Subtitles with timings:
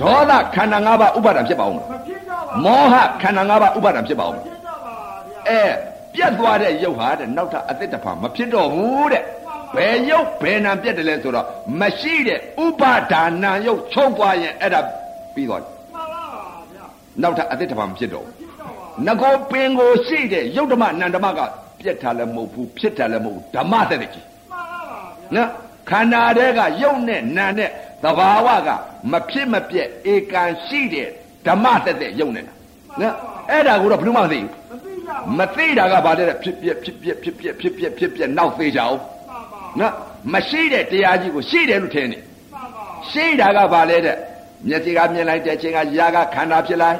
[0.00, 4.94] ဒေါသခန္ဓာ၅ပါးဥပါဒံဖြစ်ပါဦးမလားမဖြစ်ကြပါမောဟခန္ဓာ၅ပါးဥပါဒံဖြစ်ပါဦးမမလားဖြစ်ကြပါ
[5.26, 5.62] ဗျာအဲ
[6.14, 9.22] ပြတ်သွားတဲ့ရုပ်ဟာတဲ့နောက်ထပ်အသစ်တစ်ဖန်မဖြစ်တော့ဘူးတဲ့
[9.76, 11.46] ဘယ်ရုပ်ဘယ်နာပြတ်တယ်လဲဆိုတော့
[11.80, 14.80] မရှိတဲ့ဥပါဒါနံရုပ်ချုပ်သွားရင်အဲ့ဒါ
[15.34, 16.84] ပြီးသွားတယ်မှန်ပါပါဗျာ
[17.22, 18.70] နောက်ထပ်အသစ်တစ်ဖန်မဖြစ်တော့ဘူးဖြစ်ကြပါ
[19.06, 21.40] ငကောပင်ကိုရှိတဲ့ယုတ်ဓမ္မနန္ဓမက
[21.80, 25.48] ပြက်ထားလည်းမဟုတ်ဘူးဖြစ်ထားလည်းမဟုတ်ဘူးဓမ္မသက်တည်းကြီးမှန်ပါပါဗျာနော်
[25.90, 27.70] ခန္ဓာတဲကယုတ်နဲ့နာနဲ့
[28.04, 28.68] သဘာဝက
[29.12, 31.08] မဖြစ်မပြက်ဧကန်ရှိတဲ့
[31.46, 32.52] ဓမ္မသက်သက်ယုတ်နေတာ
[33.00, 33.14] နော်
[33.50, 39.92] အဲ့ဒါကိုတော့ဘယ်သူမှမသိဘူးမသိကြပါမသိတာကဘာလဲတဲ့ဖြစ်ပြက်ဖြစ်ပြက်ဖြစ်ပြက်ဖြစ်ပြက်ဖြစ်ပြက်နောက်သေးကြအောင်မှန်ပါနော်
[40.32, 44.16] မရှိတဲ့တရားကြီးကိုရှိတယ်လို့ထင်နေမှန်ပါရှိတာကဘာလဲတဲ့
[44.68, 46.98] မျက်စိကမြင်လိုက်တဲ့အချိန်ကຢာကခန္ဓာဖြစ်လိုက်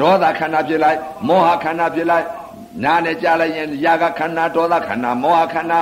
[0.00, 2.26] ဒေါသခန္ဓာဖြစ်လိုက်မောဟခန္ဓာဖြစ်လိုက်
[2.84, 5.80] နားနဲ့ကြားလိုက်ရင်ຢာကခန္ဓာဒေါသခန္ဓာမောဟခန္ဓာ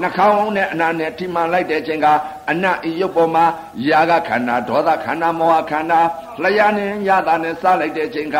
[0.00, 2.06] နှာခေါင်းနဲ့အနာနဲ့ထိမှန်လိုက်တဲ့အချိန်က
[2.50, 3.44] အနတ်ဤရုပ်ပေါ်မှာ
[3.88, 6.00] ယာကခန္ဓာဒေါသခန္ဓာမောဟခန္ဓာ
[6.42, 8.38] လျှာနဲ့ယတာနဲ့စားလိုက်တဲ့အချိန်က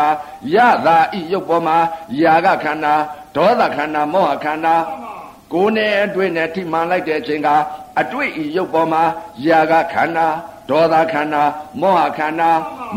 [0.53, 1.77] ယတာဤရုပ်ပေါ်မှာ
[2.21, 2.93] ယာကခန္ဓာ
[3.35, 4.75] ဒေါသခန္ဓာမောဟခန္ဓာ
[5.53, 7.49] ကိုယ်နဲ့အတွေ့နဲ့ထိမှန်လိုက်တဲ့အချိန်က
[7.99, 9.03] အတွေ့ဤရုပ်ပေါ်မှာ
[9.47, 10.27] ယာကခန္ဓာ
[10.69, 11.43] ဒေါသခန္ဓာ
[11.81, 12.49] မောဟခန္ဓာ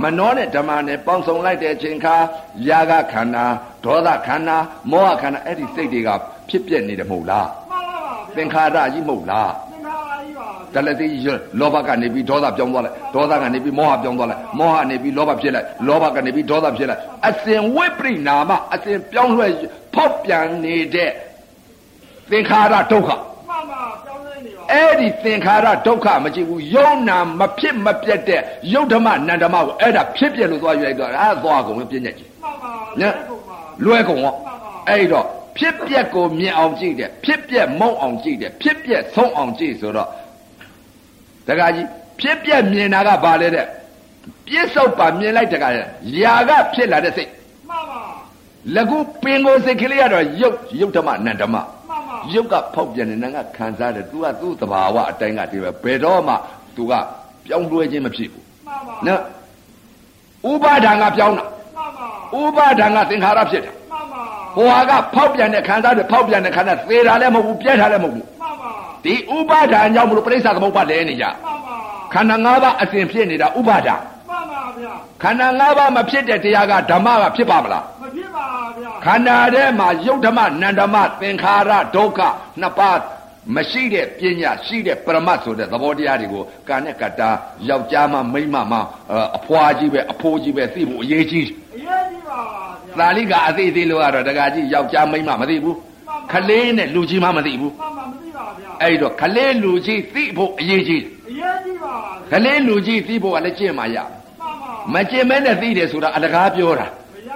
[0.03, 2.17] မနှောနဲ့ဓမ္မနဲ့ပေါင်းစုံလိုက်တဲ့အချိန်ခါ
[2.69, 3.45] ယာကခန္ဓာ
[3.85, 4.57] ဒေါသခန္ဓာ
[4.91, 6.09] မောဟခန္ဓာအဲ့ဒီစိတ်တွေက
[6.49, 7.49] ဖြစ်ပြနေတယ်မဟုတ်လား
[8.37, 19.49] သင်္ခါရကြီးမဟုတ်လားသင်္ခါရကြီးပါတလက်သေးကြီးလောဘကနေပြီးဒေါသပြောင်းသွားလိုက်ဒေါသကနေပြီးမောဟပြောင်းသွားလိုက်မောဟနေပြီးလောဘဖြစ်လိုက်လောဘကနေပြီးဒေါသဖြစ်လိုက်အစဉ်ဝိပရိနာမအစဉ်ပြောင်းလဲ
[19.95, 21.11] ဖောက်ပြန်နေတဲ့
[22.31, 23.11] သင်္ခါရဒုက္ခ
[23.49, 28.41] မှန်ပါပြောင်းလဲနေပါအဲ့ဒီသင်္ခါရဒုက္ခမကြည့်ဘူးယုံနာမဖြစ်မပြတ်တဲ့
[28.73, 33.15] ယုတ်ဓမ္မနန္ဓမကိုအဲ့ဒါဖြစ်ပြလို့သွားယူလိုက်တော့အဲ့ဒါသွားကုန်ပြည့်ညက်ကြီးမှန်ပါနော်
[33.85, 34.35] လွဲကုန်ရော
[34.89, 35.27] အဲ့တော့
[35.58, 40.10] ဖြစ်ပြက်ကိုမြင်အောင်ကြည့်တယ်ဖြစ်ပြက်မုံအောင်ကြည့်တယ်ဖြစ်ပြက်ဆုံးအောင်ကြည့်ဆိုတော့
[41.48, 41.88] တခါကြီး
[42.22, 43.66] ဖြစ်ပြက်မြင်တာကဘာလဲတဲ့
[44.48, 45.86] ပြစ္ဆုတ်ပါမြင်လိုက်တခါရဲ့
[46.18, 47.30] ຢာကဖြစ်လာတဲ့စိတ်
[47.70, 48.02] မှန်ပါ
[48.76, 51.66] လကုပင်ကိုစိတ်ကလေးကတော့ယုတ်ယုတ်ဓမ္မနန္ဓမ မှန်
[52.08, 56.34] ပါ ရုပ်ကဖောက်ပြန်နေနာကခံစားတယ် तू ကသူ့သဘာဝအတိုင်းကဒီပဲဘယ်တော့မှ
[56.76, 56.94] तू က
[57.46, 59.22] ပြောင်းလဲခြင်းမဖြစ်ဘူး မှန်ပါ နော်
[60.52, 61.46] ဥပါဒံကပြောင်းတာ
[61.76, 62.08] မှန်ပါ
[62.40, 63.77] ဥပါဒံကသင်္ခါရဖြစ်တာ မှန်ပါ
[64.59, 68.71] ဟိုဟာကဖောက်ပြန်တဲ့ခံစားတယ်ဖောက်ပြန်တဲ့ခံစားသေတာလည်းမဟုတ်ဘူးပြဲတာလည်းမဟုတ်ဘူးမှန်ပါ
[69.05, 71.77] ဒီဥပါဒံကြောင့်မလို့ပြိဿသမုပ္ပါလဲနေကြမှန်ပါ
[72.13, 73.95] ခန္ဓာ၅ပါးအစဉ်ဖြစ်နေတာဥပါဒံ
[74.29, 78.47] မှန်ပါဗျာခန္ဓာ၅ပါးမဖြစ်တဲ့တရားကဓမ္မကဖြစ်ပါမလားမဖြစ်ပါ
[78.79, 82.21] ဗျာခန္ဓာထဲမှာယုတ်ဓမ္မနန္ဓမသင်္ခါရဒုက္ခ
[82.61, 82.99] နှစ်ပါး
[83.57, 87.29] မရှိတဲ့ပညာရှိတဲ့ပရမတ်ဆိုတဲ့သဘောတရားတွေကိုကာနဲ့ကတ္တာ
[87.69, 88.79] ယောက်ျားမှမိန်းမမှ
[89.11, 92.68] အဲအဖွာကြီးပဲအဖိုးကြီးပဲသိဖို့အရေးကြီးအရေးကြီးပါဗျာ
[93.01, 95.77] သာလိကအသေးသေးလို့ကတော့တကကြီးယောက်ျားမိန်းမမသိဘူး
[96.33, 101.95] ခလေးနဲ့လူကြီးမှမသိဘူးမှန်ပါမသိပါဗျာအဲ့တော့ခလေးလူကြီးသိဖို့အရေးကြီးအရေးကြီးပါ
[102.33, 104.09] ခလေးလူကြီးသိဖို့ကလည်းကျင့်မှရမှန်
[104.41, 106.87] ပါမကျင့်မဲနဲ့သိတယ်ဆိုတာအလကားပြောတာ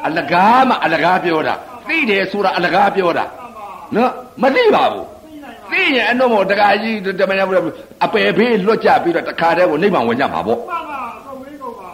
[0.07, 1.55] အလကားမှအလကားပြောတာ
[1.89, 4.11] သိတယ်ဆိုတာအလကားပြောတာမှန်ပါနော်
[4.43, 7.65] မသိပါဘူးသိနိုင်ပါသိရင်အတော့မို့တခါကြီးတမန်တော်
[8.05, 11.22] အပယ်ဖေးလွတ်ကြပြီးတော့တခါတည်းကိုနိဗ္ဗာန်ဝင်ကြမှာပေါ့မှန်ပါကုန်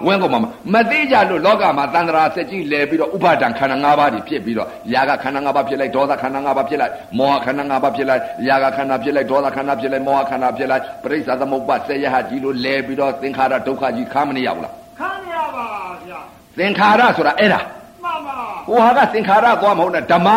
[0.05, 15.65] ဝေးကုန်ပါ ဝင်ကုန်မှာမသိကြလို့လောကမှာတန်ត្រာစက်ကြီးလဲပြီးတော့ဥပါဒံခန္ဓာ၅ပါးတွေဖြစ်ပြီးတော့ຢာကခန္ဓာ၅ပါးဖြစ်လိုက်ဒေါသခန္ဓာ၅ပါးဖြစ်လိုက်မောဟခန္ဓာ၅ပါးဖြစ်လိုက်ຢာကခန္ဓာဖြစ်လိုက်ဒေါသခန္ဓာဖြစ်လိုက်မောဟခန္ဓာဖြစ်လိုက်ပရိစ္ဆာသမုပ္ပါစေယဟကြီးလို့လဲပြီးတော့သင်္ခါရဒုက္ခကြီးခါမနေရဘူးလား ခံရပါ
[16.07, 16.19] ဗျာ
[16.59, 17.59] သင်္ခါရဆိုတာအဲ့ဒါ
[18.03, 18.35] မှန်ပါ
[18.67, 20.29] ဟိုဟာကသင်္ခါရသွားမဟုတ်နဲ့ဓမ္မ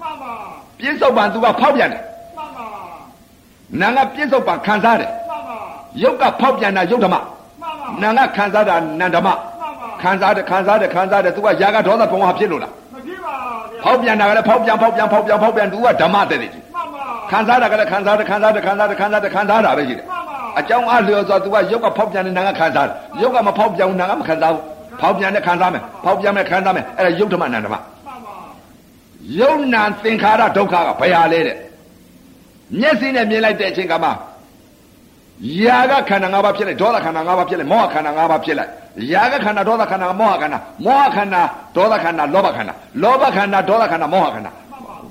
[0.00, 0.32] မှန်ပါ
[0.80, 2.02] ပြစ္ဆုတ်ပံသူကဖောက်ပြန်တယ်
[2.36, 2.66] မှန်ပါ
[3.80, 5.56] နာကပြစ္ဆုတ်ပံခံစားတယ် မှန်ပါ
[6.02, 7.34] ယုတ်ကဖောက်ပြန်တာယုတ်ဓမ္မ မှန်ပါ
[8.01, 9.37] နာကခံစားတာနန္ဓမ္မမှန်
[9.81, 13.33] ပါခံစားတယ်ခံစားတယ်ခံစားတယ်သူကຢာကဒေါသဘုံဟာဖြစ်လို့လားမဖြစ်ပါ
[13.73, 24.63] ဗျာဖောက်ပြန်တာကလည်းဖောက်ပြန်ဖောက်ပြန်ဖောက်ပြန်ဖောက်ပြန်သူကဓမ္မတဲ့တယ်ကြီးမှန်ပါခံစားတာကလည်းခံစားတယ်ခံစားတယ်ခံစားတယ်ခံစားတယ်ခံစားတာပဲရှိတယ်မှန်ပါအကြောင်းအားလျော်စွာသူကယုတ်ကဖောက်ပြန်တဲ့နာကခံစားတယ်ယုတ်ကမဖောက်ပြန်ဘူးနာကမခံစားဘူး
[25.01, 27.83] ဖောက်ပြန်တဲ့ခံစားမယ်ဖောက်ပြန်မဲ့ခံစားမယ်အဲ့ဒါယုတ်ဓမ္မနန္ဓမ္မမှန်
[28.25, 28.33] ပါ
[29.39, 31.57] ယုတ်နံသင်္ခါရဒုက္ခကဘယ်ဟာလဲတဲ့
[32.79, 34.09] မျက်စိနဲ့မြင်လိုက်တဲ့အချိန်ကမှ
[35.63, 38.69] ယာကခန္ဓာ၅ပါးဖြစ်လိုက်ဒေါသခန္ဓာ၅ပါးဖြစ်လိုက်မောဟခန္ဓာ၅ပါးဖြစ်လိုက်
[39.13, 41.41] ယာကခန္ဓာဒေါသခန္ဓာမောဟခန္ဓာမောဟခန္ဓာ
[41.75, 42.73] ဒေါသခန္ဓာလောဘခန္ဓာ
[43.03, 44.51] လောဘခန္ဓာဒေါသခန္ဓာမောဟခန္ဓာ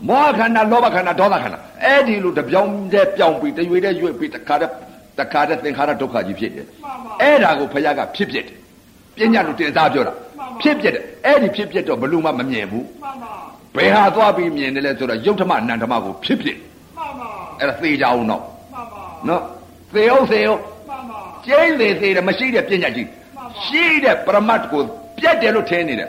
[0.08, 4.70] မောဟခန္ဓာလောဘခန္ဓာဒေါသခန္ဓာအဲ့ဒီလိုတပြောင်းတဲ့ပြောင်းပြီးတရွေတဲ့ရွေ့ပြီးတခါတဲ့
[5.18, 6.66] တခါတဲ့သင်္ခါရဒုက္ခကြီးဖြစ်တယ်
[7.22, 8.56] အဲ့ဒါကိုဘုရားကဖြစ်ဖြစ်တယ်
[9.16, 10.12] ပညာလို့တင်စားပြောတာ
[10.60, 13.32] ဖြစ်ဖြစ်တယ်အဲ့ဒီဖြစ်ဖြစ်တော့ဘလို့မှမမြင်ဘူးမှန်ပါ
[13.76, 16.56] ဘယ်ဟာသွားပြီးမြင်တယ်လဲဆိုတော့ယုတ်ဓမ္မနန္ဓမ္မကိုဖြစ်ဖြစ်
[16.96, 19.42] မှန်ပါအဲ့ဒါသေကြအောင်တော့မှန်ပါနော်
[19.94, 23.08] သေအောင်သေအောင်မှန်ပါကျိန်းသေးသေးတယ်မရှိတဲ့ပညာကြီး
[23.64, 24.82] ရှိတဲ့ပရမတ်ကို
[25.18, 26.08] ပြတ်တယ်လို့ထင်နေတယ်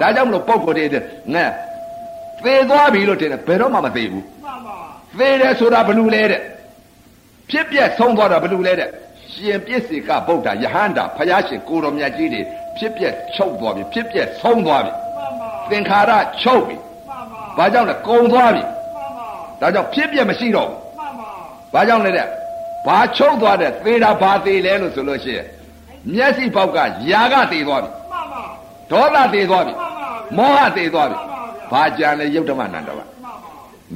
[0.00, 1.04] ဒါကြောင့်မလို့ပုံကိုယ်တည်း
[1.34, 1.44] ငါ
[2.44, 4.76] သေသွားပြီလို့ထင်တယ်ဘယ်တော့မှမသေဘူးမှန်ပါ
[5.18, 6.40] သေတယ်ဆိုတာဘယ်လိုလဲတဲ့
[7.50, 8.88] ဖြစ်ပြက်ဆုံးသွားတာဘယ်လိုလဲတဲ့
[9.32, 12.44] ရှင်ပြစ္ဆေကဗုဒ္ဓယဟန္တာဖယားရှင်ကိုတော်မြတ်ကြီးတွေဒ
[12.78, 16.76] ဖြစ်ပြက်ချုပ်သွားပြီဖြစ်ပြက်ဆုံးသွားပြီမှန်ပါသင်္ခါရချုပ်ပြီ
[17.08, 19.28] မှန်ပါဘာကြောင့်လဲကုံသွားပြီမှန်ပါ
[19.60, 21.30] ဒါကြောင့်ဖြစ်ပြက်မရှိတော့ဘူးမှန်ပါ
[21.74, 22.26] ဘာကြောင့်လဲတဲ့
[22.86, 25.46] ဘာချုပ်သွားတဲ့သေတာဘာသေးလဲလို့ဆိုလို့ရှိရင်
[26.12, 26.78] မျက်စိပေါက်က
[27.10, 28.42] ယာကသေးသွားပြီမှန်ပါ
[28.90, 31.40] ဒေါသသေးသွားပြီမှန်ပါမောဟသေးသွားပြီမှန်ပါ
[31.70, 33.32] ဗျာဘာကြံလဲယုတ်ဓမ္မနန္ဒပါမှန်ပါ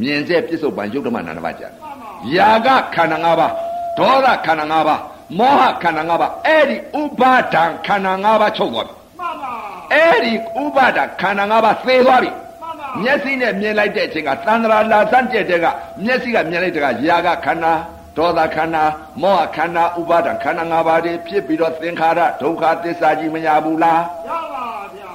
[0.00, 3.52] မြင်စေပြစ္ဆုတ်ပံယုတ်ဓမ္မနန္ဒပါကြံမှန်ပါယာကခန္ဓာ၅ပါး
[3.99, 5.00] ဒေါသခန္ဓာ၅ပါး
[5.38, 9.52] မောဟခန္ဓာ၅ပါးအဲ့ဒီဥပါဒံခန္ဓာ၅ပါးချုပ်သွားပြီမှန်ပါ
[9.93, 10.32] အဲ့ဒီ
[10.62, 12.31] ဥပါဒခန္ဓာ၅ပါးသေသွားပြီ
[12.62, 15.67] မှန်ပါမျက်စိနဲ့မြင်လိုက်တဲ့အချိန်ကသန္တရာလာစမ်းကြက်တဲ့က
[16.05, 17.73] မျက်စိကမြင်လိုက်တဲ့ကယာကခန္ဓာ
[18.17, 18.85] ဒေါသခန္ဓာ
[19.23, 24.67] မောဟခန္ဓာဥပါဒံခန္ဓာ၅ပါးတွေဖြစ်ပြီးတော့သင်္ခါရဒုက္ခသစ္စာကြီးမရဘူးလားရပါ
[24.97, 25.12] ဗျာ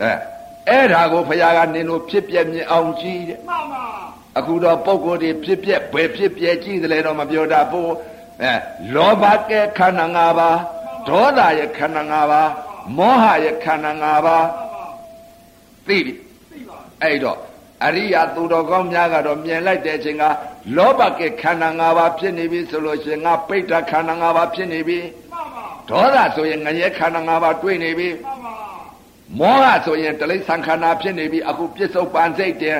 [0.00, 0.12] အဲ
[0.68, 3.84] အဲ့ဒါကိုဘုရားကနင်တို့ဖြစ်ပြမြင်အောင်ကြည့်တဲ့မှန်ပါ
[4.38, 7.90] အခုတော့ပုံကိုယ်တွေဖြစ်ပြဘယ်ဖြစ်ပြကြည့်တယ်လဲတော့မပြောတတ်ဘူး
[8.42, 8.54] အဲ
[8.94, 10.58] လောဘကဲခန္ဓာ၅ပါး
[11.08, 12.50] ဒေါသရဲ့ခန္ဓာ၅ပါး
[12.98, 14.86] မောဟရဲ့ခန္ဓာ၅ပါးမှန်ပါ
[15.86, 16.12] သိပြီ
[16.50, 17.38] သိပါအဲ့တော့
[17.84, 20.24] အရိယာသူတော်ကောင်းများကတော့မြင်လိုက်တဲ့အချိန်က
[20.76, 24.98] လောဘကဲခန္ဓာ၅ပါးဖြစ်နေပြီဆိုလို့ရှိရင်ငါပိဋကခန္ဓာ၅ပါးဖြစ်နေပြီ
[25.32, 28.54] မှန်ပါဒေါသဆိုရင်ငရဲခန္ဓာ၅ပါးတွေ့နေပြီမှန်ပါ
[29.38, 32.78] မောဟဆိုရင်တလိ္ဆံခန္ဓာဖြစ်နေပြီအခုပြစ္ဆုတ်ပန်စိတ်တယ်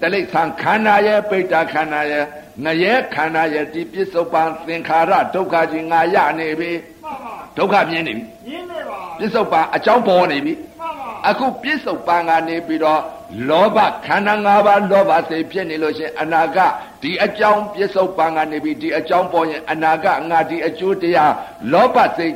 [0.00, 2.24] တလိ္ဆံခန္ဓာရဲ့ပိဋကခန္ဓာရဲ့
[2.64, 6.70] ငရဲခန္ဓာရဲ့ဒီပြစ္ဆုတ်ပန်သင်္ခါရဒုက္ခကြီးငါရနေပြီ
[7.04, 13.00] မှန်ပါဒုက္ခမြင်နေပြီရင်းနေပါပြစ္ဆုတ်ပန်အကြောင်းပေါ်နေပြီမှန်ပါအခုပြစ္ဆုတ်ပန်ကနေပြီးတော့
[13.48, 21.32] လောဘခန္ဓာ၅ပါးလောဘစိတ်ဖြစ်နေလို့ရှရင်အနာဂတ်ဒီအကြောင်းပြစ္ဆုတ်ပန်ကနေပြီးဒီအကြောင်းပေါ်ရင်အနာဂတ်ငါဒီအကျိုးတရား
[21.72, 22.34] လောဘစိတ်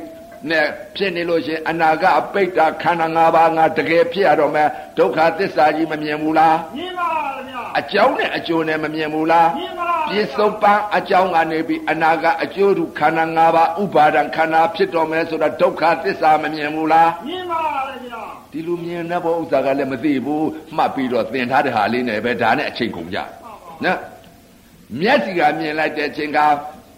[0.51, 0.67] နဲ့
[0.97, 7.11] ဖြစ်နေလို့ရှရင်အနာဂတ်အပိဋကခန္ဓာ၅ပါးငါတကယ်ဖြစ်ရတော့မယ်ဒုက္ခသစ္စာကြီးမမြင်ဘူးလားရင်းပါ
[7.49, 17.63] ဗျာအကြောင်းနဲ့အကျိုးနဲ့မမြင်ဘူးလားရင်းပါပြစ္ဆုတ်ပန်အကြောင်းကနေပြီးအနာဂတ်အကျိုးသူခန္ဓာ၅ပါးဥပါဒံခန္ဓာဖြစ်တော်မယ်ဆိုတော့ဒုက္ခသစ္စာမမြင်ဘူးလားရင်းပါ
[18.05, 23.19] ဗျာ ဒီလိုမြင်တဲ့ဘုဥစ္စာကလည်းမသိဘူးမှတ်ပြီးတော့သင်ထားတဲ့ဟာလေးနဲ့ပဲဒါနဲ့အချိန်ကုန်ကြ
[23.85, 23.99] နော်
[25.01, 26.39] မျက်စိကမြင်လိုက်တဲ့အချိန်က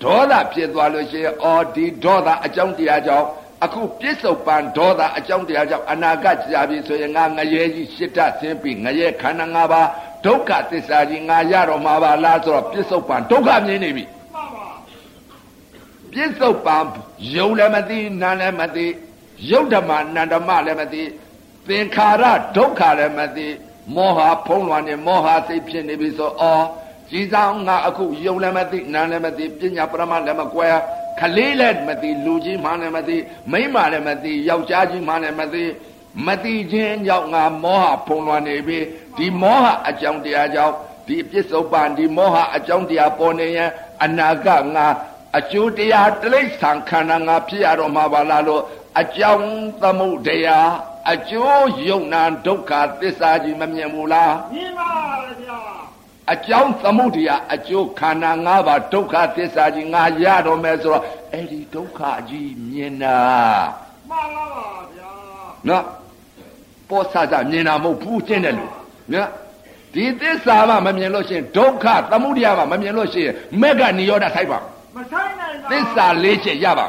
[0.03, 3.27] ဒေါသဖြစ်သွားလို့ရှိရင်အော်ဒီဒေါသအကြောင်းတရားကြောင့်
[3.65, 9.89] အခုပြစ္ဆုတ်ပန်ဒေါသအကြောင်းတရားကြောင့်အနာဂတ်ကြာပြီဆိုရင်ငါငရဲကြီးရှစ်တဆင်းပြီးငရဲခန္ဓာ၅ပါး
[10.25, 14.05] ဒုက္ခသစ္စာကြီးငါရတော့မှာပါလားဆိုတော့ပြစ္ဆုတ်ပန်ဒုက္ခမြင်နေပြီ
[14.35, 14.69] မှန်ပါ
[16.13, 16.77] ပြစ္ဆုတ်ပံ
[17.37, 18.87] ယုံလည်းမသိနာလည်းမသိ
[19.51, 21.03] ယုတ်ဓမ္မနန္ဓမလည်းမသိ
[21.69, 22.25] သင်္ခါရ
[22.57, 23.49] ဒုက္ခလည်းမသိ
[23.95, 26.65] မောဟဖုံးလွှမ်းနေမောဟစိတ်ဖြစ်နေပြီဆိုအော်
[27.11, 30.69] ကြည်ဆောင်ငါအခုယုံလည်းမသိနာလည်းမသိပညာပရမလည်းမကွဲ
[31.21, 33.17] ခလေးလည်းမသိလူကြီးမှလည်းမသိ
[33.53, 35.65] မိန်းမလည်းမသိယောက်ျားကြီးမှလည်းမသိ
[36.27, 38.79] မသိခြင်းကြောင့်ငါမောဟဖုံးလွှမ်းနေပြီ
[39.17, 40.75] ဒီမောဟအကြောင်းတရားကြောင့်
[41.07, 43.71] ဒီပြစ္ဆုတ်ပံဒီမောဟအကြောင်းတရားပေါ်နေရင်
[44.05, 44.87] အနာဂတ်ငါ
[45.39, 48.63] အကျိုးတရားတိရစ္ဆာန်ခန္ဓာငါဖြစ်ရတော့မှာပါလားလို့
[49.01, 49.47] အကြောင်း
[49.83, 50.49] သမုဒယ
[51.13, 54.91] အကျိုးယုံနာဒုက္ခသစ္စာကြီးမမြင်ဘူးလားရင်းပါ
[55.43, 55.59] ဗျာ
[56.33, 63.19] အကြောင်းသမုဒယအကျိုးခန္ဓာ၅ပါးဒုက္ခသစ္စာကြီးငါရတော့မယ်ဆိုတော့အဲ့ဒီဒုက္ခကြီးမြင်တာ
[64.11, 65.11] မှန်ပါပါဗျာ
[65.69, 65.85] နော်
[66.89, 68.73] ပေါ်ဆဆမြင်တာမဟုတ်ဘူးကျင့်တယ်လို့
[69.13, 69.29] နော်
[69.95, 74.59] ဒီသစ္စာမှမမြင်လို့ရှိရင်ဒုက္ခသမုဒယမှမမြင်လို့ရှိရင်မက်ကနိရောဓဆိုင်ပါ
[74.97, 76.87] မဆိုင်နိုင်ပါသစ္စာလေးချက်ရပါ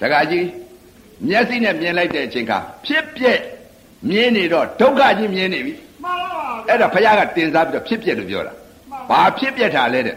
[0.00, 0.44] တခါကြီး
[1.26, 2.52] မျက်စိနဲ့မြင်လိုက်တဲ့အချိန်က
[2.86, 3.40] ဖြစ်ပြက်
[4.10, 5.72] မြင်နေတော့ဒုက္ခကြီးမြင်နေပြီ
[6.04, 8.52] မှန်ပါပါဗျာအဲ့ဒါဘုရားကတင်စားပြီးတော့ဖြစ်ပြက်လို့ပြောတာ
[9.10, 10.16] ဘာဖြစ်ပြက်တာလဲတဲ့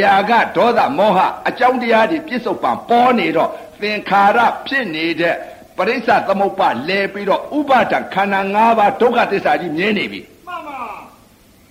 [0.00, 1.18] ယာကဒေါသမောဟ
[1.48, 3.50] အကြောင်းတရားတွေပြစ္ဆုတ်ပံပေါ်နေတော့
[3.82, 5.34] သင်္ခါရဖြစ်နေတဲ့
[5.76, 10.80] ပရိစ္ဆသမုပ္ပါလဲပြီးတော့ဥပါဒံခန္ဓာ၅ပါးဒုက္ခသစ္စာကြီးမြင်နေပြီမှန်ပါ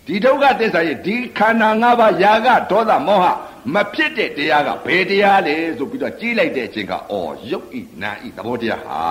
[0.08, 3.26] ဒီဒုက္ခသစ္စာရဲ့ဒီခန္ဓာ၅ပါးယာကဒေါသမောဟ
[3.74, 9.02] မဖြစ်တဲ့တရားကဘယ်တရားလဲဆိုပြီးတော့ကြီးလိုက်တဲ့အချိန်ကအော်ရုပ်ဤနာဤသဘောတရားဟာ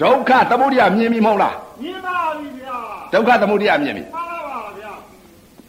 [0.00, 2.76] ဒုက္ခသမုဒယမြင်ပြီမဟုတ်လားရင်းပါပြီဗျာ
[3.12, 4.92] ဒုက္ခသမုဒယမြင်ပြီမှန်ပါပါဗျာ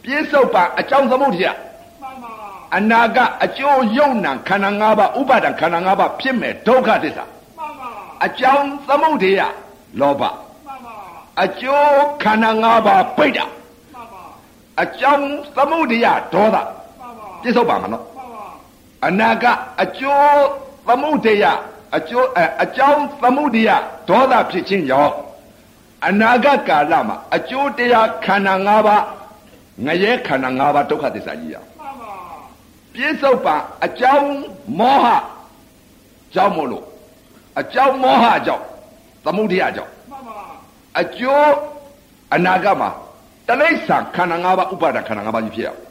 [0.04, 1.46] ပြစ္ဆုတ်ပါအကြောင်းသမုဒယ
[2.02, 2.32] မှန်ပါ
[2.78, 7.26] အနာကအကျိုးယုံနာခန္ဓာ၅ပါးဥပါဒံခန္ဓာ၅ပါးဖြစ်မဲ့ဒုက္ခသစ္စာ
[7.58, 7.90] မှန်ပါ
[8.26, 9.40] အကြောင်းသမုဒယ
[10.02, 10.96] လောဘမှန်ပါ
[11.44, 13.46] အကျိုးခန္ဓာ၅ပါးပိဋ္ဌာ
[13.94, 14.24] မှန်ပါ
[14.84, 15.26] အကြောင်း
[15.58, 16.81] သမုဒယဒေါသမှန်ပါ
[17.42, 18.46] ပြစ္ဆုတ်ပါမနော်မှန်ပါ
[19.08, 19.46] အနာက
[19.84, 20.42] အကျိုး
[20.88, 21.44] သမုဒယ
[21.96, 23.70] အကျိုးအအကြောင်းသမုဒယ
[24.10, 25.14] ဒေါသဖြစ်ခြင်းကြောင့်
[26.08, 29.04] အနာဂတ်ကာလမှာအကျိုးတရားခန္ဓာ၅ပါး
[29.86, 32.14] ငရဲခန္ဓာ၅ပါးဒုက္ခသစ္စာကြီးရအောင်မှန်ပါ
[32.94, 33.56] ပြစ္ဆုတ်ပံ
[33.86, 34.28] အကြောင်း
[34.80, 35.06] မောဟ
[36.36, 36.86] ကြောင့်မို့လို့
[37.60, 38.64] အကြောင်းမောဟကြောင့်
[39.26, 40.38] သမုဒယကြောင့်မှန်ပါ
[41.00, 41.52] အကျိုး
[42.36, 42.90] အနာဂတ်မှာ
[43.48, 45.91] တလိ္ဆာခန္ဓာ၅ပါးဥပါဒခန္ဓာ၅ပါးကြီးဖြစ်ရအောင်မှန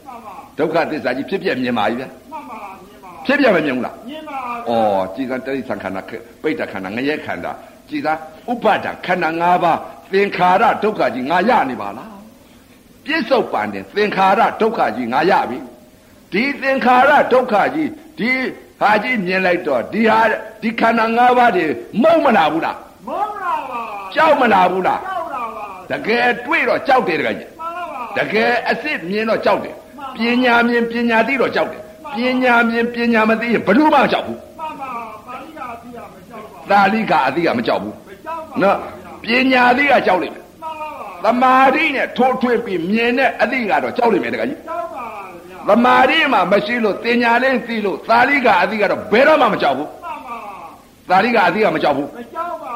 [0.57, 4.71] ဒုက္ခသစ္စာကြီးဖြစ်ပြမြင်ပါပြီဗျာမှန်ပါမြင်ပါဖြစ်ပြမမြင်ဘူးလားမြင်ပါဩ
[5.15, 6.01] ကြည်စံတိရိစ္ဆာန်ခန္ဓာ
[6.41, 7.51] ပိဋကခန္ဓာငရဲခန္ဓာ
[7.89, 8.13] ကြည်စံ
[8.51, 9.79] ဥပါဒံခန္ဓာ၅ပါး
[10.13, 12.11] သင်္ခါရဒုက္ခကြီးငါရနေပါလား
[13.05, 15.59] ပြစ္ဆုတ်ပန်တယ်သင်္ခါရဒုက္ခကြီးငါရပြီ
[16.33, 17.89] ဒီသင်္ခါရဒုက္ခကြီး
[18.19, 18.29] ဒီ
[18.79, 20.19] ဟာကြီးမြင်လိုက်တော့ဒီဟာ
[20.61, 21.65] ဒီခန္ဓာ၅ပါးတွေ
[22.01, 22.77] မုံမလာဘူးလား
[23.07, 23.81] မောလာပါ
[24.15, 29.75] ကြောက်မလာဘူးလားကြောက်လာပါတကယ်တွေ့တော့ကြောက်တယ်တကယ်ကြီးမှန်ပါပါတကယ်အစ်စ်မြင်တော့ကြောက်တယ်
[30.15, 31.81] ပညာမြင်ပညာသိတော့ကြောက်တယ်
[32.15, 34.91] ပညာမြင်ပညာမသိရင်ဘယ်သူမှမကြောက်ဘူးမှန်ပါ
[35.27, 38.77] ပါဠိကအပြည့်မကြောက်ပါသာလိကအသိကမကြောက်ဘူးမကြောက်ပါနော်
[39.23, 45.05] ပညာသိကကြောက်လိမ့်မယ်မှန်ပါပါသမာဓိနဲ့ထိုးထွင်းပြီးမြင်တဲ့အသိကတော့ကြောက်လိမ့်မယ်တကယ်ကြီးကြောက်ပါ
[45.67, 50.37] ဗျာသမာဓိမှာမရှိလို့တင်ညာလေးသိလို့သာလိကအသိကတော့ဘယ်တော့မှမကြောက်ဘူးမှန်ပါ
[51.09, 52.73] သာလိကအသိကမကြောက်ဘူးမကြောက်ပါ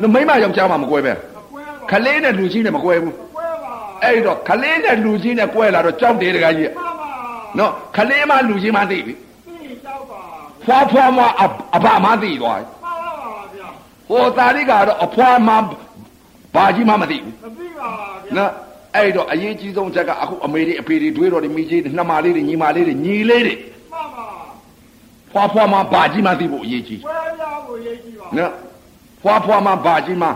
[0.00, 3.27] လူမိမယောက်ျားမှမကွဲပဲမကွဲပါခလေးနဲ့လူကြီးနဲ့မကွဲဘူးမကွဲပါ
[4.04, 7.10] အဲ့တော့ခလေးနဲ့လူကြီးနဲ့ကွဲလာတော့ကြောက်တယ်တကယ်ကြီးမှန်ပါ
[7.58, 9.14] နော်ခလေးမှလူကြီးမှသိပြီ
[9.46, 10.20] သိကြောက်ပါ
[10.64, 11.44] ဖွာဖွာမှအ
[11.76, 13.68] အဘမှသိသွားတယ်မှန်ပါပါဗျာ
[14.08, 15.54] ဟိုသာလိကတော့အဖွာမှ
[16.54, 17.88] ဘာကြီးမှမသိဘူးမသိပါ
[18.24, 18.50] ဗျာနော်
[18.96, 23.54] အဲ့တော့အရေးကြီးဆုံးချက်ကအခုအမေတွေအဖေတွေတွေးတော်တွေမိကြီးတွေနှမလေးတွေညီမလေးတွေညီလေးတွေ
[23.92, 24.24] မှန်ပါ
[25.32, 28.52] ဖွာဖွာမှဘာကြီးမှသိဖို့အရေးကြီးကွဲပြားကိုရေးကြည့်ပါမှန်နော်
[29.22, 30.32] ဖွာဖွာမှဘာကြီးမှပါ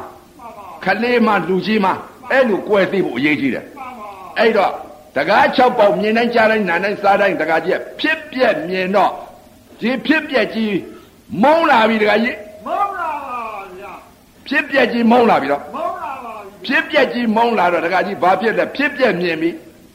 [0.85, 1.91] ခလေးမှလူကြီးမှ
[2.33, 4.09] အဲ့လိုကွဲသိဖို့အရေးကြီးတယ်မှန်ပါ
[4.39, 4.73] အဲ့တော့
[5.17, 9.13] တကား6ပေါက်မြင်တိုင်းကြားတိုင်းနားတိုင်းစားတိုင်းတကားကြီးကဖြစ်ပြက်မြင်တော့
[9.81, 10.77] ဒီဖြစ်ပြက်ကြီး
[11.43, 12.37] မုန်းလာပြီတကားကြီး
[12.67, 13.41] မောလာပါ
[13.79, 13.93] ဗျာ
[14.49, 16.35] ဖြစ်ပြက်ကြီးမုန်းလာပြီတော့မောလာပါ
[16.67, 19.51] ဖြစ်ပြက်ကြီးမုန်းလာတော့တကားကြီးဘာဖြစ်လဲဖြစ်ပြက်မြင်ပြီ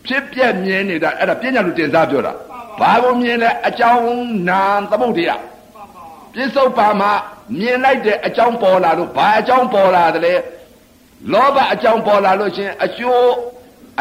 [0.08, 2.34] ဖြစ်ပြက်မြင်နေတာအဲ့ဒါပညာလူတင်စားပြောတာ
[2.80, 6.04] ဘာကိုမြင်လဲအကြောင်းနာသမုဒ္ဒရာမှန်ပါ
[6.34, 7.12] ပြစ္ဆုတ်ပါမှာ
[7.60, 10.34] မြင်လိုက်တဲ့အကြောင်းပေါ်လာလို့ဘာအကြောင်းပေါ်လာတယ်လဲ
[11.34, 13.32] လောဘအကြောင်းပေါ်လာလို့ရှင်အကျိုး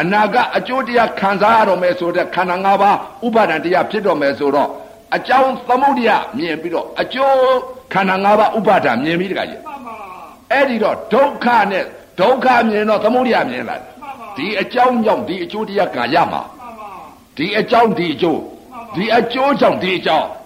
[0.00, 2.96] အနာကအကျိုးတရားခံစားရတော့မယ်ဆိုတဲ့ခန္ဓာ၅ပါး
[3.26, 4.70] ဥပါဒံတရားဖြစ်တော့မယ်ဆိုတော့
[5.16, 7.37] အကြောင်းသမုဒ္ဒရာမြင်ပြီးတော့အကျိုး
[7.92, 9.94] ခန္ဓာ၅ပါးဥပါဒံမြင်ပြီးတခါကြီးမှန်ပါ
[10.52, 11.85] အဲ့ဒီတော့ဒုက္ခနဲ့
[12.20, 16.90] ဒုက္ခမြင်တော့သမုဒ္ဒရာမြင်လာတယ်မှန်ပါဒီအကြောင်းကြောင့်ဒီအကျိုးတရားကံရမှာမှန်ပါ
[17.37, 18.40] ဒီအကြောင်းဒီအကျိုး
[18.96, 20.46] ဒီအကျိုးကြောင့်ဒီအကြောင်းမှန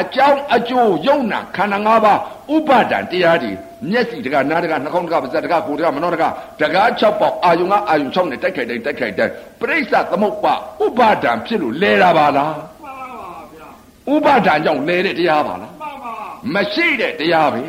[0.00, 2.18] အကြောင်းအကျိုးယုံနာခန္ဓာ၅ပါး
[2.54, 3.50] ဥပါဒံတရားဒီ
[3.90, 6.24] မျက်စိတကနားတကနှာခေါင်းတကပါးစပ်တကကိုယ်တကမနောတက
[6.60, 10.54] တကား6ပေါက်အာယုံကအာယုံ6နဲ့တိုက်ခိုက်တိုင်းတိုက်ခိုက်တိုင်းပြိဿသမုပ္ပါ
[10.84, 13.68] ဥပါဒံဖြစ်လို့လဲတာပါလားမှန်ပါဗျာ
[14.12, 16.12] ဥပါဒံကြောင့်လဲတဲ့တရားပါလားမှန်ပါ
[16.54, 17.62] မရှိတဲ့တရားပဲ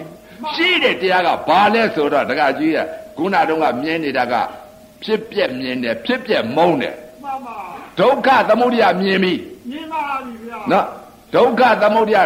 [0.56, 2.80] ရှိတဲ့တရားကဘာလဲဆိုတော့တကကြီးက
[3.18, 4.34] ခုနတုန်းကမြင်နေတာက
[5.04, 7.56] ဖြစ်ပြက်မြင်တယ်ဖြစ်ပြက်မုန်းတယ်မှန်ပါ
[8.00, 9.34] ဒုက္ခသမုဒယမြင်ပြီ
[9.72, 10.86] မြင်ပါပြီဗျာနော်
[11.36, 12.18] ဒုက္ခသမုဒယ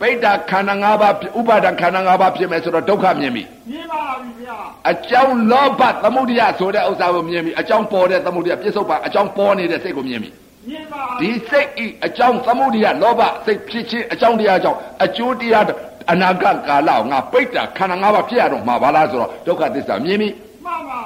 [0.00, 4.56] ပိဋ္ဌခန္ဓာ၅ပါးဥပါဒခန္ဓာ၅ပါးဖြစ်မယ်ဆိုတော့ဒုက္ခမြင်ပြီမြင်ပါပြီဗျာ
[4.90, 10.30] အကြောင်းလောဘသမုဒယဆိုတဲ့ဥစ္စာကိုမြင်ပြီအကြောင်းပေါ်တဲ့သမုဒယပြစ္ဆုတ်ပါအကြောင်းပေါ်နေတဲ့စိတ်ကိုမြင်ပြီ
[10.68, 15.64] မြင်ပါဒီစိတ်ဤအကြောင်းသမုဒယလောဘစိတ်ဖြစ်ခြင်းအကြောင်းတရားကြောင့်အကျိုးတရား
[16.12, 20.28] အနာဂတ်ကာလကိုငါပိဋ္ဌခန္ဓာ၅ပါးဖြစ်ရတော့မှာပါလားဆိုတော့ဒုက္ခသစ္စာမြင်ပြီ
[20.64, 21.00] မှန်ပါ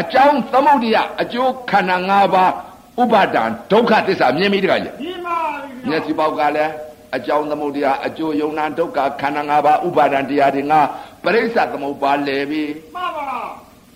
[0.00, 2.52] အကြောင်းသမုဒယအကျိုးခန္ဓာ၅ပါး
[3.00, 6.72] ဥပါဒံဒုက္ခသစ္စာမြင်ပြီတခါကြီးမြင်ပါပြီမျဗျာက်စိပေါက်ကလည်း
[7.16, 10.80] အကြောင်းသမုဒယအကျိုးယုံနာဒုက္ခခန္ဓာ၅ပါးဥပါဒံတရားတွေငါ
[11.22, 12.62] ပရိစ္ဆသမုပ္ပါလဲပြီ
[12.94, 13.28] မှန်ပါ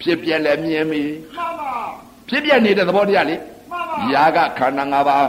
[0.01, 1.03] ဖြစ်ပြက်လည်းမြင်ပြီ
[1.37, 1.75] မှန်ပါ
[2.29, 3.37] ဖြစ်ပြက်နေတဲ့သဘောတရားလေ
[3.71, 5.27] မှန်ပါယာကခန္ဓာ၅ပါး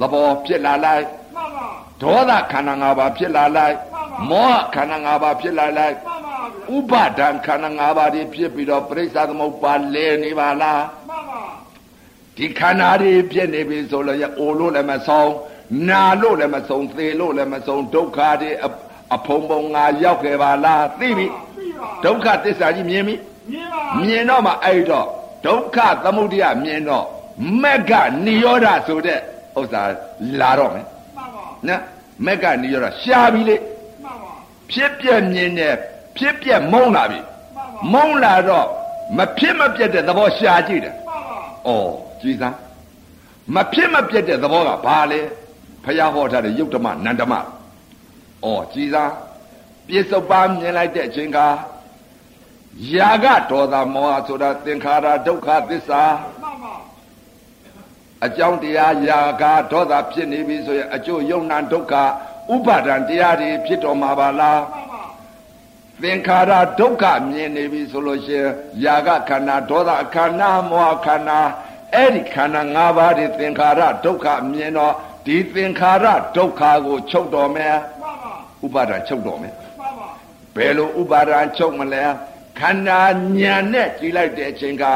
[0.00, 1.04] သဘောဖြစ်လာလိုက်
[1.36, 1.66] မှန်ပါ
[2.02, 3.76] ဒေါသခန္ဓာ၅ပါးဖြစ်လာလိုက်
[4.30, 11.19] မောဟခန္ဓာ၅ပါးဖြစ်လာလိုက်မှန်ပါဗျာဥပါဒံခန္ဓာ၅ပါးတွေဖြစ်ပြီးတော့ပရိစ္ဆသမုပ္ပါလဲနေပါလားမှန်ပါ
[12.40, 15.32] ဒီခန္ဓာတွေဖြစ်နေပြီဆိုလို့ရအိုလို့လည်းမဆုံး
[15.88, 18.68] နာလို့လည်းမဆုံးသေလို့လည်းမဆုံးဒုက္ခတွေအ
[19.14, 23.14] အဖုံဖုံငါရောက်ခဲ့ပါလားသိပြီပြီပါဒုက္ခသစ္စာကြီးမြင်ပြီ
[23.52, 25.06] မြင်ပါမြင်တော့မှအဲ့တော့
[25.46, 27.04] ဒုက္ခသမုဒယမြင်တော့
[27.62, 27.92] မက္က
[28.26, 29.18] နိရောဓဆိုတဲ့
[29.58, 29.82] ဥစ္စာ
[30.40, 31.82] လာတော့မယ်မှန်ပါနော်
[32.26, 33.56] မက္ကနိရောဓရှားပြီလေ
[34.02, 34.32] မှန်ပါ
[34.70, 35.74] ဖြစ်ပြက်မြင်တယ်
[36.16, 38.66] ဖြစ်ပြက်မုန်းလာပြီမှန်ပါမုန်းလာတော့
[39.16, 42.56] မဖြစ်မပြက်တဲ့သဘောရှားကြည့်တယ်မှန်ပါဩ ကြည်စမ်း
[43.54, 45.20] မဖြစ်မပြက်တဲ့သဘောကဘာလဲ
[45.84, 47.40] ဖះဟောထားတဲ့ယုတ်ဓမ္မနန္ဓမ္မဩ
[48.72, 49.12] ကြည်စမ်း
[49.86, 51.38] ပြစ္ဆုတ်ပါမြင်လိုက်တဲ့အချိန်က
[52.94, 56.02] ယာကဒေါသမောဟဆိုတာသင်္ခါရဒုက္ခသစ္စာ
[56.42, 56.74] မှန်ပါ
[58.26, 61.94] အကြောင်းတရားယာကဒေါသဖြစ်နေပြီဆိုရင်အကျိုးယုံနာဒုက္ခ
[62.54, 65.02] ဥပါဒံတရားတွေဖြစ်တော်မှာပါလားမှန်ပါ
[66.02, 68.50] သင်္ခါရဒုက္ခမြင်နေပြီဆိုလို့ရှိရင်
[68.84, 71.40] ယာကခန္ဓာဒေါသခန္ဓာမောဟခန္ဓာ
[71.94, 74.94] အဲ့ဒီခန္ဓာ၅ပါးတွေသင်္ခါရဒုက္ခမြင်တော့
[75.26, 76.06] ဒီသင်္ခါရ
[76.36, 78.32] ဒုက္ခကိုချုပ်တော်မယ်မှန်ပါ
[78.64, 80.08] ဥပါဒံချုပ်တော်မယ်မှန်ပါ
[80.56, 82.04] ဘယ်လိုဥပါဒံချုပ်မလဲ
[82.58, 83.00] ခန္ဓာ
[83.38, 84.90] ညံနဲ့ကြည်လိုက်တဲ့အချိန်ကဩ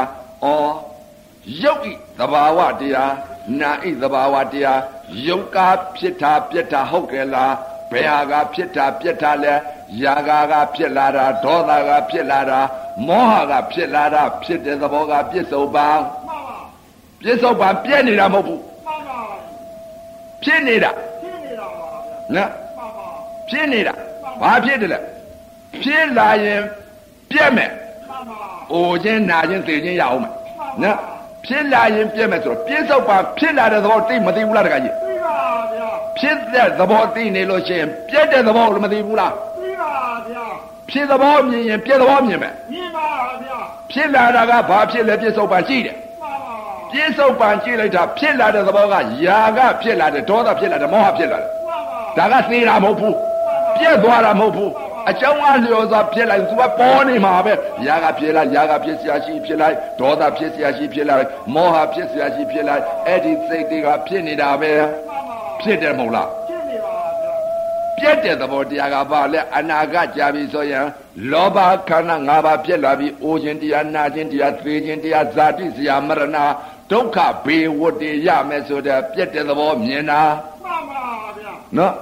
[1.63, 3.13] ရုပ်ဤသဘာဝတရား
[3.59, 4.81] နာဤသဘာဝတရား
[5.27, 7.53] ယုတ်ကားဖြစ်တာပြက်တာဟုတ်ကဲ့လား
[7.91, 9.53] ဘယ်ဟာကဖြစ်တာပြက်တာလဲ
[10.03, 12.59] ယာဂါကဖြစ်လာတာဒေါသကဖြစ်လာတာ
[13.07, 15.87] မောဟကဖြစ်လာတာဖြစ်တဲ့သဘောကပြစ္ဆုတ်ပံ
[16.24, 16.24] မှန်
[17.25, 19.19] ပါပြစ္ဆုတ်ပံပြက်နေတာမဟုတ်ဘူးမှန်ပါ
[20.43, 20.91] ဖြစ်နေတာ
[21.21, 23.07] ရှင်းနေတာပါဗျာနော်မှန်ပါ
[23.49, 23.93] ဖြစ်နေတာ
[24.41, 24.99] ဘာဖြစ်တယ်လဲ
[25.83, 26.61] ဖြစ်လာရင်
[27.31, 27.69] ပြက်မယ်
[28.09, 28.37] မှန်ပါ
[28.71, 30.33] အိုခြင်းနာခြင်းသိခြင်းရအောင်မယ်
[30.83, 30.97] နော်
[31.45, 35.37] ဖြစ်လာရင်ပြက်မယ်ဆိုတော့ပြစ္ဆုတ်ပံဖြစ်လာတဲ့သဘောသိမသိဘူးလားတခါကြီးပြီးပါ
[35.73, 35.89] ဗျာ
[36.19, 39.91] ဖြစ်တဲ့သဘောသိနေလို့ရှိရင်ပြက်တဲ့သဘောလည်းမသိဘူးလားပြီးပါ
[40.29, 40.45] ဗျာ
[40.91, 43.07] ဖြစ်သဘောမြင်ရင်ပြက်သဘောမြင်မယ်မြင်ပါ
[43.43, 43.57] ဗျာ
[43.91, 46.04] ဖြစ်လာတာကဘာဖြစ်လဲပြစ္ဆုတ်ပံရှိတယ်မှန်
[46.84, 48.94] ပါ ပြစ္ဆုတ်ပံကြည့်လိုက်တာဖြစ်လာတဲ့သဘောက
[49.26, 51.82] ယာကဖြစ်လာတယ်ဒေါသဖြစ်လာတယ်မောဟဖြစ်လာတယ် မှန်
[52.18, 53.16] ပါ ဒါကသေတာမဟုတ်ဘူး
[53.76, 54.70] ပြက်သွားတာမဟုတ်ဘူး
[55.10, 57.52] အကြောင်းအလျော်စွာဖြစ်လိုက်သူကပေါ်နေမှာပဲ
[57.86, 67.34] ယာကဖြစ်လိုက်ယာကဖြစ်เสียရှိဖြစ်လိုက်ဒေါသဖြစ်เสียရှိဖြစ်လိုက်မောဟဖြစ်เสียရှိဖြစ်လိုက်အဲ့ဒီစိတ်တွေကဖြစ်နေတာပဲ မှန်ပါ ဖြစ်တယ်မဟုတ်လား ရှင်းနေပါဗျာ
[67.98, 70.86] ပြက်တဲ့သဘောတရားကဘာလဲအနာကကြာပြီဆိုရင်
[71.30, 76.38] လောဘခန္ဓာ၅ပါးပြက်လာပြီအိုခြင်းတရားနာခြင်းတရားသေခြင်းတရားဇာတိစရာမရဏ
[76.91, 80.21] ဒုက္ခဘေဝတ္တေရမယ်ဆိုတဲ့ပြက်တဲ့သဘောမြင်တာ
[80.63, 81.03] မှန်ပါ
[81.37, 81.93] ဗျာနော်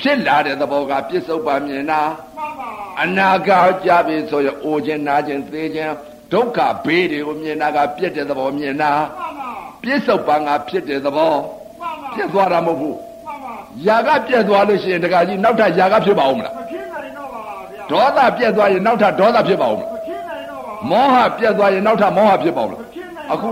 [0.00, 2.00] ဖြစ်လာတဲ့သဘောကပြစ္ဆုတ်ပါမြင်တာ
[2.36, 2.68] မှန်ပါ
[3.02, 3.50] အနာက
[3.86, 5.92] ကြာပြီဆိုရင်အိုခြင်းနာခြင်းသေခြင်း
[6.32, 9.50] ဒုက္ခဘေးတွေကိုမြင်တာကပြက်တဲ့သဘောမြင်တာမှန်ပါ
[9.82, 11.32] ပြစ္ဆုတ်ပါကဖြစ်တဲ့သဘော
[11.80, 13.54] မှန်ပါပြက်သွားတာမဟုတ်ဘူးမှန်ပါ
[13.86, 17.40] ຢာကပြက်သွားလို့ရှိရင်တခါကြီးနောက်ထပ်ຢာကဖြစ်ပါဦးမလားမဖြစ်နိုင်တော့ပါ
[17.72, 22.93] ဗျာဒေါသပြက်သွားရင်နောက်ထပ်ဒေါသဖြစ်ပါဦးမလားမဖြစ်နိုင်တော့ပါမောဟပြက်သွားရင်နောက်ထပ်မောဟဖြစ်ပါဦးမလားမဖြစ်နိုင်
[23.32, 23.50] အခု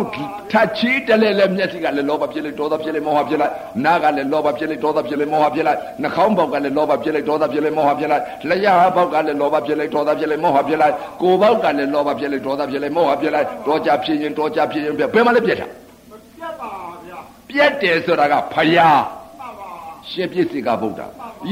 [0.53, 3.53] ထပ်ချီးတလဲလဲမျက်စိကလည်းလောဘဖြစ်လိုက်ဒေါသဖြစ်လိုက်မောဟဖြစ်လိုက်
[3.85, 16.71] နားကလည်းလောဘဖြစ်လိုက်ဒေါသဖြစ်လိုက်မောဟဖြစ်လိုက်နှာခေါင်းပေါက်ကလည်းလောဘဖြစ်လိုက်ဒေါသဖြစ်လိုက်မောဟဖြစ်လိုက်လျှာပေါက်ကလည်းလောဘဖြစ်လိုက်ဒေါသဖြစ်လိုက်မောဟဖြစ်လိုက်ကိုယ်ပေါက်ကလည်းလောဘဖြစ်လိုက်ဒေါသဖြစ်လိုက်မောဟဖြစ်လိုက်ဒေါကြဖြစ်ရင်ဒေါကြဖြစ်ရင်ပြဘယ်မှလည်းပြက်တာမပြတ်ပါ
[17.07, 17.19] ဗျာ
[17.51, 19.01] ပြက်တယ်ဆိုတာကဖယား
[19.39, 19.71] မှန်ပါ
[20.11, 21.01] ရှင်ပြစ်စီကဗုဒ္ဓ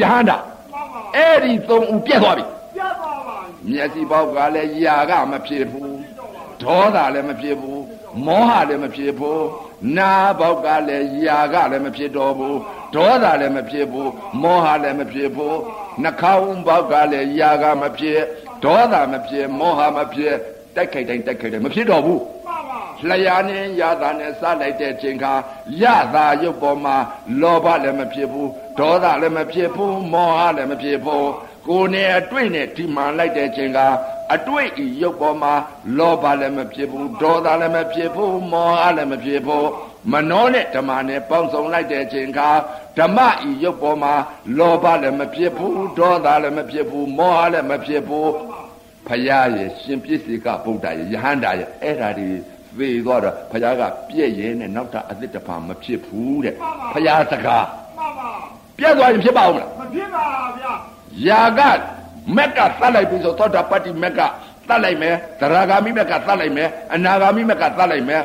[0.00, 0.36] ယဟန္တာ
[0.72, 2.44] မှန်ပါအဲ့ဒီသုံးဦးပြက်သွားပြီ
[2.76, 3.36] ပြတ်ပါပါ
[3.70, 6.00] မျက်စိပေါက်ကလည်းຢာကမဖြစ်ဘူး
[6.62, 7.79] ဒေါသလည်းမဖြစ်ဘူး
[8.26, 9.44] မောဟလည်းမဖြစ်ဘူး
[9.96, 12.58] နာပေါက်ကလည်းຢာကလည်းမဖြစ်တော့ဘူး
[12.94, 14.10] ဒေါသလည်းမဖြစ်ဘူး
[14.42, 15.58] မောဟလည်းမဖြစ်ဘူး
[16.02, 18.20] နှာခေါင်းပေါက်ကလည်းຢာကမဖြစ်
[18.64, 20.34] ဒေါသမဖြစ်မောဟမဖြစ်
[20.76, 25.32] တိုက်ခိုက်တိုင်းတိုက်ခိုက်တိုင်းမဖြစ်တော့ဘူးမှန်ပါလျာနဲ့ရတာနဲ့စလိုက်တဲ့ချိန်ခါ
[25.82, 26.96] ရတာရုပ်ပေါ်မှာ
[27.40, 31.30] လောဘလည်းမဖြစ်ဘူးဒေါသလည်းမဖြစ်ဘူးမောဟလည်းမဖြစ်ဘူး
[31.68, 33.80] ကိုယ်နဲ့အတွေ့နဲ့ဒီမှန်လိုက်တဲ့ချိန်က
[34.34, 35.54] အတွေ့ဤရုပ်ပေါ်မှာ
[35.98, 39.68] လောဘလည်းမဖြစ်ဘူးဒေါသလည်းမဖြစ်ဘူးမောဟလည်းမဖြစ်ဘူး
[40.12, 42.48] မနောနဲ့ဓမ္မနဲ့ပေါင်းစုံလိုက်တဲ့ချိန်ခါ
[42.98, 44.14] ဓမ္မဤရုပ်ပေါ်မှာ
[44.58, 48.30] လောဘလည်းမဖြစ်ဘူးဒေါသလည်းမဖြစ်ဘူးမောဟလည်းမဖြစ်ဘူး
[49.08, 52.30] ဖရာရဲ့ရှင်ပြည့်စေကဗုဒ္ဓရဲ့ယဟန္တာရဲ့အဲ့ဓာတွေ
[52.78, 56.54] သေသွားတော့ဖရာကပြည့်ရဲနဲ့နောက်တာအသစ်တစ်ဖန်မဖြစ်ဘူးတဲ့
[56.92, 57.66] ဖရာစကား
[57.96, 58.30] မှန်ပါ
[58.78, 60.24] ပြည့်သွားရင်ဖြစ်ပါဦးမလားမဖြစ်ပါ
[60.58, 60.72] ဗျာ
[61.28, 61.60] ယာက
[62.36, 64.20] မက်ကသတ်လိုက်ပြီဆိုသောတာပတ္တိမက်က
[64.68, 68.22] သတ်လိုက်မယ်သရဂါမိမက်ကသတ်လိုက်မယ်အနာဂါမိမက်ကသတ်လိုက်မယ်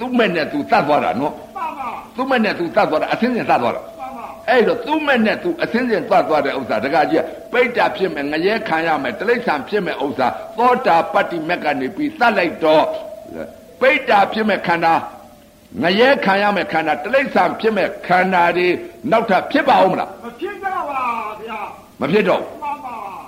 [0.00, 12.84] သူ့မဲ့နဲ့သူသတ်သွားတာနော်မှန်ပါသူ့မဲ့နဲ့သူသတ်သွားတာအသင်းစင်သတ်သွားတာမှန်ပါအဲ့တော့သူ့မဲ့နဲ့သူအစင်းစင်သတ်သွားတဲ့ဥစ္စာတကကြီးကပိဋ္ဌာဖြစ်မယ်ငရဲခံရမယ်တိရစ္ဆာန်ဖြစ်မယ်ဥစ္စာသောတာပတ္တိမက်ကနေပြီးသတ်လိုက်တော့
[13.80, 14.94] ပိဋ္ဌာဖြစ်မယ်ခန္ဓာ
[15.82, 18.66] ငရဲခံရမယ်ခန္ဓာတိရစ္ဆာန်ဖြစ်မယ်ခန္ဓာတွေ
[19.10, 21.02] နောက်ထပ်ဖြစ်ပါဦးမလားမဖြစ်တော့ပါ
[21.42, 21.60] ဗျာ
[22.00, 22.55] မဖြစ်တော့ဘူးမှန်ပါ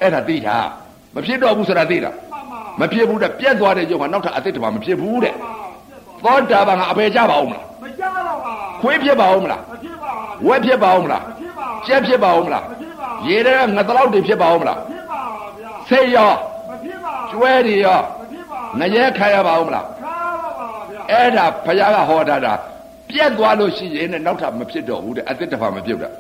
[0.01, 0.57] အဲ့ဒါသိတာ
[1.15, 5.59] မဖြစ်တော့ဘူးဆိုတာသိတာမှန်ပါမဖြစ်ဘူးတဲ့ပြက်သွားတဲ့ရုပ်ကနောက်ထပ်အသစ်တစ်ပါမဖြစ်ဘူးတဲ့မှန်ပါ
[5.89, 10.11] ပြတ်သွားသောတာပန်ကအပေကြပါဦးမလားမကြောက်တော့ပါခွေးဖြစ်ပါဦးမလားမဖြစ်ပါ
[10.47, 15.21] ဝက်ဖြစ်ပါဦးမလားမဖြစ်ပါကြက်ဖြစ်ပါဦးမလားမဖြစ်ပါရေထဲကငသလောက်တွေဖြစ်ပါဦးမလားမဖြစ်ပါ
[15.59, 16.33] ဗျာဆိတ်ရော
[16.69, 22.55] မဖြစ်ပါကျွဲတွေရောမဖြစ်ပါငရဲခံရပါဦးမလားခါပါပါဗျာအဲ့ဒါဘုရားကဟောတာတာ
[23.11, 26.11] ပြက်သွားလို့ရှိရင်နဲ့နောက်ထပ်မဖြစ်တော့ဘူးတဲ့အသစ်တစ်ဖာမပြုတ်တာ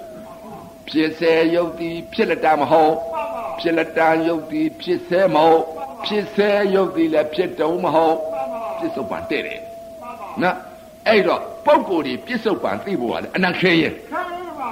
[0.89, 3.18] ဖြစ်စေယုတ်တိဖြစ်လက်တမဟုတ်မှန်ပါ
[3.61, 5.63] ဖြစ်လက်တယုတ်တိဖြစ်စေမဟုတ်
[6.07, 10.57] ဖြစ်စေယုတ်တိလည်းဖြစ်တုံးမဟုတ်မှန်ပါပြစ္ဆုတ်ပံတဲ့တယ်မှန်ပါနော်
[11.09, 14.23] အဲ့တော့ပုံကိုယ်ဒီပြစ္ဆုတ်ပံသိဖို့ကလည်းအနံခဲရင်ခါ
[14.61, 14.71] ပါ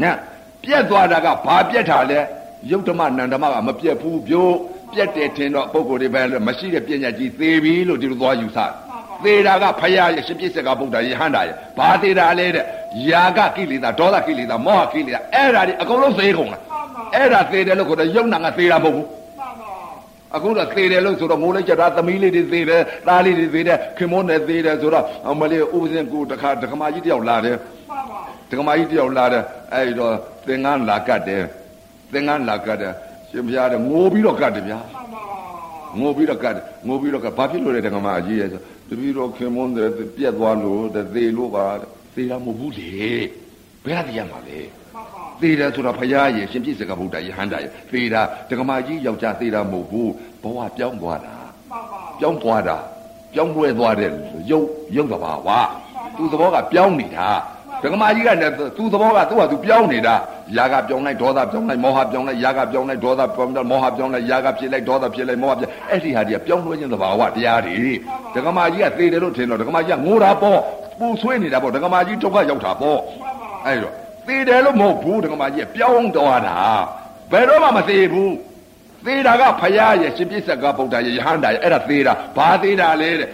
[0.00, 0.16] ဗျာနော်
[0.64, 2.20] ပြက်သွားတာကဘာပြက်တာလဲ
[2.70, 4.56] ယုတ်ဓမ္မနန္ဓမ္မကမပြက်ဘူးပြိုး
[4.92, 8.72] ပြက်တယ်ထင်တော့ပုံကိုယ်တွေပဲမရှိတဲ့ပညာကြီးသေပြီလို့ဒီလိုသွားယူဆတယ်
[9.24, 12.64] သေတာကဖရာရဲ့ရှင်ပြည့်စက်ကဗုဒ္ဓယဟန္တာရဲ့ဘာသေတာလဲတဲ့
[13.10, 16.62] ယာကကိလေသာဒေါသကိလေသာမောဟကိလေသာအဲ့ဒါတွေအကုန်လုံးသေကုန်လား
[17.14, 19.72] အဲ့ဒါသေတယ်လို့ခေါ်တယ်ယုံနာကသေတာမဟုတ်ဘူးမှန်ပါ
[20.36, 27.56] အခုတော့သေတယ်လို့ဆိုတော့ငိုလိုက်ကြတာသမီးလေးတွေသေတယ်သားလေးတွေသေတယ်ခင်မွန်းနဲ့သေတယ်ဆိုတော့အမလေးဥပဇင်ကိုတခါဒကမာကြီးတယောက်လာတယ်
[27.90, 28.20] မှန်ပါ
[28.50, 29.42] ဒကမာကြီးတယောက်လာတယ်
[29.74, 30.14] အဲ့တော့
[30.46, 31.42] သင်္ကန်းလာကတ်တယ်
[32.12, 32.92] သင်္ကန်းလာကတ်တယ်
[33.30, 35.22] ရှင်ဘုရားတဲ့ငိုပြီးတော့ကတ်တယ်ဗျာမှန်ပါ
[36.00, 36.54] ငိုပြီးတော့ကတ်
[36.86, 42.88] ငိုပြီးတော့ကဘာဖြစ်လို့လဲတက္ကမအကြီးရဲ့ဆိုတပီတော့ခင်မွန်းတဲ့ပြက်သွားလို့တဲ့သေလို့ပါတဲ့သေတာမဟုတ်ဘူးလေ
[43.84, 44.79] ဘယ်ကသိရမှာလဲမှန်ပါ
[45.41, 50.11] သေတယ်ဆိုတော့ဖရာရဲ့ရှင်ပြည့်စကဗုဒ္ဓယဟန္တာရဲ့သေတာဒကမာကြီးယောက်ျားသေတာမဟုတ်ဘူး
[50.43, 51.35] ဘဝပြောင်းသွားတာ
[51.69, 52.77] မှန်ပါ ပြောင်းသွားတာ
[53.33, 54.09] ပြောင်းလဲသွားတဲ့
[54.51, 55.49] ရုပ်ရုပ်သဘာဝ
[56.17, 57.29] သူသဘောကပြောင်းနေတာ
[57.83, 60.15] ဒကမာကြီးကလည်းသူသဘောကသူ့ဟာသူပြောင်းနေတာ
[60.55, 67.93] ຢာကပြောင်းလိုက်ဒေါသပြောင်းလိုက်မောဟပြောင်းလိုက်ຢာကပြောင်းလိုက်ဒေါသပြောင်းလိုက်မောဟပြောင်းလိုက်ຢာကဖြစ်လိုက်ဒေါသဖြစ်လိုက်မောဟဖြစ်အဲ့ဒီဟာတွေကပြောင်းလဲခြင်းသဘာဝတရားတွေ
[68.35, 70.59] ဒကမာကြီးကသေတယ်လို့ထင်တော့ဒကမာကြီးကငိုတာပေါ့
[70.99, 73.93] ပူဆွေးနေတာပေါ့ဒကမာကြီးဒုက္ခရောက်တာပေါ့ မှန်ပါ အဲ့တော့
[74.30, 76.58] သေတယ်လို့မဟုတ်ဘူးဒကမာကြီးကပြောင်းသွားတာ
[77.30, 78.34] ဘယ်တော့မှမသေးဘူး
[79.06, 83.28] သေတာကဖရာရဲ့ရှင်ပြစ္ဆကဗုဒ္ဓရဲ့ယဟန္တာရဲ့အဲ့ဒါသေတာဘာသေတာလဲတဲ့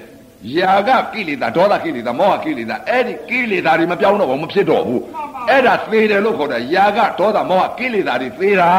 [0.59, 5.03] ယာကကိလေသာဒေါသကိလေသာမောဟကိလေသာအဲ့ဒီကိလေသာတွေမပြောင်းတော့ဘူးမဖြစ်တော့ဘူး
[5.49, 8.71] အဲ့ဒါသေတယ်လို့ခေါ်တယ်ယာကဒေါသမောဟကိလေသာတွေသေတာ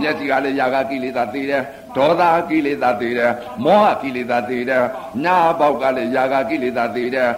[0.00, 1.62] မျက်စိကလည်းယာကကိလေသာသေတယ်
[1.96, 3.32] ဒေါသကိလေသာသေတယ်
[3.64, 4.84] မောဟကိလေသာသေတယ်
[5.24, 7.30] နာပေါက်ကလည်းယာကကိလေသာသေတယ်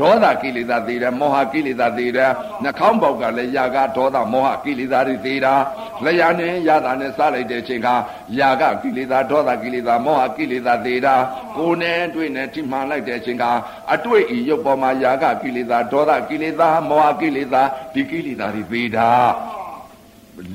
[0.00, 2.30] ဒေါသကိလေသာသေးတယ်မောဟကိလေသာသေးတယ်
[2.62, 5.54] နှာခေါင်းပေါက်ကလည်းຢာကဒေါသမောဟကိလေသာတွေသေးတာ
[6.04, 7.88] လျှာနဲ့ရတာနဲ့စားလိုက်တဲ့အချိန်က
[8.38, 11.14] ຢာကကိလေသာဒေါသကိလေသာမောဟကိလေသာသေးတာ
[11.56, 13.44] ကိုယ်နဲ့တွေ့နဲ့ထိမှန်လိုက်တဲ့အချိန်က
[13.94, 17.62] အတွေ့အရုပ်ပေါ်မှာຢာကကိလေသာဒေါသကိလေသာမောဟကိလေသာ
[17.94, 19.10] ဒီကိလေသာတွေသေးတာ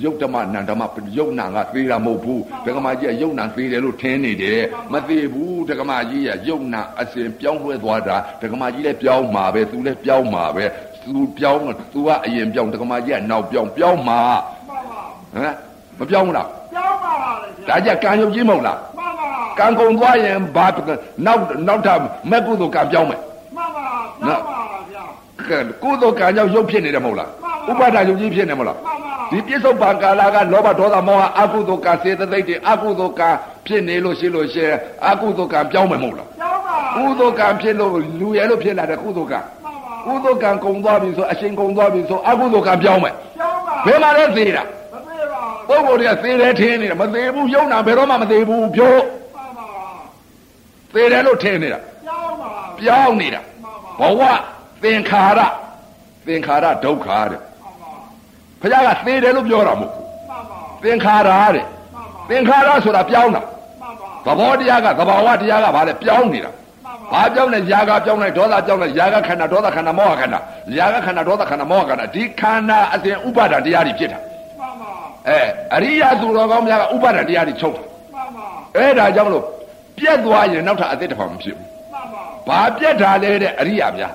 [0.02, 0.82] ယုတ်ဓမ္မနန္ဓမ္မ
[1.16, 4.60] ယုတ်နာကသေးတာမဟုတ်ဘူးဒကမာကြီးကယုတ်နာသေးတယ်လို့ထင်နေတယ်
[4.92, 10.64] မသေးဘူးဒကမာကြီးကယုတ်နာအစဉ်ပြောင်းလဲသွားတာဒကမာကြီးလည်းပြောင်းမှာပဲသူလည်းပြောင်းမှာပဲ
[11.04, 11.62] သူပြောင်း
[11.92, 14.20] သူကအရင်ပြောင်းဒကမာကြီးကနောက်ပြောင်းပြောင်းမှာ
[14.68, 15.02] မှန်ပါ
[15.34, 15.54] ဟမ်
[15.98, 19.26] မပြောင်းဘူးလားကြောက်ပါပါလေဗျာဒါကြကံယုတ်ကြီးမဟုတ်လားမှန်ပါ
[19.58, 20.66] ကံကုန်သွားရင်ဘာ
[21.26, 21.98] နောက်နောက်ထပ်
[22.30, 23.20] မက်ကုသိုလ်ကံပြောင်းမယ်
[23.56, 23.86] မှန်ပါ
[24.26, 25.04] ကြောက်ပါပါဗျာ
[25.48, 27.30] ကဲကုသိုလ်ကံကြောင့်ယုတ်ဖြစ်နေတယ်မဟုတ်လား
[27.70, 33.22] ဥပါဒယုတ်ကြီးဖြစ်နေမဟုတ်လားမှန်ပါ ဒီပြစ္ဆုတ်ပံကာလကလောဘဒေါသမောဟအကုသိုလ်ကစေတသိက်တွေအကုသိုလ်က
[33.66, 34.76] ဖြစ်နေလို့ရှိလို့ရှိရင်
[35.08, 44.62] အကုသိုလ်ကပြောင်းမယ်မဟုတ်လားကြောက်ပါကုသိုလ်ကဖြစ်လို့လူရဲလို့ဖြစ်လာတဲ့ကုသိုလ်ကမှန်ပါကုသိုလ်ကကုံသွားပြီဆိုအရှင်ကုံသွားပြီဆိုအကုသိုလ်ကပြောင်းမယ်ကြောက်ပါဘယ်မှာလဲသေးတာ
[44.92, 48.94] မသေးပါဘူးပုဂ္ဂိုလ်တွေကသေတယ်ထင်နေတာမသေးဘူးယုံနာဘယ်တော့မှမသေးဘူးပြော
[49.34, 49.66] မှန်ပါ
[50.94, 54.22] သေတယ်လို့ထင်နေတာကြောက်ပါပြောင်းနေတာမှန်ပါဘဝ
[54.82, 55.40] သင်္ခါရ
[56.26, 57.45] သင်္ခါရဒုက္ခတဲ့မှန်ပါ
[58.65, 66.51] ဘုရားကသေတယ်လို့ပြောတာမဟုတ်ဘူး မှန်ပါ သင်္ခါရတဲ့ မှန်ပါ သင်္ခါရဆိုတာပြောင်းတာ မှန်ပါ သဘောတရားကသဘာဝတရားကဘာလဲပြောင်းနေတာ
[66.85, 70.39] မှန်ပါ ဘာပြောင်းလဲຢာကပြောင်းလဲဒေါသပြောင်းလဲຢာကခန္ဓာဒေါသခန္ဓာမောဟခန္ဓာ
[70.77, 74.19] ຢာကခန္ဓာဒေါသခန္ဓာမောဟခန္ဓာဒီခန္ဓာအစဉ်ဥပါဒံတရားတွေဖြစ်တာ
[74.59, 74.91] မှန်ပါ
[75.29, 75.39] အဲ
[75.75, 77.83] အရိယာသူတော်ကောင်းများကဥပါဒံတရားတွေချုပ်တာ
[78.13, 79.45] မှန်ပါ အဲဒါကြောင့်မလို့
[79.97, 84.13] ပြက်သွားရင်နောက်ထပ်အသစ်တစ်ဖန်မဖြစ်ဘူး မှန်ပါ ဘာပြက်တာလဲတဲ့အရိယာများ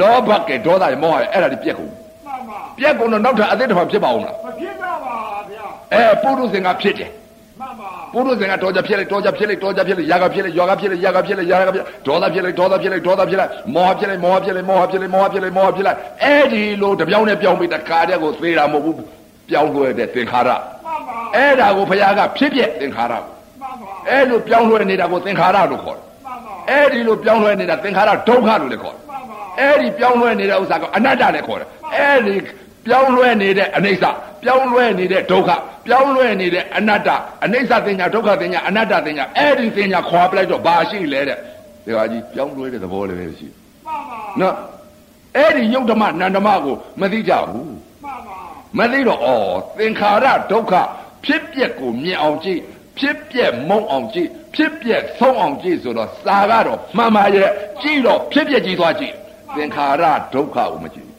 [0.00, 2.00] လောဘကဲဒေါသရမောဟရအဲ့ဒါတွေပြက်ကုန် မှန်
[2.79, 5.15] ပြက်ကုန်တော့နောက်ထပ်အသစ်တစ်ဖန်ဖြစ်ပါဦးမလားမဖြစ်ပါပါ
[5.51, 7.09] ဗျာအဲပုရုဇဉ်ကဖြစ်တယ်
[7.59, 18.95] မှန်ပါပုရုဇဉ်ကတော်ကြဖြစ်လိုက်တော်ကြဖြစ်လိုက်တော်ကြဖြစ်လိုက်ယာကဖြစ်လိုက်ယောကဖြစ်လိုက်ယာကဖြစ်လိုက်ယာကဖြစ်ဒေါသဖြစ်လိုက်ဒေါသဖြစ်လိုက်ဒေါသဖြစ်လိုက်မောဟဖြစ်လိုက်မောဟဖြစ်လိုက်မောဟဖြစ်လိုက်မောဟဖြစ်လိုက်မောဟဖြစ်လိုက်အဲဒီလိုတပြောင်းနဲ့ပြောင်းပြီးတခါတည်းကိုသေတာမဟုတ်ဘူး
[19.49, 20.49] ပြောင်းလဲတဲ့သင်္ခါရ
[21.35, 23.23] အဲ့ဒါကိုဘုရားကဖြစ်ပြသင်္ခါရကို
[24.09, 26.05] အဲ့လိုပြောင်းလဲနေတာကိုသင်္ခါရလို့ခေါ်တယ်
[26.69, 29.03] အဲ့ဒီလိုပြောင်းလဲနေတာသင်္ခါရဒုက္ခလို့လည်းခေါ်တယ်
[29.59, 31.67] အဲ့ဒီပြောင်းလဲနေတဲ့ဥစ္စာကအနတ္တလည်းခေါ်တယ်
[31.99, 32.35] အဲ့ဒီ
[32.85, 34.03] ပြောင်းလဲနေတဲ့အနိစ္စ
[34.43, 35.49] ပြောင်းလဲနေတဲ့ဒုက္ခ
[35.87, 37.09] ပြောင်းလဲနေတဲ့အနတ္တ
[37.43, 41.37] အနိစ္စတင်ညာဒုက္ခတင်ညာအနတ္တတင်ညာအဲ့ဒီတင်ညာခွာပလိုက်တော့ဘာရှိလဲတဲ့
[41.85, 43.47] ဒီဟာကြီးပြောင်းလဲတဲ့သဘောလည်းပဲရှိ
[43.85, 44.55] မှန်ပါနော်
[45.37, 48.37] အဲ့ဒီယုတ်ဓမ္မနန္ဓမ္မကိုမသိကြဘူးမှန်ပါ
[48.79, 49.29] မသိတော့ဩ
[49.77, 50.73] သင်္ခါရဒုက္ခ
[51.25, 52.61] ဖြစ်ပျက်ကိုမြင်အောင်ကြည့်
[52.99, 57.49] ဖြစ်ပျက်မုံအောင်ကြည့်ဖြစ်ပျက်ဆုံးအောင်ကြည့်ဆိုတော့စာကတော့မှန်ပါရဲ့
[57.81, 59.13] ကြည့်တော့ဖြစ်ပျက်ကြည့်သွားကြည့်
[59.55, 60.03] သင်္ခါရ
[60.33, 61.14] ဒုက္ခကိုမကြည့်မကြည့်ပါ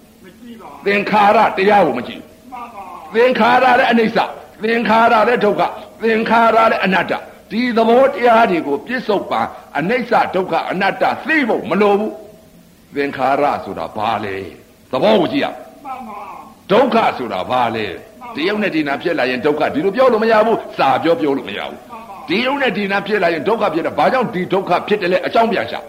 [0.87, 2.21] သင်္ခါရတရားကိုမကြည့်
[2.53, 2.85] မှန်ပါ
[3.15, 4.19] သင်္ခါရလည်းအနိစ္စ
[4.63, 5.63] သင်္ခါရလည်းဒုက္ခ
[6.03, 7.13] သင်္ခါရလည်းအနတ္တ
[7.51, 9.41] ဒီသဘောတရားတွေကိုပြစ္ဆုတ်ပံ
[9.79, 12.13] အနိစ္စဒုက္ခအနတ္တသိဖို့မလိုဘူး
[12.97, 14.37] သင်္ခါရဆိုတာဘာလဲ
[14.93, 15.47] သဘောကိုကြည့်ရ
[15.85, 16.21] မှန်ပါ
[16.73, 17.87] ဒုက္ခဆိုတာဘာလဲ
[18.37, 21.79] တရုပ်နဲ့ဒီနာဖြစ်လာရင်ဒုက္ခဒီလိုပြောလို့မရဘူးစာပြောပြောလို့မရဘူး
[22.29, 25.81] ဒီရုပ်နဲ့ဒီနာဖြစ်လာရင်ဒုက္ခဖြစ်တယ်ဘာကြောင့်ဒီဒုက္ခဖြစ်တယ်လဲအကြောင်းပြန်ရှာ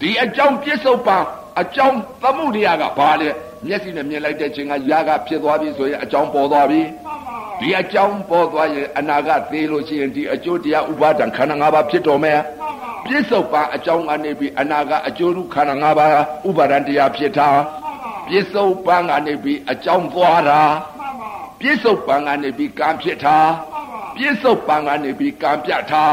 [0.00, 1.16] ဒီအကြောင်းပြစ္ဆုတ်ပံ
[1.60, 3.28] အကြောင်းသမှုတရားကဘာလဲ
[3.66, 16.10] မျက်စိနဲ့မြင်လိုက်တဲ့ချိန်ကຢာကဖြစ်သွားပြီဆိုရင်အကြောင်းပေါ်သွားပြီမှန်ပါဒီအကြောင်းပေါ်သွားရင်အနာကသေးလို့ရှိရင်ဒီအကျိုးတရားဥပါဒံခန္ဓာ၅ပါးဖြစ်တော်မယ်မှန်ပါပြစ္ဆုတ်ပံအကြောင်းကနေပြီးအနာကအကျိုးခန္ဓာ၅ပါး
[16.48, 17.66] ဥပါဒံတရားဖြစ်တာမှန်
[18.02, 20.60] ပါပြစ္ဆုတ်ပံကနေပြီးအကြောင်းသွားတာ
[20.98, 23.36] မှန်ပါပြစ္ဆုတ်ပံကနေပြီးကံဖြစ်တာ
[23.72, 26.04] မှန်ပါပြစ္ဆုတ်ပံကနေပြီးကံပြတ်တာ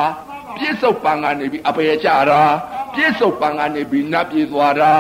[0.58, 2.42] ပြစ္ဆုတ်ပံကနေပြီးအပေကြတာ
[2.96, 4.92] ပြစ္ဆုတ်ပံကနေပြီးနတ်ပြည်သွားတာ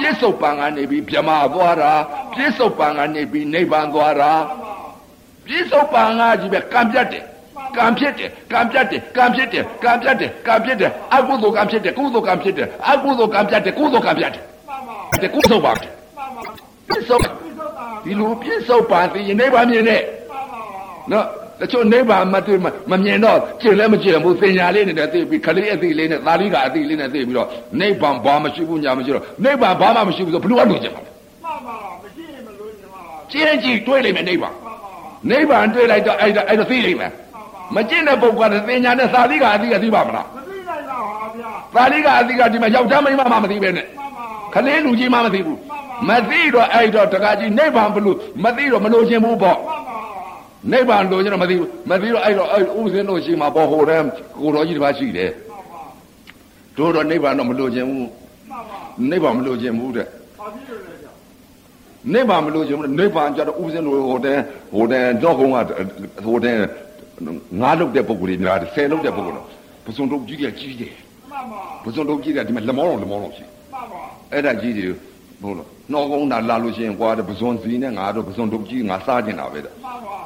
[0.00, 1.92] ပြစ္ဆုတ်ပံကနေပြီးဗြဟ္မာသွားတာ
[2.34, 4.32] ပြစ္ဆုတ်ပံကနေပြီးနိဗ္ဗာန်သွားတာ
[5.46, 7.24] ပြစ္ဆုတ်ပံကကြီးပဲကံပြတ်တယ်
[7.76, 16.42] ကံဖြစ်တယ်ကံပြတ်တယ်ကံဖြစ်တယ်ကံပြတ်တယ်ကံဖြစ်တယ်အကုသိုလ်ကံဖြစ်တယ်ကုသိုလ်ကံဖြစ်တယ်အကုသိုလ်ကံပြတ်တယ်ကုသိုလ်ကံပြတ်တယ်မှန်ပါတဲ့ကုသိုလ်ပါမှန်ပါ
[16.88, 20.60] ပြစ္ဆုတ်ပြစ္ဆုတ်တာဒီလိုပြစ္ဆုတ်ပါသိရင်နိဗ္ဗာန်မြင်တဲ့မှန်ပါ
[21.12, 21.26] နော်
[21.60, 27.48] တချို့နိဗ္ဗာန်မတွေ့မမမြင်တော့ကျင်လည်းမကျင်ဘူးသင်ညာလေးနဲ့သိပြီးခလေးအသိလေးနဲ့သာလိကအသိလေးနဲ့သိပြီးတော့
[27.80, 34.90] နိဗ္ဗာန်ဘာမှမရှိဘူးညာမရှိတော့နိဗ္ဗာန်ဘာမှမရှိဘူးဆိုဘယ်လိုအလုပ်ကျင်ပါလဲမှန်ပါမရှိရင်မလို့ညီမပါကျင်းကြည့်တွေးလိမ့်မယ်နိဗ္ဗာန်မှန်ပါ
[35.30, 45.58] နိဗ္ဗာန်တွေ့လိုက်တော့အဲ့ဒါအဲ့ဒါသိလိမ့်မယ်မှန်ပါမကျင့်တဲ့ပုဂ္ဂိုလ်ကသင်ညာနဲ့သာလိကအသိကသိပါမလားမသိနိုင်တော့ပါဗျာသာလိကအသိကဒီမှာယောက်ျားမိန်းမမှမသိပဲနဲ့မှန်ပါခလေးလူကြီးမှမသိဘူး
[46.08, 49.75] မသိတော့အဲ့တော့တကကြီးနိဗ္ဗာန်ဘလို့မသိတော့မလို့ခြင်းဘူးပေါ့မှ
[50.72, 54.04] န်ပါနိဗ္ဗာန်လို့ကျွန်တော်မသိဘူးမသိတော့အဲ့တော့အဲ့ဥပဇင်းတို့ရှိမှာပေါ့ဟိုတည်း
[54.40, 55.82] ကိုတော်ကြီးတစ်ပါးရှိတယ်မှန်ပါ
[56.78, 58.78] တို့တော့နိဗ္ဗာန်တော့မလို့ခြင်းဘူးမှန်ပါ
[59.10, 61.12] နိဗ္ဗာန်မလို့ခြင်းဘူးတဲ့ဘာဖြစ်လို့လဲဗျာ
[62.14, 64.40] နိဗ္ဗာန်မလို့ခြင်းဘူးနိဗ္ဗာန်ကြတော့ဥပဇင်းတို့ဟိုတည်း
[64.74, 65.56] ဟိုတည်းတော့ကုန်းက
[66.24, 66.58] ဟိုတည်း
[67.60, 69.46] ငါးလုတ်တဲ့ပုဂ္ဂိုလ်တွေများတယ်ဆယ်လုတ်တဲ့ပုဂ္ဂိုလ်တော့
[69.86, 70.94] ပစုံတို့ကြီးကကြီးတယ်
[71.30, 74.02] မှန်ပါပစုံတို့ကြီးကဒီမှာလက်မောင်းတော်လက်မောင်းတော်ရှိမှန်ပါ
[74.32, 74.86] အဲ့ဒါကြီးတွေ
[75.42, 80.18] ဟုတ်လားနှောကုန်းတာလာလို့ရှိရင်ကွာပစုံစီနဲ့ငါတို့ပစုံတို့ကြီးငါစားကျင်တာပဲတဲ့မှန်ပါ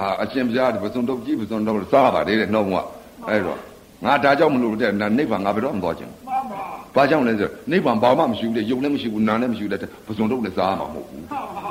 [0.00, 2.80] အာအရှင်ဘုရားပစုံတို့ကြီးပစုံတို့စားပါတယ်တဲ့နှောကုန်းက
[3.28, 3.58] အဲ့တော့
[4.04, 6.62] ငါဒါကြောင့်မလို့တဲ့နိဗ္ဗာန်ငါဘယ်တော့မှသွားခြင်းမှန်ပါ
[6.94, 11.70] ဘာကြောင့်လဲဆိုနိဗ္ဗာန်ဘာမှမရှိဘူးတဲ့ယုံလည်းမရှိဘူးနာလည်းမရှိဘူးတဲ့ပစုံတို့လည်းစားမှာမဟုတ်ဘူးမှန်ပါ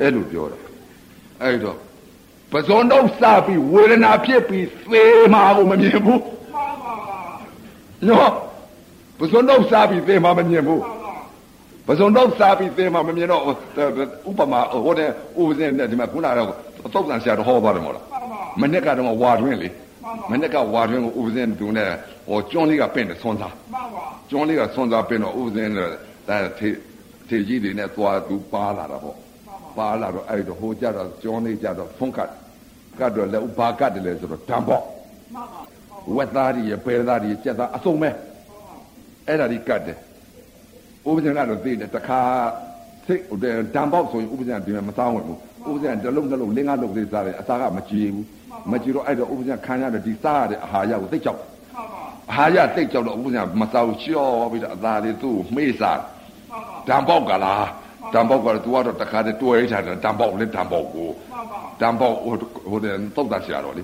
[0.00, 0.58] အဲ့လိုပြောတာ
[1.42, 1.76] အဲ့တော့
[2.52, 5.02] ပဇွန်တော့စပြီးဝေဒနာဖြစ်ပြီးသေ
[5.34, 6.20] မှာကိုမမြင်ဘူး
[6.52, 6.94] မှန်ပါ
[8.08, 8.32] နော်
[9.18, 13.42] ပဇွန်တော့စပြီးသေမှာမမြင်ဘူးမှန်ပါပဇွန်တော့စပြီးသေမှာမမြင်တော့
[14.30, 15.08] ဥပမာဟိုတဲ့
[15.40, 16.48] ဥပဇင်းနဲ့ဒီမှာခုနကတော့
[16.94, 19.68] သုတ်တန်ဆရာတော်ဟောပါတယ်မဟုတ်လားမှန်ပါမနေ့ကတော့ဝါတွင်းလေ
[20.30, 21.90] မနေ့ကဝါတွင်းကိုဥပဇင်းတူနဲ့
[22.28, 25.88] ဟိုကျွန်းလေးကပင့်တယ်ဆွမ်းစားမှန်ပါကျွန်းလေးကဆွမ်းစားပင့်တော့ဥပဇင်းနဲ့
[26.28, 26.68] ဒါထေ
[27.28, 29.16] ထေကြီးတွေနဲ့သွားသူပါလာတာပေါ့
[29.78, 32.30] ပါလာတော့အဲ့တော့ဟိုကြတော့ကျွန်းလေးကြတော့ဖုံးကတ်
[32.98, 34.82] ကတ်တော့လေဥပါကတ်တယ်လေဆိုတော့တံပေါ့
[35.34, 35.60] မှန်ပါ
[36.16, 38.10] ဝက်သားကြီးရပယ်သားကြီးကြက်သားအစုံပဲ
[39.28, 39.98] အဲ့ဒါကြီးကတ်တယ်
[41.08, 42.20] ဥပဇင်ကတော့သိတယ်တခါ
[43.06, 43.38] စိတ်ဟို
[43.74, 45.38] တံပေါက်ဆိုရင်ဥပဇင်ကဒီမှာမစားဝင်ဘူး
[45.70, 48.26] ဥပဇင်ကတစ်လုံးတစ်လုံးလင်းကားလုံးလေးစားတယ်အစားကမကြည်ဘူး
[48.70, 57.66] မကြည်တော့အဲ့တော့ဥပဇင်ခံရတဲ့ဒီစားရတဲ့အာဟာရကိုသိကြောက်မှန်ပါအာဟာရသိကြောက်တော့ဥပဇင်ကမစားဘူးချော့ပြီးတော့အသားလေးသူ့ကိုမှေးစားမှန်ပါတံပေါက်ကလား
[58.14, 62.34] တံပေါက်ကတော့ तू ကတော့တခါတည်းတွဲထားတယ်တံပေါက်လေးတံပေါက်ကိုမှန်ပါတံပေါက်ဟို
[62.70, 63.82] ဟိုတဲ့တုတ်တာရှာတော့လေ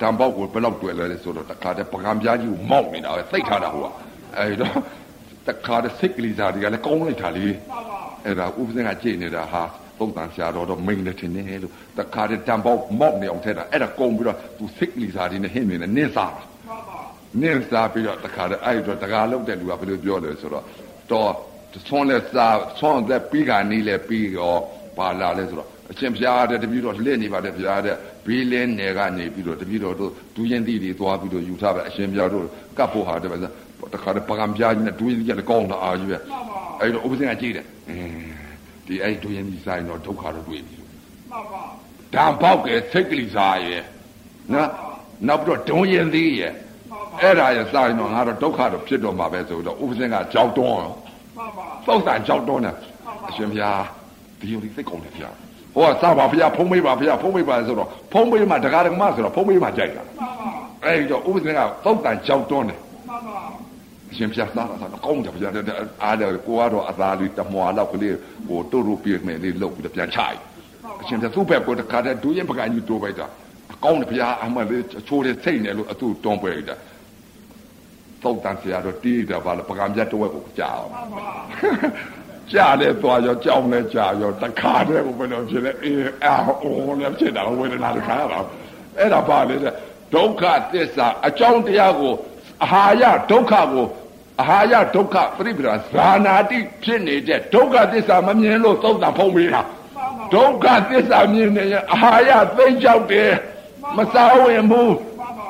[0.00, 3.86] တံပေါက်ကိုဘယ်လောက်တွေ့လဲဆိုတော့တခါတည်းပကံပြားကြီးကိုမောက်နေတာပဲသိထားတာဟိုက
[4.38, 4.74] အဲ့တော့
[5.48, 9.62] တခါတည်းစိတ်ကလေးစားတွေကလည်းကောင်းလိုက်တာလေမှန်ပါအဲ့ဒါဥပဇင်ကကြည့်နေတာဟာ
[9.98, 17.00] တုတ်တန်ရှာတော့တော့မိန်နေတယ်နေလို့တခါတည်းတံပေါက်မောက်နေအောင်ထဲတာအဲ့ဒါကုန်ပြီးတော့ तू စိတ်ကလေးစားတွေနဲ့ဟင်းနေနဲ့နင်းစားတာမှန်ပါ
[17.40, 20.64] နင်းစားပြီးတော့တခါတည်းအဲ့တော့တကားလောက်တဲ့လူကဘယ်လိုပြောလဲဆိုတော့
[21.12, 21.30] တော့
[21.88, 24.60] ဆွမ်းလက်စားဆွမ်းသက်ပြီးကနေလဲပြီးတော့
[24.98, 32.44] ပါလာလဲဆိုတော့အရှင်ဘုရားတဲ့တပည့်တော်လှည့်နေပါတယ်ဘုရားတဲ့ဘီးလင်းနယ်ကနေပြီးတော့တပည့်တော်တို့ဒူးရင်တီတွေသွားပြီးတော့ယူထားပဲအရှင်ဘုရားတို့
[32.78, 33.36] ကပ်ဖို့ဟာတဲ့ပဲ
[33.94, 36.18] တခါတည်းပကံပြားကြီးနဲ့ဒူးရင်တီကလည်းကောင်းတာအာကြီးပဲ
[36.80, 38.35] အဲ့တော့ဥပဇင်ကကြည့်တယ်အင်း
[38.86, 41.62] ဒီအဲ့ဒူးရင်တီဆိုင်တော့ဒုက္ခတော့တွေ့ပြီမှန်ပါ
[42.14, 43.82] ဓာန်ပေါက်ကဲစိတ်ကလေးစားရဲ့
[44.52, 44.68] နော်
[45.28, 46.52] နောက်ပြီးတော့ဒုံရင်သေးရဲ့
[47.22, 50.92] အဲ့ဒါရစရင်တော့ငါတော့ဒုက္ခတော့ဖြစ်တော့မှာပဲဆိုတော့ဥပဇင်းကကြောက်တွန်းရော
[51.36, 52.74] မှန်ပါသုတ်တန်ကြောက်တွန်းတယ်
[53.28, 53.82] အရှင်ဘုရား
[54.40, 55.30] ဒီလိုလေးသိကုန်တယ်ဗျာ
[55.74, 60.48] ဟိုကစပါဘုရားဖုံးမေးပါဘုရားဖုံးမေးပါဆိုတော့ဖုံးမေးမှဒကာဒကမဆိုတော့ဖုံးမေးမှကြိုက်တာမှန်ပါ
[60.84, 63.55] အဲ့ဒီတော့ဥပဇင်းကသုတ်တန်ကြောက်တွန်းတယ်မှန်ပါအ
[64.16, 65.52] ရှင်ဘုရားစားတာစားတော့ကောင်းတယ်ဘုရား
[66.02, 68.16] အားတယ်ကိုကတော့အသာလေးတမွာလောက်ကလေး
[68.48, 70.38] ဟိုတို့တို့ပြည့်မယ်လေးလုတ်ပြီးတော့ပြန်ချိုက်
[71.00, 73.26] အရှင်ဘုရားသူ့ဘက်ကိုတခါတည်းဒူးရင်ပကံကြီးတိုးပိုက်တာ
[73.84, 76.76] ကောင်းတယ်ဘုရားအမှန်လေးချိုးတဲ့စိတ်နဲ့လို့အသူ့တွန်းပွဲလိုက်တာ
[78.22, 81.22] သုတ်တန်ဆရာတော့တီးတယ်ဗာလားပကံပြတ်တစ်ဝက်ကိုကြာအောင်မှန်ပါ
[82.52, 88.44] ကြာလဲသွားရောကြောင်းလဲကြာရောတခါတည်းကိုဘယ်လိုဖြစ်လဲအေးအာအိုးလည်းဖြစ်တာဝေဒနာတခါတော့
[88.98, 89.72] အဲ့ဒါပါလေတဲ့
[90.14, 92.14] ဒုက္ခသစ္စာအကြောင်းတရားကို
[92.62, 93.86] အာဟာရဒုက္ခကို
[94.40, 99.60] အာဟာရဒုက္ခပြိပဒဇာနာတိဖြစ်နေတဲ့ဒုက္ခသစ္စာမမြင်လို့သုတ်တန်ဖုံးပေးတာ
[100.34, 103.32] ဒုက္ခသစ္စာမြင်နေရင်အာဟာရသိကြောက်တယ်
[103.96, 104.94] မစားဝင်ဘူး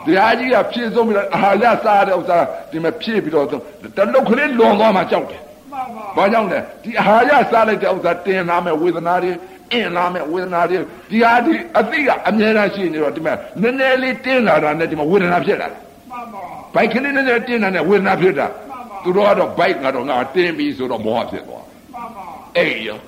[0.07, 2.38] တရားကြီးကဖြည့်ဆုံးပြီးတော့အာဟာရစားတဲ့ဥစ္စာ
[2.70, 5.40] ဒီမှာဖြည့်ပြီးတော့တလုတ်ကလေးလွန်သွားမှကြောက်တယ်
[5.72, 9.33] မှန်ပါ။ဘာကြောင့်လဲဒီအာဟာရစားလိုက်တဲ့ဥစ္စာတင်လာမဲ့ဝေဒနာတွေ
[9.72, 10.79] အင်းလာမဲ့ဝေဒနာတွေ
[11.11, 16.42] ဒီဟာဒီအသိကအမြဲတမ်းရှိနေတော့ဒီမှာနည်းနည်းလေးတင်းလာတာနဲ့ဒီမှာဝေဒနာဖြစ်လာတယ်မှန်ပါ။
[16.75, 18.46] ဘိုက်ကလေးနည်းနည်းတင်းလာတဲ့ဝေဒနာဖြစ်တာ။
[19.07, 21.64] သူတို့ကတော့ဘိုက်ကတော့ငါတင်းပြီးဆိုတော့မောဟဖြစ်သွား
[21.95, 22.99] မှန်ပါ။အေးရော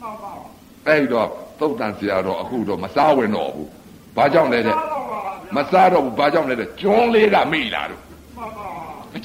[0.00, 0.32] မှန်ပါ
[0.86, 1.26] အဲ့တော့
[1.60, 3.68] သုတ်တန်ဆရာတော်အခုတော့မစားဝင်တော့ဘူး။
[4.16, 4.98] ဘာကြောင့်လဲတဲ့မှန်ပါ
[5.56, 8.00] မစားတော့ဘူးဘာကြောင့်လဲတဲ့ကျွန်းလေးကမိလာတော့
[8.36, 8.66] မှန်ပါ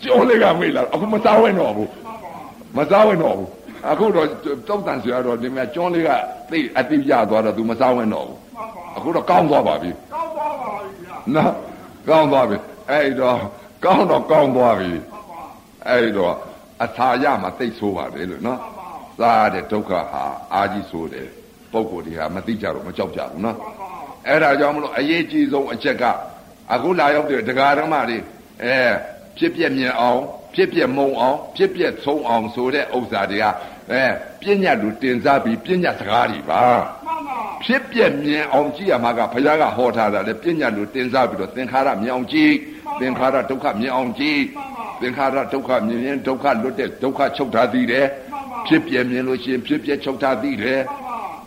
[0.04, 2.32] ကျွန်းလေးကမိလာအခုမစားဝင်တော့ဘူးမှန်ပါ
[2.78, 3.50] မစားဝင်တော့ဘူး
[3.92, 4.28] အခုတော့
[4.68, 6.10] တုတ်တန်ဆရာတော်ဒီမှာကျွန်းလေးက
[6.52, 11.52] သိအတိရသွားတော့ तू မစားဝင်တော့ဘူးမှန်ပါအခုတော့ကောင်းသွားပါပြီကောင်းသွားပါပြီဗျာနော်
[12.10, 12.58] ကောင်းသွားပြီ
[12.90, 13.38] အဲ့တော့
[13.86, 15.20] ကောင်းတော့ကောင်းသွားပြီမှန်ပါ
[15.90, 16.34] အဲ့တော့
[16.84, 21.30] အထာရမှာသိဆိုးပါတယ်လို့နော်မှန်ပါစားတဲ့ဒုက္ခဟာအာကြီးဆိုးတယ်
[21.72, 23.58] ပုံကိုယ်တွေဟာမသိကြတော့မကြောက်ကြဘူးနော်
[24.28, 26.04] အဲ့ဒါကြောင့်မလို့အရေးကြီးဆုံးအချက်က
[26.74, 28.18] အခုလာရောက်တဲ့တရားဓမ္မတွေ
[28.64, 28.78] အဲ
[29.38, 30.22] ဖြစ်ပြမြင်အောင်
[30.56, 33.46] ဖြစ်ပြမုံအောင်ဖြစ်ပြသုံးအောင်ဆိုတဲ့ဥစ္စာတွေက
[33.92, 34.04] အဲ
[34.42, 36.64] ပြဉ္ညာလူတင်စားပြီးပြဉ္ညာစကားတွေပါ
[37.06, 42.54] မှန်ပါဖြစ်ပြမြင်အောင်ကြည့်ရမှာကဘုရားကဟောထားတာလေပြဉ္ညာလူတင်စားပြီးတော့သင်္ခါရမြင်အောင်ကြည့်
[43.02, 44.42] သင်္ခါရဒုက္ခမြင်အောင်ကြည့်
[45.02, 48.08] သင်္ခါရဒုက္ခမြင်ရင်ဒုက္ခလွတ်တဲ့ဒုက္ခချုပ်ထားသည်တယ်
[48.68, 50.82] ဖြစ်ပြမြင်လို့ရှိရင်ဖြစ်ပြချုပ်ထားသည်တယ်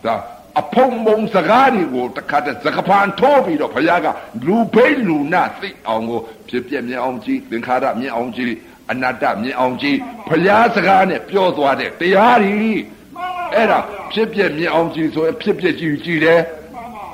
[0.05, 0.15] ဒါ
[0.61, 4.07] အဖုံမုံစကားတွေကိုတခါတည်းသကပန်ထိုးပြီးတော့ဘုရားက
[4.45, 6.19] လူဘိတ်လူနာသိအောင်ကို
[6.49, 8.53] ဖြစ်ပြမြင်အောင်ကြည့်သင်္ခါရမြင်အောင်ကြည့်
[8.91, 9.97] အနတ္တမြင်အောင်ကြည့်
[10.29, 12.81] ဘုရားစကားနဲ့ပြောသွားတဲ့တရားတွေမှန်
[13.15, 13.79] ပါအဲ့ဒါ
[14.11, 16.39] ဖြစ်ပြမြင်အောင်ကြည့်ဆိုရင်ဖြစ်ပြကြည့်ကြည့်တယ်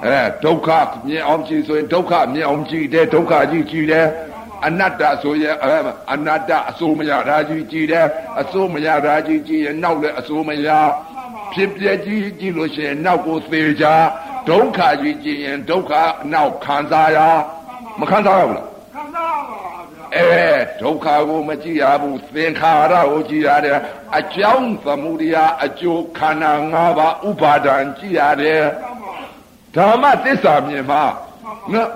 [0.05, 0.69] အဲဒုက္ခ
[1.07, 4.07] မြင်အောင်ကြည့်ဆိုရင်ဒုက္ခမြင်အောင်ကြည့်တယ်ဒုက္ခကြည့်ကြည့်တယ်
[4.65, 5.75] အနတ္တဆိုရင်အဲ
[6.13, 8.07] အနတ္တအစိုးမရတာကြည့်ကြည့်တယ်
[8.41, 10.69] အစိုးမရတာကြည့်ကြည့်ရင်နောက်လည်းအစိုးမရ
[11.53, 13.93] ဖြစ်ပြကြည့်ကြည့်လို့ရှိရင်နောက်ကိုသေချာ
[14.49, 15.91] ဒုက္ခကြည့်ကြည့်ရင်ဒုက္ခ
[16.33, 17.19] နောက်ခံစားရ
[17.99, 19.73] မခံစားရဘူးလားခံစားပါဗျာ
[20.15, 20.45] အဲ
[20.81, 23.79] ဒုက္ခကိုမကြည့်ရဘူးသင်္ခါရကိုကြည့်ရတယ်
[24.17, 28.63] အကြောင်းသမှုတရားအကျိုးခန္ဓာ၅ပါးဥပါဒံကြည့်ရတယ်
[29.75, 31.03] ဓမ္မသစ္စာမြင်မှာ
[31.73, 31.89] နော်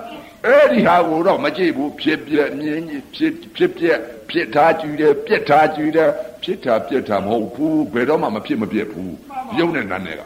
[0.46, 2.80] အဲ့ဒီဟာကိုတော့မကြည့်ဘူးဖြစ်ပြမြင်
[3.14, 3.84] ဖြစ်ဖြစ်ပြ
[4.30, 6.10] ဖြစ်ထားကြည့်တယ်ပြက်ထားကြည့်တယ်
[6.42, 9.14] ဖြစ်တာပြက်တာမဟုတ်ဘူးဘယ်တော့မှမဖြစ်မပြက်ဘူး
[9.58, 10.22] ရုပ်နဲ့နာနဲ့က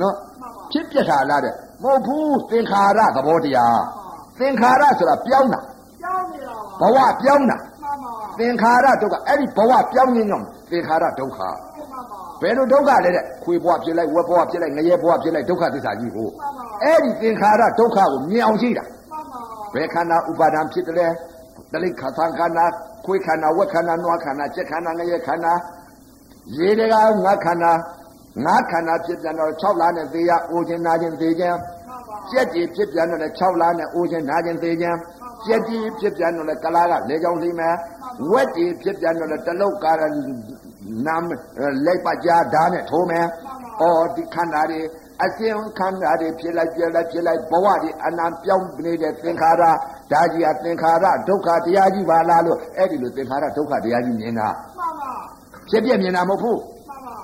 [0.00, 0.14] နော်
[0.72, 3.80] ဖြစ်ပြက်တာလားတဲ့မဟုတ်ဘူးသင်္ခါရသဘောတရား
[4.38, 5.60] သင်္ခါရဆိုတာပြောင်းတာ
[6.02, 11.71] ကြောင်းနေတာဘဝပြောင်းတာမှန်ပါသင်္ခါရဒုက္ခအဲ့ဒီဘဝပြောင်းခြင်းကြောင့်သင်္ခါရဒုက္ခမှန်ပါ
[12.42, 16.28] ဘယ်လိုဒုက္ခလဲတဲ့ခွေဘဝဖြစ်လိုက်ဝက်ဘဝဖြစ်လိုက်ငရဲဘဝဖြစ်လိုက်ဒုက္ခသစ္စာကြီးကို
[16.84, 19.40] အဲ့ဒီသင်္ခါရဒုက္ခကိုမြင်အောင်ကြည့်တာမှန်ပါ
[19.74, 21.08] ဘယ်ခန္ဓာဥပါဒံဖြစ်တယ်လဲ
[21.72, 22.64] တလိခါသံခန္ဓာ
[23.04, 25.52] ခွေခန္ဓာဝက်ခန္ဓာနွားခန္ဓာစက်ခန္ဓာငရဲခန္ဓာ
[26.58, 27.72] ရေတကငါခန္ဓာ
[28.44, 34.98] ငါခန္ဓာဖြစ်ပြန်တော့6လနဲ့သေးရအိုခြင်းနာခြင်းသေးခြင်းမှန်ပါကြက်ကြီးဖြစ်ပြန်တော့လည်း6လနဲ့အိုခြင်းနာခြင်းသေးခြင်း
[35.46, 37.74] ကြက်ကြီးဖြစ်ပြန်တော့လည်းကလားကလေကြောင်လိမ့်မယ်
[38.30, 40.02] ဝက်ကြီးဖြစ်ပြန်တော့လည်းတလုတ်ကာရ
[41.06, 41.24] နာမ
[41.86, 43.26] လက်ပကြားဓာတ်နဲ့ထိုးမယ်
[43.80, 44.80] အော်ဒီခန္ဓာတွေ
[45.22, 49.62] အစဉ်ခန္ဓာတွေဖြစ်လိုက်ပြလိုက်ဖြစ်လိုက်ဘဝတွေအနံပြောင်းနေတဲ့သင်္ခါရ
[50.12, 55.12] ဓာကြီးကသင်္ခါရဒုက္ခတရားကြီးပါလားလို့အဲ့ဒီလိုသင်္ခါရဒုက္ခတရားကြီးမြင်တာမှန်ပါ
[55.68, 57.16] ဖြစ်ပြမြင်တာမဟုတ်ဘူးမှန်ပါ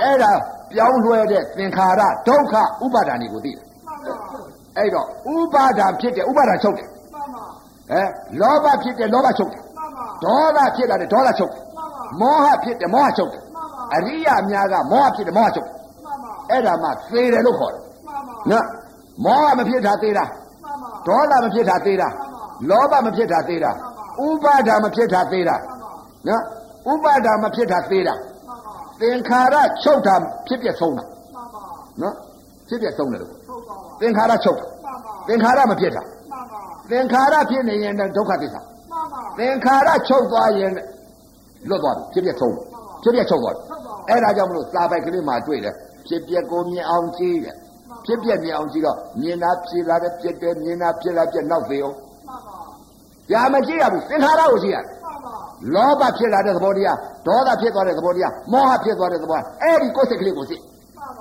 [0.00, 0.32] အဲ့ဒါ
[0.72, 4.14] ပြောင်းလွှဲတဲ့သင်္ခါရဒုက္ခဥပါဒဏ်တွေကိုသိတယ်မှန်ပါ
[4.76, 7.44] အဲ့တော့ဥပါဒံဖြစ်တယ်ဥပါဒံချုပ်တယ်မှန်ပါ
[7.90, 8.02] ဟဲ
[8.40, 11.62] လောဘဖြစ်တယ်လောဘချုပ်တယ်မှန်ပါဒေါသဖြစ်လာတယ်ဒေါသချုပ်တယ်
[12.20, 18.66] မှန်ပါမောဟဖြစ်တယ်မောဟချုပ်တယ်မှန်ပါအရိယာများကမောဟဖြစ်တယ်မောဟချုပ်တယ်မှန်ပါအဲ့ဒါမှသေတယ်လို့ခေါ်တယ်မှန်ပါနော်
[19.24, 20.24] မောဟမဖြစ်တာသေတာ
[20.62, 22.08] မှန်ပါဒေါသမဖြစ်တာသေတာ
[22.70, 23.70] လောဘမဖြစ်တာသေတာ
[24.24, 25.56] ဥပါဒံမဖြစ်တာသေတာ
[26.28, 26.42] နော်
[26.92, 30.14] ဥပါဒံမဖြစ်တာသေတာမှန်ပါသင်္ခါရချုပ်တာ
[30.46, 31.62] ဖြစ်ပြဆုံးတာမှန်ပါ
[32.02, 32.14] နော်
[32.68, 40.70] ဖြစ်ပြဆုံးတယ်လို့ဟုတ်ပါပါသင်္ခါရချုပ်တာမှန်ပါသင်္ခါရမဖြစ်တာမှန်ပါသင်္ခါရဖြစ်နေရင်ဒုက္ခသစ္စာမှန်ပါသင်္ခါရချုပ်သွားရင်
[41.68, 42.54] လွတ်သွားပြီဖြစ်ပြဆုံး
[43.02, 43.62] ဖြစ်ပြချုပ်သွားပြီ
[44.08, 45.74] အဲ့ဒါကြောင့်မလို့စာပိုက်ကလေးမှာတွေ့တယ်
[46.06, 47.56] ဖြစ်ပြကိုမြင်အောင်ကြည့်တယ်
[48.06, 52.58] ဖြစ်ပြမြင်အောင်ကြည့်တော့မြင်တာဖြစ်လာတဲ့ဖြစ်တယ်မြင်တာဖြစ်လာပြက်နောက်သေးအောင်မှန်ပါ
[53.30, 55.34] ဒါမကြည့်ရဘူးသင်္ခါရကိုကြည့်ရတယ်မှန်ပါ
[55.74, 56.96] လောဘဖြစ်လာတဲ့သဘောတရား
[57.26, 60.60] ဒေါသဖြစ်သွားတဲ့သဘောတရားမောဟဖြစ်သွားတဲ့သဘောအဲ့ဒီကိုယ်စိတ်ကလေးကိုစစ်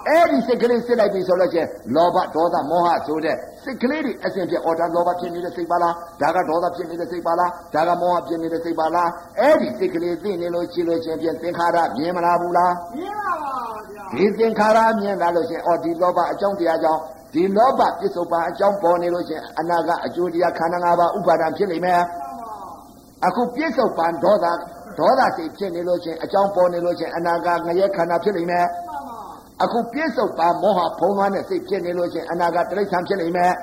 [0.07, 13.53] အဲ့ဒီစိတ်ကလေးစစ်လိုက်ပြီဆိုလို့ချင်းလောဘဒေါသမောဟဆိုတဲ့ စိတ်ကလေးတွေအစဉ်ပြအော်ဒါလောဘဖြစ်နေတဲ့စိတ်ပါလားဒါကဒေါသဖြစ်နေတဲ့စိတ်ပါလားဒါကမောဟဖြစ်နေတဲ့စိတ်ပါလားအဲ့ဒီစိတ်ကလေးသိနေလို့ရှိလို့ချင်းပြန်သင်္ခါရမြင်မလားဘူးလားမြင်ပါပါ
[13.89, 17.01] ဗျာဒီသင်္ခါရမြင်လာလို့ချင်းအော်ဒီလောဘအကြောင်းတရားကြောင့်
[17.33, 22.01] ဒီလောဘပြစ္ဆုတ်ပံအကြောင်းပေါ်နေလို့ချင်းအနာကအကျိုးတရားခန္ဓာ၅ပါးဥပါဒံဖြစ်လိမ့်မယ်
[23.25, 24.45] အခုပြစ္ဆုတ်ပံဒေါသ
[24.99, 28.65] ဒေါသစိတ်ဖြစ်နေလို့ချင်းအကြောင်းပေါ်နေလို့ချင်းအနာဂတ်ငရဲခန္ဓာဖြစ်လိမ့်မယ်
[29.63, 33.53] အခုပြစ္ဆုတ်ပံမောဟဖုံးလွှမ်းတဲ့စိတ်ဖြစ်နေလို့ချင်းအနာဂတ်တိရစ္ဆာန်ဖြစ်လိမ့်မယ်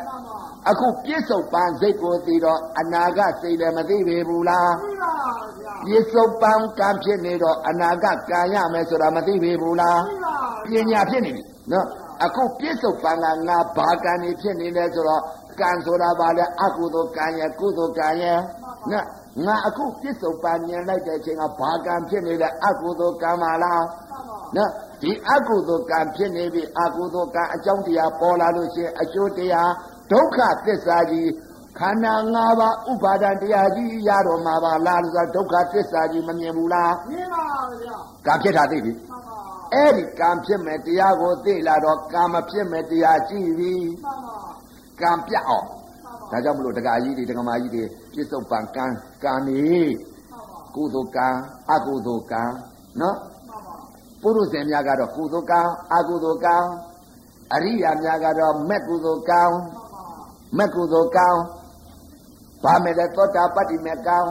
[0.70, 5.12] အခုပြစ္ဆုတ်ပံစိတ်ကိုသိတော့အနာဂတ်စိတ်လည်းမသိပေဘူးလားမြင်ပါ
[5.58, 10.00] ဗျာပြစ္ဆုတ်ပံကံဖြစ်နေတော့အနာဂတ်ကံရမယ်ဆိုတာမသိပေဘူးလား
[10.70, 11.87] မြင်ပါပညာဖြစ်နေပြီနော်
[12.24, 13.16] အခုပြစ္ဆုတ်ပံက
[13.49, 15.22] ငါဘာကံနေဖြစ်နေလဲဆိုတော့
[15.61, 18.38] ကံဆိုတာဘာလဲအကုသိုလ်ကံရဲ့ကုသိုလ်ကံရဲ့
[18.90, 19.07] နော်
[19.46, 23.84] ငါအခုပြစ္ဆုတ်ပံမြင်လိုက်တဲ့အချိန်ကဘာကံဖြစ်နေလဲအကုသိုလ်ကံပါလား
[24.57, 24.70] နော်
[25.03, 29.70] ဒီအကုသိုလ်ကံဖြစ်နေပြီအကုသိုလ်ကံအကြောင်းတရားပေါ်လာလို့ရှိရင်အကျိုးတရား
[30.12, 31.30] ဒုက္ခသစ္စာကြီး
[31.78, 37.44] ခန္ဓာ၅ပါးဥပါဒံတရားကြီးရတော့မှာပါလားလို့ဆိုဒုက္ခသစ္စာကြီးမမြင်ဘူးလားမြင်ပါ
[37.82, 37.96] ဗျာ
[38.26, 39.38] ကံဖြစ်တာသိပြီမှန်ပါ
[39.74, 43.74] အဲ့ဒီကံဖြစ်မဲ့တရားကိုသိလာတော့ကံမဖြစ်မဲ့တရားကြည့်ပြီ
[44.05, 44.38] မှန်ပါ
[45.01, 45.66] ကံပြတ်အောင်
[46.30, 48.84] ဒါကြောင့်မလို့ဒကာကြီးတွေဒကာမကြီးတွေပြစ္ဆုတ်ပံကံ
[49.24, 49.62] ကံနေ
[50.74, 51.28] ကုသိုလ်ကံ
[51.70, 52.42] အကုသိုလ်ကံ
[53.01, 53.16] နော်
[54.23, 55.61] ပုရုဇဉ်များကတော့ကုသိုလ်ကံ
[55.95, 56.57] အကုသိုလ်ကံ
[57.55, 59.57] အရိယာများကတော့မက်ကုသိုလ်ကောင်း
[60.57, 61.41] မက်ကုသိုလ်ကောင်း
[62.62, 64.31] ဘာမဲ့လဲသောတာပတ္တိမဲ့ကောင်း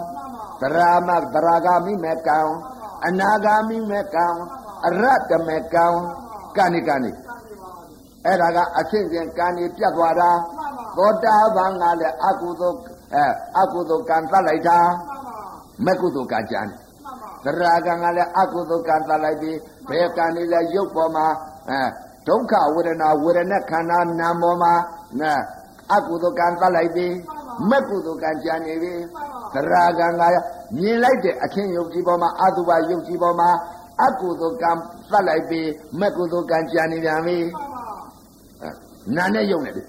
[0.61, 0.77] သရ
[1.07, 2.53] မသရဂာမိမဲ့ကောင်း
[3.07, 4.39] အနာဂါမိမဲ့ကောင်း
[4.87, 5.99] အရတ္တမဲ့ကောင်း
[6.57, 7.11] ကဏိကဏိ
[8.25, 10.31] အဲ့ဒါကအဆင့်စဉ်ကံကြီးပြတ်သွားတာ
[10.97, 12.79] သောတာပန်ကလည်းအကုသိုလ်
[13.15, 13.25] အဲ
[13.59, 14.79] အကုသိုလ်ကံသတ်လိုက်တာ
[15.85, 16.61] မကုသိုလ်ကံကြံ
[17.43, 19.57] သရဂံကလည်းအကုသိုလ်ကံသတ်လိုက်ပြီး
[19.89, 21.27] ဘယ်ကံလေးလဲရုပ်ပေါ်မှာ
[21.69, 21.81] အဲ
[22.27, 24.73] ဒုက္ခဝေဒနာဝေဒနာခန္ဓာနာမ်ပေါ်မှာ
[25.21, 25.33] နာ
[25.93, 27.13] အကုသိုလ်ကံသတ်လိုက်ပြီး
[27.69, 28.93] မကုသိုလ်ကံကြံနေပြီ
[29.53, 30.21] သရဂံက
[30.77, 33.49] မြင်လိုက်တဲ့အခင်းယုတ်ကြီးပေါ်မှာအတုပယုတ်ကြီးပေါ်မှာ
[34.03, 34.71] အကုသိုလ်ကံ
[35.11, 35.67] သတ်လိုက်ပြီး
[35.99, 37.37] မကုသိုလ်ကံကြံနေပြန်ပြီ
[39.15, 39.83] နာနဲ့ယုံနေပြီ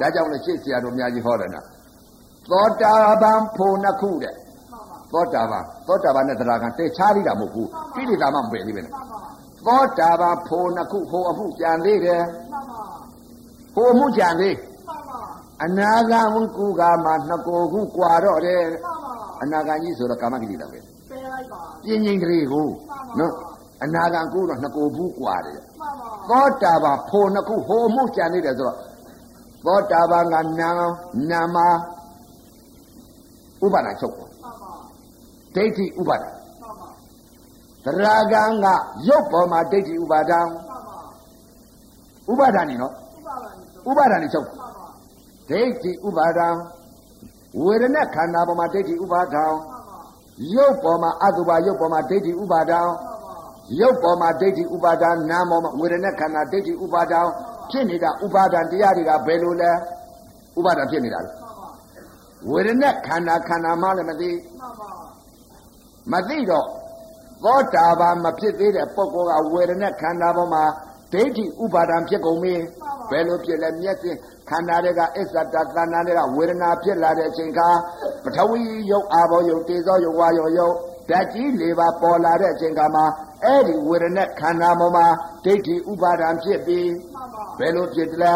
[0.00, 1.66] ဒါကြောင့်လည်းရှေ့ဆရာတော်များကြီးဟောတယ်နော်
[2.50, 4.34] သောတာပန်ဖို့နှစ်ခုတဲ့
[5.12, 8.92] သောတာပန်သောတာပန်နဲ့သရဂံတေချားလိတာမဟုတ်ဘူးကိလေသာမှမပယ်သေးပဲနဲ့
[9.66, 12.22] သောတာပန်ဖို့နှစ်ခုဖို့အမှုကြံသေးတယ်
[13.74, 14.56] ဖို့အမှုကြံသေး
[15.64, 16.20] အနာဂံ
[16.56, 18.62] ကုကမှာနှစ်ကိုခုကွာတော့တယ်
[19.42, 20.78] အနာဂံကြီးဆိုတော့ကာမကိလေသာပဲ
[21.10, 22.68] ပယ်လိုက်ပါပြင်းငိမ့်ကလေးကို
[23.18, 23.32] နော်
[23.84, 28.78] အနာဂံကုတော့နှစ်ကိုဘူးကွာတယ်မှန်ပါသောတာပန်ဖို့နှစ်ခုဟိုမှုကြံနေတယ်ဆိုတော့
[29.66, 30.70] သောတာပန်ကနာ
[31.30, 31.56] နာမ
[33.64, 34.50] ဥပါဒချုပ်မှန်ပါ
[35.54, 36.37] ဒိဋ္ဌိဥပါဒမှန်ပါသ
[38.02, 38.66] ရဂံက
[39.08, 44.68] ရုပ်ပေါ်မှာဒိဋ္ဌိဥပါဒံမှန်ပါဥပါဒဏ်နေနော်ဥပါဒံဆိုဥပါဒဏ်နေချုပ်မှန်ပါ
[45.50, 46.48] ဒိဋ္ဌိဥပါဒံ
[47.62, 49.98] ဝေဒနာခန္ဓာပေါ်မှာဒိဋ္ဌိဥပါဒံမှန်ပါ
[50.54, 53.32] ရုပ်ပေါ်မှာအတုပါရုပ်ပေါ်မှာဒိဋ္ဌိဥပါဒံမှန်ပါ
[53.80, 57.20] ရုပ်ပေါ်မှာဒိဋ္ဌိဥပါဒံနာမ်ပေါ်မှာဝေဒနာခန္ဓာဒိဋ္ဌိဥပါဒံ
[57.70, 59.70] ဖြစ်နေတာဥပါဒံတရားတွေကဘယ်လိုလဲ
[60.58, 61.68] ဥပါဒံဖြစ်နေတာလေမှန်ပါ
[62.50, 64.90] ဝေဒနာခန္ဓာခန္ဓာမှလည်းမသိမှန်ပါ
[66.12, 66.66] မသိတော့
[67.44, 70.64] သောတာပန်မဖြစ်သေးတဲ့ပုဂ္ဂိုလ်ကဝေဒနာခန္ဓာပေါ်မှာ
[71.12, 72.54] ဒိဋ္ဌိဥပါဒံဖြစ်ကုန်ပြီ
[73.10, 74.10] ဘယ်လိုဖြစ်လဲမျက်စိ
[74.48, 77.68] ခန္ဓာတွေကအစ္ဆတသဏ္ဍာန်တွေကဝေဒနာဖြစ်လာတဲ့အချိန်ခါ
[78.24, 78.60] ပထဝီ
[78.90, 80.74] ယုတ်အာဘောယုတ်တေဇောယုတ်ဝါယောယုတ်
[81.10, 83.04] ဓာတ်ကြီး၄ပါးပေါ်လာတဲ့အချိန်ခါမှာ
[83.44, 85.06] အဲ့ဒီဝေဒနာခန္ဓာပေါ်မှာ
[85.44, 88.34] ဒိဋ္ဌိဥပါဒံဖြစ်ပြီးမှန်ပါဘယ်လိုဖြစ်လဲ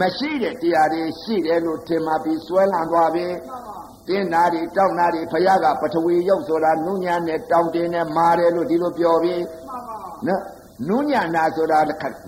[0.00, 3.77] မရှိတဲ့တရားတွေရှိတယ်လို့ထင်မှပြီးစွဲလန်းသွားပြီမှန်ပါ
[4.08, 9.96] တင်းနာတွေတောက်နာတွေဖယားကပထဝီရုပ်ဆိုတာနုညံနဲ့တောင်းတင်းနဲ့မာတယ်လို့ဒီလိုပြောပြီးမှန်ပါ
[10.26, 10.42] နော်
[10.88, 11.78] နုညံနာဆိုတာ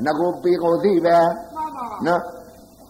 [0.05, 1.17] ငကိုပေကိုသိပဲ
[2.05, 2.21] မှန်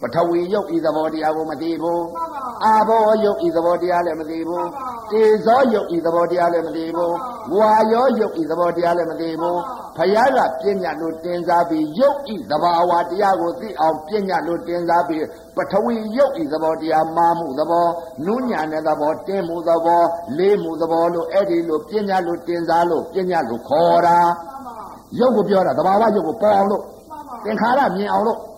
[0.02, 4.66] ပါနော်ပထဝီရုပ်ဤသဘောတရားကိုမသိဘူးမှန်ပါအာဘောရုပ်ဤသဘောတရားလည်းမသိဘူး
[5.10, 7.14] တေဇောရုပ်ဤသဘောတရားလည်းမသိဘူး
[7.56, 9.58] ဝါယောရုပ်ဤသဘောတရားလည်းမသိဘူး
[9.96, 15.24] ဖယားကပြဉ္ညာလို့တင်စားပြီးရုပ်ဤသဘာဝတရားကိုသိအောင်ပြဉ္ညာလို့တင်စားပြီး
[15.56, 17.86] ပထဝီရုပ်ဤသဘောတရားမာမှုသဘော
[18.26, 20.02] နုညံတဲ့သဘောတင်းမှုသဘော
[20.38, 24.74] လေးမှုသဘောလို့အဲ့ဒီလိုပြဉ္ညာလို့တင်စားလို့ပြဉ္ညာလို့ခေါ်တာမှန်ပါ
[25.18, 28.49] ရုပ်ကိုပြောတာသဘာဝရုပ်ကိုပေါ်အောင်လို့မှန်ပါသင်္ခါရမြင်အောင်လို့မှန်ပါ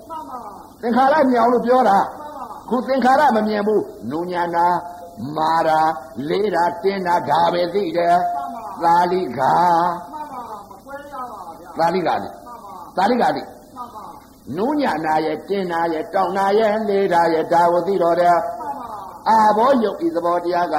[0.83, 4.66] သင်္ခါရမြင်အောင်လို့ပြောတာမှန်ပါခုသင်္ခါရမမြင်ဘူးနုညာနာ
[5.37, 5.80] မာရာ
[6.28, 8.16] လေးတာတင်းတာဒါပဲသိတယ်
[8.83, 9.55] သာလိကာ
[10.12, 13.43] မှန်ပါမကွဲရပါဗျာသာလိကာလေမှန်ပါသာလိကာလေ
[13.76, 14.05] မှန်ပါ
[14.57, 18.89] နုညာနာရဲ့တင်းနာရဲ့တောင်းနာရဲ့လေးတာရဲ့ဒါကိုသိတော့တယ်မှန်ပါ
[19.28, 20.76] အာဘောယုတ်ဤသဘောတရားက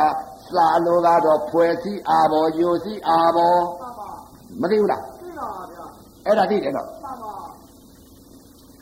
[0.54, 4.10] စာလိုကတော့ဖွဲ့စည်းအာဘောယိုစည်းအာဘောမှန်ပါ
[4.62, 5.86] မသိဘူးလားသိပါဗျာ
[6.26, 7.34] အဲ့ဒါသိတယ်နော်မှန်ပါ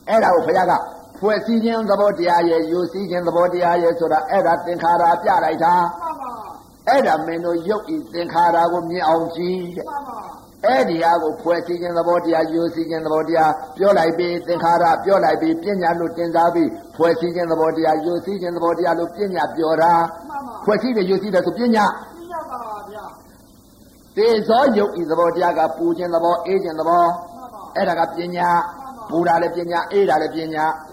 [0.07, 0.73] အဲ့ဒါကိုဘုရားက
[1.21, 6.31] ဖွဲ့စည်းခြင်းသဘောတရားရဲ့ယိုစည်းခြင်းသဘောတရားရဲ့ဆိုတာအဲ့ဒါသင်္ခါရပြလိုက်တာမှန်ပါ
[6.87, 10.19] အဲ့ဒါမင်းတို့ယုတ်ဤသင်္ခါရကိုမြင်အောင်ကြည့်တဲ့မှန်ပါ
[10.65, 19.93] အဲ့ဒီဟာကိုဖွဲ့စည်းခြင်းသဘောတရားယိုစည်းခြင်းသဘောတရားပြောလိုက်ပြီးသင်္ခါရပြောလိုက်ပြီးပညာလို့တင်စားပြီးဖွဲ့စည်းခြင်းသဘောတရားယိုစည်းခြင်းသဘောတရားလို့ပညာပြောတာ
[20.29, 21.85] မှန်ပါဖွဲ့စည်းတယ်ယိုစည်းတယ်ဆိုပညာ
[22.17, 22.59] သိရပါ
[22.89, 23.05] ဗျာ
[24.17, 28.49] တေဇောယုတ်ဤသဘောတရားကပူခြင်းသဘောအေးခြင်းသဘောမှန်ပါအဲ့ဒါကပညာ
[29.09, 30.90] ပူတာလည်းပညာအေးတာလည်းပညာမှန်ပါ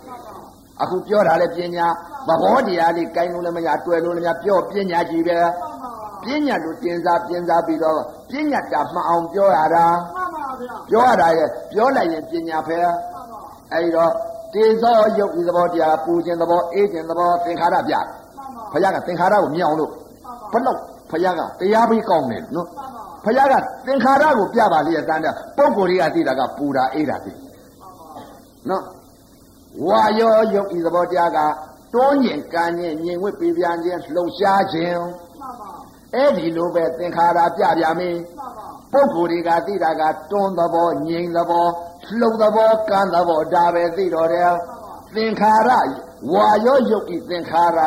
[0.83, 1.87] အခုပြောတာလည်းပညာ
[2.29, 5.53] သဘောတရားလေးကိုင်းလို့လည်းမရတွေ့လို့လည်းမရပြောပညာကြီးပဲမှန်
[5.83, 5.91] ပါ
[6.23, 7.95] ပညာလို့တင်စားပြင်စားပြီးတော့
[8.31, 13.41] ပညာတာမှန်အောင်ပြောရတာမှန်ပါဗျာပြောရတာရဲ့ပြောလိုက်ရင်ပညာဖဲမှန်ပါ
[13.73, 14.13] အဲဒီတော့
[14.55, 19.91] တေဇောယုတ်ဤသဘောတရားပူခြင်းသဘောအေးခြင်းသဘောသင်္ခါရပြမှန်ပါဘုရားကသင်္ခါရကိုမြင်အောင်လို့
[20.53, 20.79] ဘလို့
[21.11, 23.55] ဘုရားကတရားပြီးကောင်းတယ်နော်မှန်ပါဘုရားက
[23.87, 27.33] သင်္ခါရကိုပြပါလေတန်းတဲ့ပုံကိုယ်တွေကသိတာကပူတာအေးတာသိ
[28.69, 28.83] နော်
[29.87, 31.39] ဝါယောယုတ်ဤသဘောတရားက
[31.95, 35.01] တွန်းညင်ကန်းညင်ညင်ဝစ်ပြပြန်ခြင်းလှုပ်ရှားခြင်း
[35.41, 35.71] မှန်ပါ
[36.15, 41.67] အဲ့ဒီလိုပဲသင်္ခါရပြပြမင်းမှန်ပါပုဂ္ဂိုလ်တွေကသိတာကတွန်းသဘောငြိမ်သဘော
[42.19, 44.53] လှုပ်သဘောကန်းသဘောဒါပဲသိတော့တယ်
[45.15, 45.71] သင်္ခါရ
[46.33, 47.79] ဝါယောယုတ်ဤသင်္ခါရ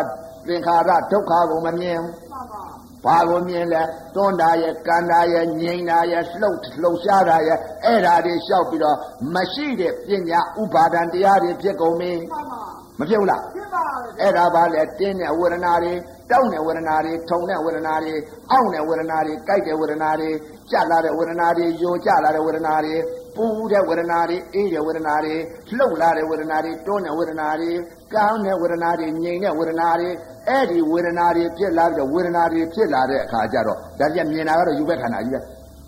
[0.47, 2.07] သင်္ခါရဒုက္ခကိုမမြင်မှ
[2.39, 2.63] န်ပါ
[3.06, 3.82] ဘာကိုမြင်လဲ
[4.16, 8.97] တွန်းတာရဲ့ကန်တာရဲ့ငြိမ်တာရဲ့လှုပ်လှုပ်ရှားတာရဲ့အဲ့ဓာတွေလျှောက်ပြီးတော့
[9.34, 12.62] မရှိတဲ့ပညာဥပါဒံတရားတွေဖြစ်ကုန်ပြီမှန်ပါ
[12.99, 15.93] မဖြစ်ဘူးလားဖြစ်ပါဗျာအဲ့ဒါပါလေတင်းတဲ့ဝေဒနာတွေ
[16.32, 18.14] တောင်းတဲ့ဝေဒနာတွေထုံတဲ့ဝေဒနာတွေ
[18.52, 20.30] အောင့်တဲ့ဝေဒနာတွေကြိုက်တဲ့ဝေဒနာတွေ
[20.72, 22.95] ကြက်လာတဲ့ဝေဒနာတွေယိုကျလာတဲ့ဝေဒနာတွေ
[23.36, 25.36] ပူတဲ့ဝေဒနာတွေအေးတဲ့ဝေဒနာတွေ
[25.78, 27.72] လှုပ်လာတဲ့ဝေဒနာတွေတွန်းတဲ့ဝေဒနာတွေ
[28.14, 30.10] ကောင်းတဲ့ဝေဒနာတွေငြိမ်တဲ့ဝေဒနာတွေ
[30.48, 35.39] အဲ့ဒီဝေဒနာတွေဖြစ်လာပြီးတော့ဝေဒနာတွေဖြစ်လာတဲ့အခါကျတော့ဒါပြမြင်တာကတော့ယူဘက်ခန္ဓာကြီးပဲ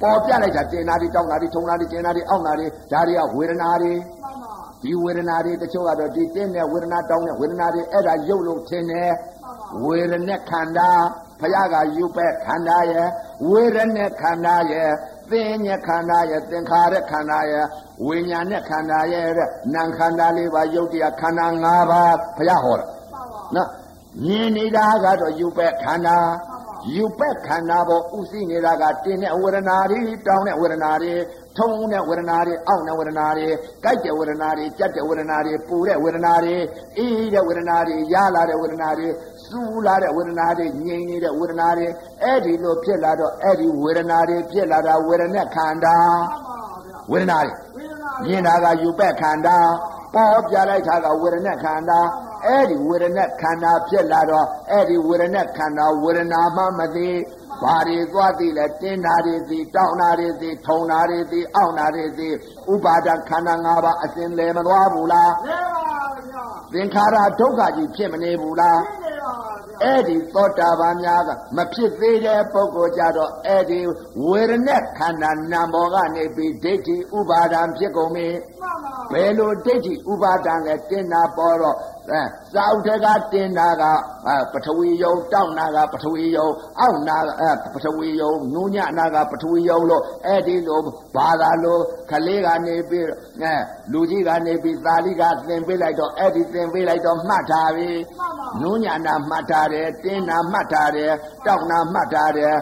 [0.02, 3.94] ပေါ်ပြလိုက်တာတင်တာတွေတောက်တာတွေထုံတာတွေကျင်တာတွေအောင့်တာတွေဒါတွေကဝေဒနာတွေ
[4.84, 9.12] ဒီဝေဒနာတွေတချို့ကတော့ဒီတင်းတဲ့ဝေဒနာတောင်းတဲ့ဝေဒနာတွေအဲ့ဒါရုပ်လို့ထင်တယ်
[9.84, 10.90] ဝေဒနဲ့ခန္ဓာ
[11.40, 13.08] ဖယားကယူပဲခန္ဓာရဲ့
[13.50, 14.90] ဝေဒနဲ့ခန္ဓာရဲ့
[15.30, 17.66] သင်ညခန္ဓာရဲ့သင်္ခါရခန္ဓာရဲ့
[18.06, 22.86] ဝိညာဉ်နဲ့ခန္ဓာရဲ့တဲ့နာမ်ခန္ဓာလေးပါယုတ်တရားခန္ဓာ၅ပါးဖယားဟောတာ
[23.56, 23.68] နော်
[24.22, 26.18] မြင်နေတာကတော့ယူပဲခန္ဓာ
[26.96, 31.14] ယူပဲခန္ဓာပေါ်ဥသိနေတာကတင်းတဲ့ဝေဒနာတွေတောင်းတဲ့ဝေဒနာတွေ
[31.58, 33.48] ထုံတဲ့ဝေဒနာတွေအောင့်တဲ့ဝေဒနာတွေ
[33.84, 36.56] ကြိုက်တဲ့ဝေဒနာတွေကြက်တဲ့ဝေဒနာတွေပူတဲ့ဝေဒနာတွေ
[36.98, 39.08] အေးတဲ့ဝေဒနာတွေရလာတဲ့ဝေဒနာတွေ
[39.46, 41.88] စူးလာတဲ့ဝေဒနာတွေငြိမ်နေတဲ့ဝေဒနာတွေ
[42.24, 49.58] အဲ့ဒီလိုဖြစ်လာတော့အဲ့ဒီဝေဒနာတွေဖြစ်လာတာဝေဒနာခန္ဓာမှန်ပါဗျာဝေဒနာတွေဝေဒနာမြင်တာကယူပဲ့ခန္ဓာ
[50.14, 52.00] ပေါ်ပြလိုက်တာကဝေဒနာခန္ဓာ
[52.46, 57.10] အဲ့ဒီဝေဒနာခန္ဓာဖြစ်လာတော့အဲ့ဒီဝေဒနာခန္ဓာဝေဒနာမှမသိ
[57.62, 62.30] ဘာတွေသွားသိလဲတင်းတာတွေသိတောင်းတာတွေသိထုံတာတွေသိအောင့်တာတွေသိ
[62.72, 69.13] ဥပါဒခန္ဓာ၅ပါးအစဉ်လဲမသွားဘူးလားလဲပါဗျာသင်္ခါရဒုက္ခကြီးဖြစ်မနေဘူးလားဖြစ်နေပါဗျာ
[69.84, 73.80] အဲ့ဒီသောတာပန်များကမဖြစ်သေးတဲ့ပုဂ္ဂိုလ်ကြတော့အဲ့ဒီ
[74.28, 78.28] ဝေဒနာခန္ဓာနာမ်ဘောကနေပြီးဒိဋ္ဌိဥပါဒံဖြစ်ကုန်ပြီ
[78.62, 81.78] မှန်ပါဘယ်လိုဒိဋ္ဌိဥပါဒံလဲတင်တာပေါ်တော့
[82.12, 82.22] အဲ
[82.54, 83.84] စာအုပ်ထက်ကတင်တာက
[84.28, 86.48] အဲပထဝီယုံတောက်နာကပထဝီယုံ
[86.80, 90.80] အောက်နာကအဲပထဝီယုံနူးညနာကပထဝီယုံလို့အဲ့ဒီလို
[91.16, 93.06] ဘာသာလိုခလေးကနေပြီး
[93.42, 93.54] အဲ
[93.92, 97.90] လူကြီးကနေပြီးသာလိကသင်ပေးလိုက်တော့အဲ့ဒီသင်ပေးလိုက်တော့မှတ်ထားပြီ
[98.20, 101.12] မှန်ပါနူးညနာမှတ်ထားတယ်တင်းနာမှတ်ထားတယ်
[101.46, 102.54] တောက်နာမှတ်ထားတယ်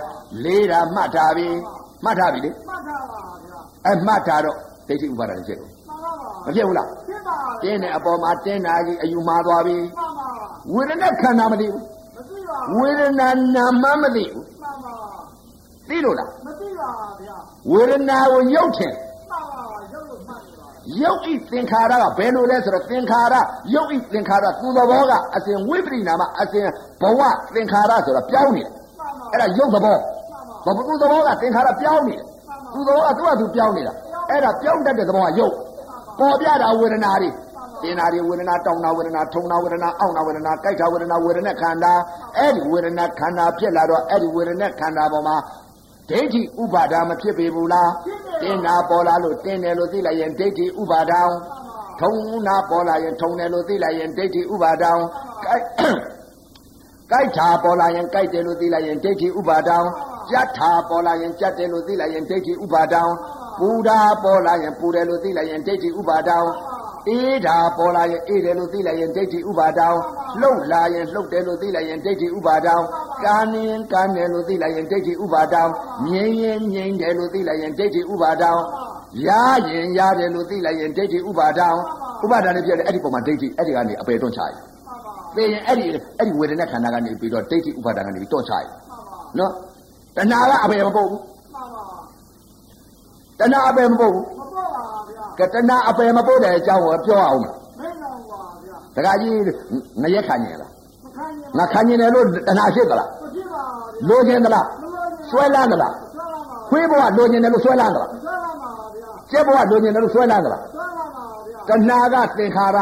[0.43, 1.47] လေးတာမှတ်ထားပြီ
[2.03, 10.29] မှတ်ထားပြီလေမှတ်ထားပါဗျာအဲမှတ်ထားတော့ဒိဋ္ဌိဥပါဒံဖြစ်ကုန်မှန်ပါပါမဖြစ်ဘူးလားဖြစ်ပါတင်းတဲ့အပေါ်မှာတင်းတာကြီးအယူမှားသွားပြီမှန်ပါ
[10.73, 11.83] ဝေဒနာခန္ဓာမသိဘူး
[12.15, 14.50] မသိပါဝေဒနာနာမမသိဘူးမှန်ပါ
[15.91, 16.89] သိလို့လားမသိပါ
[17.21, 17.37] ဗျာ
[17.71, 18.93] ဝေဒနာကိုရုပ်ထင်
[19.29, 19.61] မှန်ပါ
[19.93, 20.67] ရုပ်လို့မှတ်နေပါ
[21.01, 23.35] ရုပ်ဤသင်္ခါရကဘယ်လိုလဲဆိုတော့သင်္ခါရ
[23.75, 26.67] ရုပ်ဤသင်္ခါရသူ့သဘောကအစဉ်ဝိပရိနာမအစဉ်
[27.01, 27.21] ဘဝ
[27.55, 29.99] သင်္ခါရဆိုတာပြောင်းနေတယ်မှန်ပါအဲ့ဒါရုပ်သဘောမှန်
[30.65, 32.25] ပါဘသူ့သဘောကသင်္ခါရပြောင်းနေတယ်
[32.73, 33.93] သူ့သဘောကသူ့ဟာသူပြောင်းနေတာ
[34.29, 35.53] အဲ့ဒါပြောင်းတတ်တဲ့သဘောကရုပ်
[36.19, 37.29] ပေါ်ပြတာဝေဒနာတွေ
[37.83, 41.93] တင်နာတွေဝေဒနာတောင်းနာဝေဒနာထုံနာဝေဒနာအောင့်နာဝေဒနာကြိုက်တာဝေဒနာဝေဒနာခန္ဓာ
[42.37, 45.35] အဲ့ဒီဝေဒနာခန္ဓာဖြစ်လာတော့အဲ့ဒီဝေဒနာခန္ဓာပေါ်မှာ
[46.11, 47.91] ဒိဋ္ဌိဥပါဒာမဖြစ်ပေဘူးလား
[48.41, 51.21] တင်နာပေါ်လာလို့တင်တယ်လို့သိလိုက်ရင်ဒိဋ္ဌိဥပါဒံ
[52.01, 52.13] ထုံ
[52.47, 54.91] နာပေါ်လာရင်ထုံတယ်လို့သိလိုက်ရင်ဒိဋ္ဌိဥပါဒံ
[55.43, 55.63] ကြိုက်
[57.11, 59.77] ကြိုက်တာပေါ်လာရင်ကြိုက်တယ်လို့သိလိုက်ရင်ဒိဋ္ဌိဥပါဒံ
[60.31, 63.03] ကြက်တာပေါ်လာရင်ကြက်တယ်လို့သိလိုက်ရင်ဒိဋ္ဌိဥပါဒံ
[63.59, 66.37] ပူတာပေါ်လာရင်ပူတယ်လို့သိလိုက်ရင်ဒိဋ္ဌိဥပါဒံ
[67.09, 69.87] အေးတာပေါ်လာရင်အေးတယ်လို့သိလိုက်ရင်ဒိဋ္ဌိဥပါဒံ
[70.41, 72.75] လှုပ်လာရင်လှုပ်တယ်လို့သိလိုက်ရင်ဒိဋ္ဌိဥပါဒံ
[73.25, 75.61] ကာနေရင်ကာနေလို့သိလိုက်ရင်ဒိဋ္ဌိဥပါဒံ
[76.07, 78.51] ငြိမ်ရင်ငြိမ်တယ်လို့သိလိုက်ရင်ဒိဋ္ဌိဥပါဒံ
[79.27, 79.29] ရ
[79.69, 81.67] ရင်ရတယ်လို့သိလိုက်ရင်ဒိဋ္ဌိဥပါဒံ
[82.23, 84.51] ဥပါဒံနဲ့ပြည့်တယ်အဲ့ဒီပုံမှာဒိဋ္ဌိအဲ့ဒီကနေအပေတွန်းချရ
[85.35, 85.85] သိရင်အဲ့ဒီ
[86.17, 88.63] အဲ့ဒီဝေဒနာခန္ဓာကနေပြီးတော့ဒိဋ္ဌိဥပါဒံကနေပြီးတော့ချရ
[89.39, 89.51] နော်
[90.15, 91.21] တဏှာကအပေမပုတ်ဘူး
[91.53, 91.90] မှန်ပါ
[93.41, 99.35] တဏှာအပေမပုတ်ဘူးမပေါ့ပါဗျာကတဏှာအပေမပုတ်တဲ့အကြောင်းကိုပြောအောင်မမင်းတော်ပါဗျာလားတခါကြီး
[100.01, 100.71] ငရက်ခံနေလား
[101.03, 112.77] မခံရင်ငါခံနေတယ်လို့တဏှာရှိသလားမဖြစ်ပါဗျာလိုချင်သလားမလို့ရင်ဆွဲလန်းသလားဆွဲလာပါခွေးဘဝလိုချင်တယ်လို့ဆွဲလန်းသလားဆွဲလာပါဗျာကျက်ဘဝလိုချင်တယ်လို့ဆွဲလန်းသလားဆွဲလာပါဗျာတဏှာကသင်္ခါရ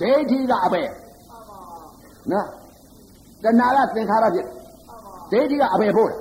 [0.00, 0.82] ဒိဋ္ဌိကအပေ
[2.30, 2.46] နော်
[3.44, 4.46] တဏှာကသင်္ခါရဖြစ်
[5.30, 6.18] ဒိဋ္ဌိကအပေပို့တယ်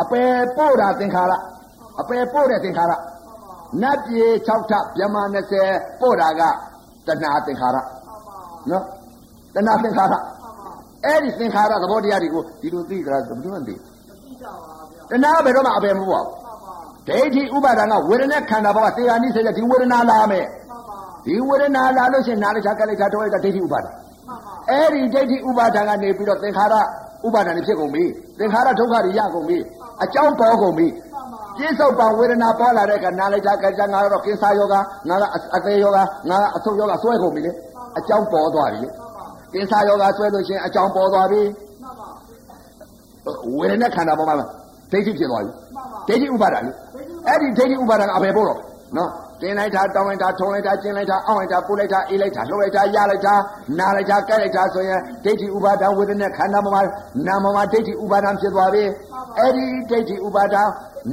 [0.00, 0.22] အပေ
[0.56, 1.32] ပို့တာသင်္ခါရ
[2.00, 2.92] အပေပို့တဲ့သင်္ခါရ
[3.82, 5.22] နတ်ပြေ6ထဗြဟ္မာ
[5.62, 6.42] 20ပို့တာက
[7.06, 7.76] တဏှာသင်္ခါရ
[8.70, 8.84] နော်
[9.54, 10.14] တဏှာသင်္ခါရ
[11.04, 13.78] အဲ့ဒီသင်္ခါရသဘောတရားတွေကိုဒီလိုသိကြတာဘယ်လိုမှမသိတ
[15.22, 16.24] ဏှာဘယ်တော့မှအပယ်မပေါ့
[17.08, 20.46] ဒိဋ္ဌိဥပါဒံကဝေဒနာခန္ဓာဘောကသေဟာနိစေဒီဝေဒနာလာမယ်
[21.26, 23.90] ဒီဝေဒနာလာလို့ရှိရင်နာလိုက်ချာကလိုက်ချာတော့လိုက်တာဒိဋ္ဌိဥပါဒံ
[24.70, 26.74] အဲ့ဒီဒိဋ္ဌိဥပါဒံကနေပြီးတော့သင်္ခါရ
[27.26, 28.04] ဥပါဒံတွေဖြစ်ကုန်ပြီ
[28.38, 29.58] သင်္ခါရဒုက္ခတွေရကုန်ပြီ
[30.02, 30.86] အကြောင်းပေါ်ကုန်ပြီ
[31.56, 34.74] ပြစ္ဆုတ်ပံဝေဒနာပေါ်လာတဲ့ကနာလိုက်တာကကြငါတော့ကင်ဆာယောဂ
[35.08, 35.24] ငါက
[35.56, 35.98] အသေးယောဂ
[36.28, 37.52] ငါကအဆုတ်ယောဂဆွဲကုန်ပြီလေ
[37.98, 38.88] အကြောင်းပေါ်သွားပြီလေ
[39.52, 41.42] ကင်ဆာယောဂဆွဲလို့ရှိရင်အကြောင်းပေါ်သွားပြီ
[43.56, 44.36] ဝေဒနာခန္ဓာပေါ်မှာ
[44.92, 46.60] ဒိဋ္ဌိဖြစ်သွားပြီမှန်ပါဒိဋ္ဌိဥပါဒလေ
[47.26, 48.60] အဲ့ဒီဒိဋ္ဌိဥပါဒကအဘယ်ပို့တော့
[48.96, 53.34] နော်တင်လိုက်တာတောင်းလိုက်တာထုံလိုက်တာကျင်းလိုက်တာအောင်းလိုက်တာပူလိုက်တာအေးလိုက်တာလှုပ်လိုက်တာရလိုက်တာ
[53.78, 56.82] နားလိုက်တာကြိုက်လိုက်တာဆိုရင်ဒိဋ္ဌိဥပါဒဝေဒနာခန္ဓာပေါ်မှာ
[57.26, 58.84] နာမမှာဒိဋ္ဌိဥပါဒဖြစ်သွားပြီ
[59.38, 60.56] အဲ့ဒီဒိဋ္ဌိဥပါဒ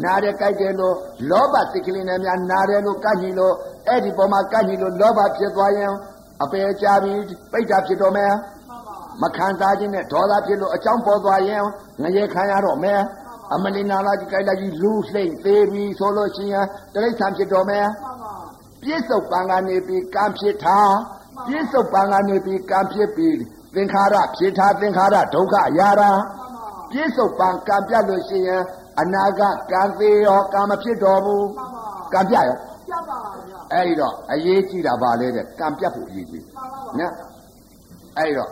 [0.03, 0.95] နားတယ်ကြိုက်တယ်လို့
[1.29, 3.53] လောဘစိတ်ကလေးနဲ့များနားတယ်လို့ကန့်ညီလို့
[3.87, 5.93] အဲ့ဒီပေါ်မှာကန့်ညီလို့လောဘဖြစ်သွားရင်
[6.43, 7.13] အပေကြပြီ
[7.51, 11.63] ပိဋကဖြစ်တော့မယ်မှန်ပါမခံစားခြင်းနဲ့ဒေါသဖြစ်လို့အကြောင်းပေါ်သွားရင်
[12.01, 13.01] ငရေခံရတော့မယ်
[13.53, 18.33] အမလီနာလာကြီးကြိုက်လိုက်ကြီးလူလှိမ့်သေးပြီဆိုလို့ရှိရင်တိရစ္ဆာန်ဖြစ်တော်မယ်မှန်ပါ
[18.83, 20.79] ပြစ္ဆုတ်ပံကနေပြီးကံဖြစ်တာ
[21.47, 23.35] ပြစ္ဆုတ်ပံကနေပြီးကံဖြစ်ပြီး
[23.75, 28.63] သင်္ခါရဖြစ်တာသင်္ခါရဒုက္ခရာတာမှန်ပါပြစ္ဆုတ်ပံကံပြတ်လို့ရှိရင်
[28.99, 31.83] အနာဂတ်ကံသေးရောကံမဖြစ်တော်ဘူးမှန်ပါ
[32.13, 33.17] ကံပြတ်ရောပြတ်ပါ
[33.49, 37.13] ဗျာအဲ့ဒီတော့အရေးကြီးတာပါလေတဲ့ကံပြတ်ဖို့အရေးကြီးမှန်ပါပါနော်
[38.17, 38.49] အဲ့ဒီတော့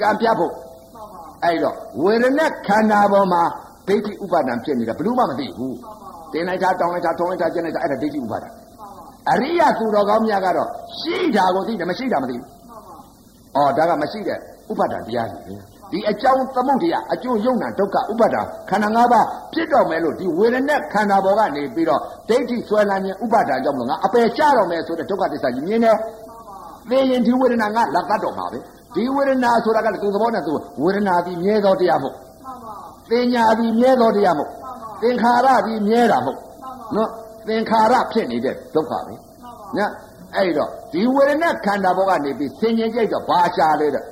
[0.00, 3.42] ကံပြတ်ဖို့မှန်ပါအဲ့တော့ဝေဒနာခန္ဓာပေါ်မှာ
[3.88, 8.88] ဒိဋ္ဌိဥပါဒံဖြစ်နေတာဘယ်လို့မှမသိဘူးမှန်ပါတင်လိုက်တာတောင်းလိုက်တာထုံလိုက်တာကျင်းလိုက်တာအဲ့ဒါဒိဋ္ဌိဥပါဒံမှန်ပါ
[9.30, 10.68] အရိယသူတော်ကောင်းများကတော့
[10.98, 12.94] ရှိတာကိုသိတယ်မရှိတာမသိဘူးမှန်ပါ။
[13.56, 14.38] အော်ဒါကမရှိတဲ့
[14.70, 15.56] ဥပါဒံတရားကြီးပဲ။
[15.92, 25.96] ဒီအကြောင်းသမုဒ္ဒရာအကျိုးယုံနာဒုက္ခဥပါဒံခန္ဓာ၅ပါးဖြစ်တော့မယ်လို့ဒီဝေဒနာခန္ဓာပေါ်ကနေပြီးတော့ဒိဋ္ဌိဆွဲလန်းခြင်းဥပါဒံကြောင့်မလို့ငါအပယ်ကျတော့မယ်ဆိုတဲ့ဒုက္ခသစ္စာကြီးမြင်တယ်။
[26.88, 28.58] သိရင်ဒီဝေဒနာငါလက်တတ်တော့မှာပဲ။
[28.94, 32.74] ဒီဝေဒနာဆိုတာကလည်းသူသဘောနဲ့သူဝေဒနာပြီးမြဲသောတရားမဟုတ်မှန်ပါ
[33.10, 37.10] သင်ညာပြီးမြဲသောတရားမဟုတ်မှန်ပါသင်္ခါရပြီးမြဲတာမဟုတ်မှန်ပါနော်
[37.48, 39.90] သင်္ခါရဖြစ်နေတဲ့ဒုက္ခပဲမှန်ပါနော်
[40.36, 44.06] အဲ့တော့ဒီဝေဒနာခန္ဓာဘောကနေပြီးဆင်ញင်ကြိတ်တော့ဘာရှာလဲတဲ့ဩ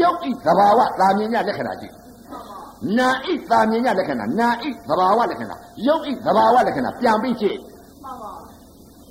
[0.00, 1.94] ရုပ်ဤသဘာဝသာမြင်ညလက္ခဏာကြည့်
[2.98, 5.56] နာဤသာမြင်ညလက္ခဏာနာဤသဘာဝလက္ခဏာ
[5.86, 7.58] ရုပ်ဤသဘာဝလက္ခဏာပြန်ပြီးကြည့်
[8.04, 8.32] မှန်ပါ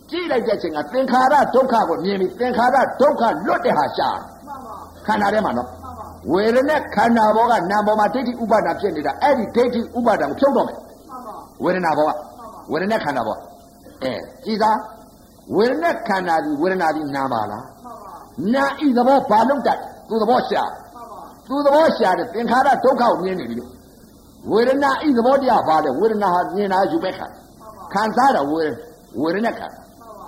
[0.10, 4.10] ကြည့်လိုက်တဲ့အချိန်ကသင်္ခါရဒုက္ခကိုမြင်ပြီးသင်္ခါရဒုက္ခလွတ်တဲ့ဟာရှာ
[4.46, 4.76] မှန်ပါ
[5.08, 10.82] ခန္ဓာထဲမှာနော်မှန်ပါဝေဒနာခန္ဓာဘောကနာမ်ပေါ်မှာဒိဋ္ဌိဥပါဒာဖြစ်နေတာအဲ့ဒီဒိဋ္ဌိဥပါဒာကိုဖြုတ်တော့မယ်မှ
[11.16, 12.12] န်ပါဝေဒနာဘောက
[12.72, 13.38] ဝေဒနာခန္ဓာဘော
[14.04, 14.14] အဲ
[14.46, 14.72] ကြည်သာ
[15.56, 18.14] ဝေဒနာခန္ဓာဒီဝေဒနာဒီနာပါလားမှန်ပါ
[18.54, 19.80] နာဤသဘောဘာလုံးတတ်
[20.12, 23.72] သူသဘောရှာမှန်ပါသူသဘောရှာတဲ့သင်္ခါရဒုက္ခကိုမြင်နေပြီလို့
[24.52, 27.26] ဝေဒနာဤသဘောတရားဘာလဲဝေဒနာဟာမြင်တာယူပဲခံ
[27.94, 28.64] ခံစားတာဝေ
[29.22, 29.68] ဝေဒနာခံ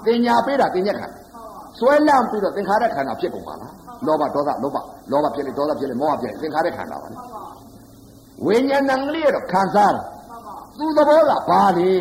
[0.05, 1.07] တင်ညာပေးတာတင်ညာခံ
[1.77, 3.73] ဆွဲလန့်ပြီးတော့သင်္ခါရခန္ဓာဖြစ်ကုန်ပါလား
[4.05, 4.77] လောဘဒေါသလောဘ
[5.11, 7.17] လောဘဖြစ်လေဒေါသဖြစ်လေမောဟဖြစ်လေသင်္ခါရခန္ဓာပါလေ
[8.45, 10.01] ဝိညာဏံလေးတော့ခံစားတာ
[10.77, 11.91] သူသဘောကဘာလဲ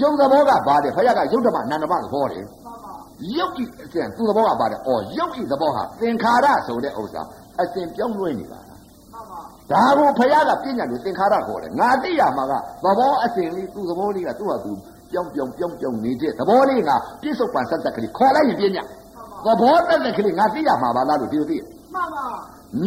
[0.00, 2.44] ရုပ်သဘောကဘာလဲဖခင်ကရုပ်ဓမ္မနန္ဒမသဘောတယ်
[3.36, 7.22] ရုပ်ဤအစဉ်သူသဘောကဘာလဲဩရုပ်ဤသဘောဟာသင်္ခါရဆိုတဲ့ဥစ္စာ
[7.60, 8.78] အစဉ်ပြောင်းလဲနေပါလား
[9.72, 12.52] ဒါကိုဖခင်ကပြညာလို့သင်္ခါရခေါ်တယ်ငါသိရမှာက
[12.84, 14.72] သဘောအစဉ်လေးသူသဘောလေးကသူ့ဟာသူ
[15.12, 16.90] ပြောင်းပြောင်းပြောင်းပြောင်းနေတဲ့သဘောလေးက
[17.22, 18.82] ပြစ္ဆုတ်ပန်ဆက်ဆက်ကလေးခေါ်လိုက်ရင်ပြညာ
[19.46, 21.58] သဘောတက်တဲ့ကလေးငါသိရမှာပါလားလို့ဒီလိုသိ
[21.94, 22.24] မှန်ပါ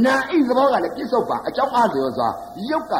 [0.05, 2.27] နာဤသဘောကလည်းပြစ္ဆုတ်ပန်အကြောင်းအားလျော်စွာ
[2.69, 2.93] ရုပ်က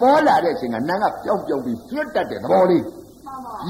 [0.00, 3.00] ပေါ်လာတဲ့အချိန်ကနာကပြောင်းပြောင်းပြီးညွတ်တတ်တဲ့သဘောလေးမှန်ပါ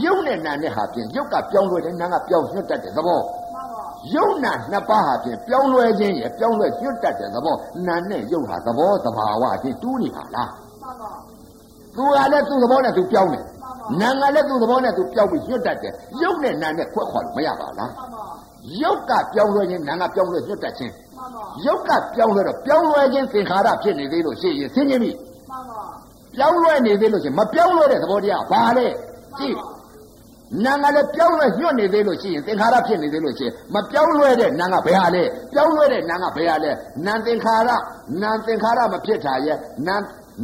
[0.05, 3.83] ရုပ်နဲ့နာနဲ့ဟာဖြင့်ရုပ်ကပြောင်းလဲတယ်နာကပြောင်းညွတ်တတ်တဲ့သဘောမှန်ပါ
[4.15, 7.55] ရုပ်နာနှစ်ပါးဟာဖြင့်ပြောင်းလဲခြင်းရဲ့ပြောင်းလဲညွတ်တတ်တဲ့သဘော
[7.87, 10.51] နာနဲ့ရုပ်ဟာသဘောသဘာဝအချင်းတူးနေပါလား
[10.83, 11.13] မှန်ပါ
[11.97, 13.45] သူကလည်းသူ့သဘောနဲ့သူပြောင်းတယ်
[14.01, 18.25] နာကလည်းသူ့သဘောနဲ့သူပြောင်းပြီးညွတ်တတ်တယ်ရုပ်နဲ့နာနဲ့ခွက်ခွာလို့မရပါလားမှန်ပါ
[18.83, 25.11] ရုပ်ကပြောင်းလဲခြင်းနာကပြောင်းလဲညွတ်တတ်ခြင်းမှန်ပါရုပ်ကပြောင်းလဲတော့ပြောင်းလဲခြင်းသင်္ခါရဖြစ်နေသေးလို့ရှိရင်သိချင်းပြီ
[25.51, 25.83] မှန်ပါ
[26.37, 28.87] ပြောင်းလဲနေသေးလို့ရှိရင်မပြောင်းလဲတဲ့သဘောတရားဘာလဲ
[29.39, 29.57] ကြည့်
[30.65, 35.23] နာငါလည်းပြောင်းလဲညွတ်နေသေးလို့ရှိရင်သင်္ခါရဖြစ်နေသေးလို့ရှိရင်မပြောင်းလဲတဲ့နာငါဘယ်ဟာလဲ
[35.53, 36.71] ပြောင်းလဲတဲ့နာငါဘယ်ဟာလဲ
[37.07, 37.71] နာသင်္ခါရ
[38.23, 39.57] နာသင်္ခါရမဖြစ်တာရဲ့
[39.87, 39.97] နာ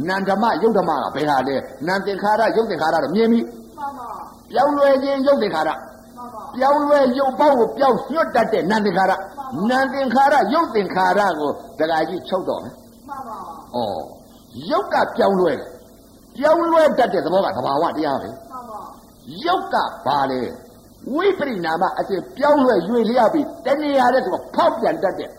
[0.07, 1.55] နန္ဓမယုတ်ဓမ္မကဘယ်ဟာလဲ
[1.87, 3.39] နာသင်္ခါရယုတ်သင်္ခါရတော့မြင်ပြီ
[3.77, 4.09] မှန်ပါ
[4.51, 9.13] ပြောင်းလဲခြင်းယုတ်သင်္ခါရမှန်ပါပြောင်းလဲယုတ်ပေါင်းကိုပြောင်းညွတ်တတ်တဲ့နာသင်္ခါရ
[9.69, 12.73] နာသင်္ခါရယုတ်သင်္ခါရကိုတခါကြီးချုပ်တော့မယ်
[13.09, 13.37] မှန်ပါ။
[13.75, 13.79] ဩ
[14.69, 15.67] ရုပ်ကပြောင်းလဲတယ်။
[16.37, 18.48] ပြောင်းလဲတတ်တဲ့သဘောကသဘာဝတရားပဲမှန်ပါ။
[19.45, 19.75] ရုပ်က
[20.05, 20.41] ဘာလဲ။
[21.13, 25.29] ဝိပရိနာမအစစ်ပြောင်းလဲရွေလျောက်ပြီးတဏှာတဲ့သူကဖောက်ပြန်တတ်တဲ့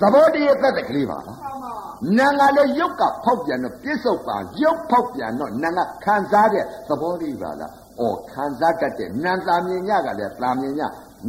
[0.00, 1.72] သဘောတရားသက်တဲ့ကလေးပါလားမှန်ပါ။
[2.18, 7.70] နာငါလည်းရုပ်ကဖောက်ပြန်တော့ပြစ္ဆုတ်ပါရုပ်ဖောက်ပြန်တော့နာငါခံစားတဲ့သဘောလေးပါလား။
[8.00, 8.02] ဩ
[8.32, 10.80] ခံစားတတ်တဲ့နံသာမြင်ညကလည်းသာမြင်ည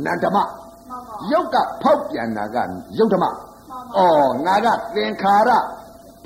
[0.03, 0.47] နန္ဓမမှန်
[0.89, 2.57] ပါရုပ်ကဖောက်ပြန်တာက
[2.97, 3.25] ရုပ်ဓမ္မ။
[3.97, 5.51] အော်ငါကသင်္ခါရ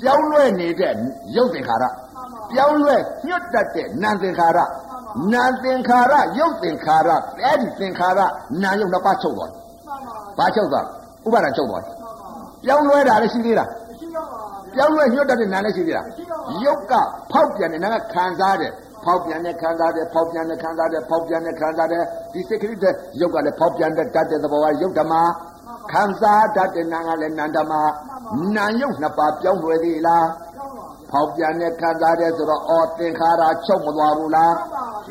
[0.00, 0.92] ပြောင်းလဲနေတဲ့
[1.36, 1.84] ရုပ်သင်္ခါရ
[2.52, 4.58] ပြောင်းလဲညွတ်တတ်တဲ့နာသင်္ခါရ
[5.32, 7.10] နာသင်္ခါရရုပ်သင်္ခါရ
[7.42, 8.20] အဲ့ဒီသင်္ခါရ
[8.62, 10.86] နာရုပ်နှစ်ပါးချုပ်သွားတယ်မှန်ပါ။ဘာချုပ်သွား
[11.26, 12.30] ဥပါဒံချုပ်သွားတယ်မှန်ပါ။
[12.64, 16.06] ပြောင်းလဲတာလည်းရှိသေးလားမရှိတော့ပါဗျာ။ပြောင်းလဲညွတ်တတ်တဲ့နာလည်းရှိသေးလား။
[16.64, 16.92] ရုပ်က
[17.32, 18.72] ဖောက်ပြန်တဲ့နာကခံစားတယ်
[19.04, 22.02] ဖောက်ပြန်တဲ့ခံစားတယ်ဖောက်ပြန်တဲ့ခံစားတယ်ဖောက်ပြန်တဲ့ခံစားတယ်
[22.32, 25.14] ဒီစိတ်ကလေးတဲ့ရုပ်ကလည်းဖောက်ပြန်တဲ့တတ်တဲ့သဘောကရုပ်ဓမ္မ
[25.92, 27.72] ခံစားတတ်တဲ့နာကလည်းနန္ဓမ္မ
[28.56, 30.47] နာရုပ်နှစ်ပါးပြောင်းလဲသေးလားကြောက်ပါ
[31.10, 34.54] ဖောက်ပြန်တဲ့ခံစားတဲ့ဆိုတော့အော်သင်္ခါရချုပ်မသွားဘူးလား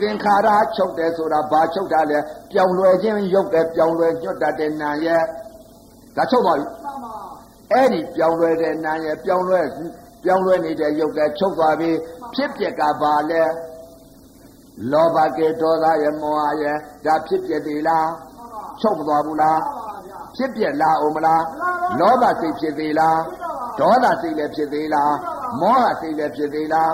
[0.01, 2.19] သင်္ခါရချုပ်တယ်ဆိုတာဘာချုပ်တာလဲ
[2.51, 5.23] ပြောင်းလဲခြင်းရုပ်တယ်ပြောင်းလဲညွတ်တတ်တဲ့နာရဲ့
[6.15, 7.13] ဒါချုပ်သွားပြီမှန်ပါ
[7.71, 9.61] အဲ့ဒီပြောင်းလဲတဲ့နာရဲ့ပြောင်းလဲ
[10.23, 11.91] ပြောင်းလဲနေတဲ့ရုပ်ကချုပ်သွားပြီ
[12.35, 13.43] ဖြစ်ပျက်ကဘာလဲ
[14.91, 21.43] လောဘကေဒေါသရဲ့မောဟရဲ့ဒါဖြစ်ပျက်သေးလားမှန်ပါချုပ်မသွားဘူးလားမှန်ပါဗျာဖြစ်ပျက်လားအောင်မလား
[21.99, 23.19] လောဘစိတ်ဖြစ်သေးလား
[23.79, 25.13] ဒေါသစိတ်လည်းဖြစ်သေးလား
[25.61, 26.93] မောဟစိတ်လည်းဖြစ်သေးလား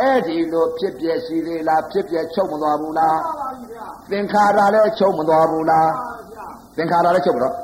[0.00, 6.46] အဲ့ဒီလိုဖြစ်ပျက်ရှိသေးလားဖြစ်ပျက်ချုပ်မသွားဘူးလားမှန်ပါပြီဗျာသင်္ခါရလည်းချုပ်မသွားဘူးလားမှန်ပါဗျာ
[6.76, 7.54] သင်္ခါရလည်းချုပ်မတော့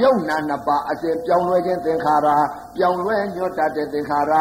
[0.00, 2.28] ယုံနာနှစ်ပါးအစဉ်ပြောင်းလဲခြင်းသင်္ခါရ
[2.76, 4.32] ပြောင်းလဲညွတ်တတ်တဲ့သင်္ခါရ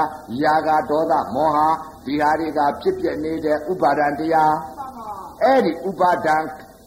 [0.42, 1.60] ယာဂဒေါသမောဟ
[2.06, 5.10] ဒီဟာတွေကဖြစ်ပျက်နေတဲ့ဥပါဒံတရားမှန်ပါ
[5.44, 6.36] အဲ့ဒီဥပါဒံ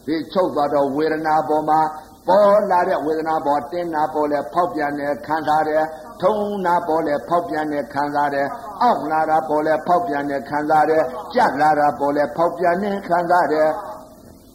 [0.05, 1.79] ဒီချုပ်သွားတော့ဝေဒနာပေါ်မှာ
[2.27, 5.83] ပေါ်လာတဲ့ဝေဒနာပေါ်တင်းနာပေါ်လဲဖောက်ပြန်နေခံစားတယ်
[6.21, 8.47] ထုံနာပေါ်လဲဖောက်ပြန်နေခံစားတယ်
[8.81, 11.03] အောက်လာတာပေါ်လဲဖောက်ပြန်နေခံစားတယ်
[11.33, 13.69] ကြက်လာတာပေါ်လဲဖောက်ပြန်နေခံစားတယ်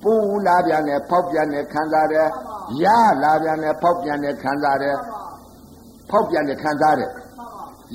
[0.03, 0.15] ပူ
[0.47, 2.27] လာပြန်နေဖောက်ပြန်နေခံစားတယ်
[2.83, 2.87] ရ
[3.23, 4.97] လာပြန်နေဖောက်ပြန်နေခံစားတယ်
[6.11, 7.11] ဖောက်ပြန်နေခံစားတယ်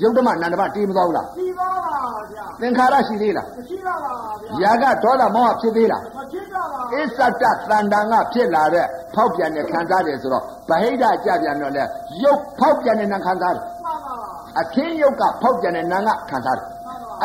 [0.01, 1.95] မှန်ပါယုတ်ဓမ္မနန္ဒမတီးမသွားဘူးလားပြီးပါပါ
[2.31, 4.13] ဗျာသင်္ခါရရှိသေးလားမရှိတော့ပါ
[4.59, 8.85] ဗျာယာကဒေါသမောဟဖြစ်သေးလားမဖြစ်တော့ပါအစ္ဆတသန္တန်ကဖြစ်လာတဲ့
[9.15, 11.83] ဖောက်ပြန်တဲ့ခံစားတယ်ဆိုတော့ဗဟိတကြပြန်တော့လေ
[12.23, 14.15] ရုပ်ဖောက်ပြန်တဲ့နာခံစားတယ်မှန်ပါ
[14.59, 16.65] အခင်းရုပ်ကဖောက်ပြန်တဲ့နာကခံစားတယ်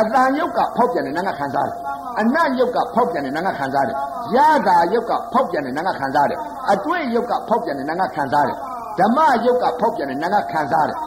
[0.01, 1.77] အတန်ရုပ်ကဖောက်ပြန်တဲ့နာကခံစားတယ်
[2.20, 3.97] အနတ်ရုပ်ကဖောက်ပြန်တဲ့နာကခံစားတယ်
[4.37, 6.39] ရတာရုပ်ကဖောက်ပြန်တဲ့နာကခံစားတယ်
[6.72, 8.57] အတွေ့ရုပ်ကဖောက်ပြန်တဲ့နာကခံစားတယ်
[8.99, 10.99] ဓမ္မရုပ်ကဖောက်ပြန်တဲ့နာကခံစားတယ်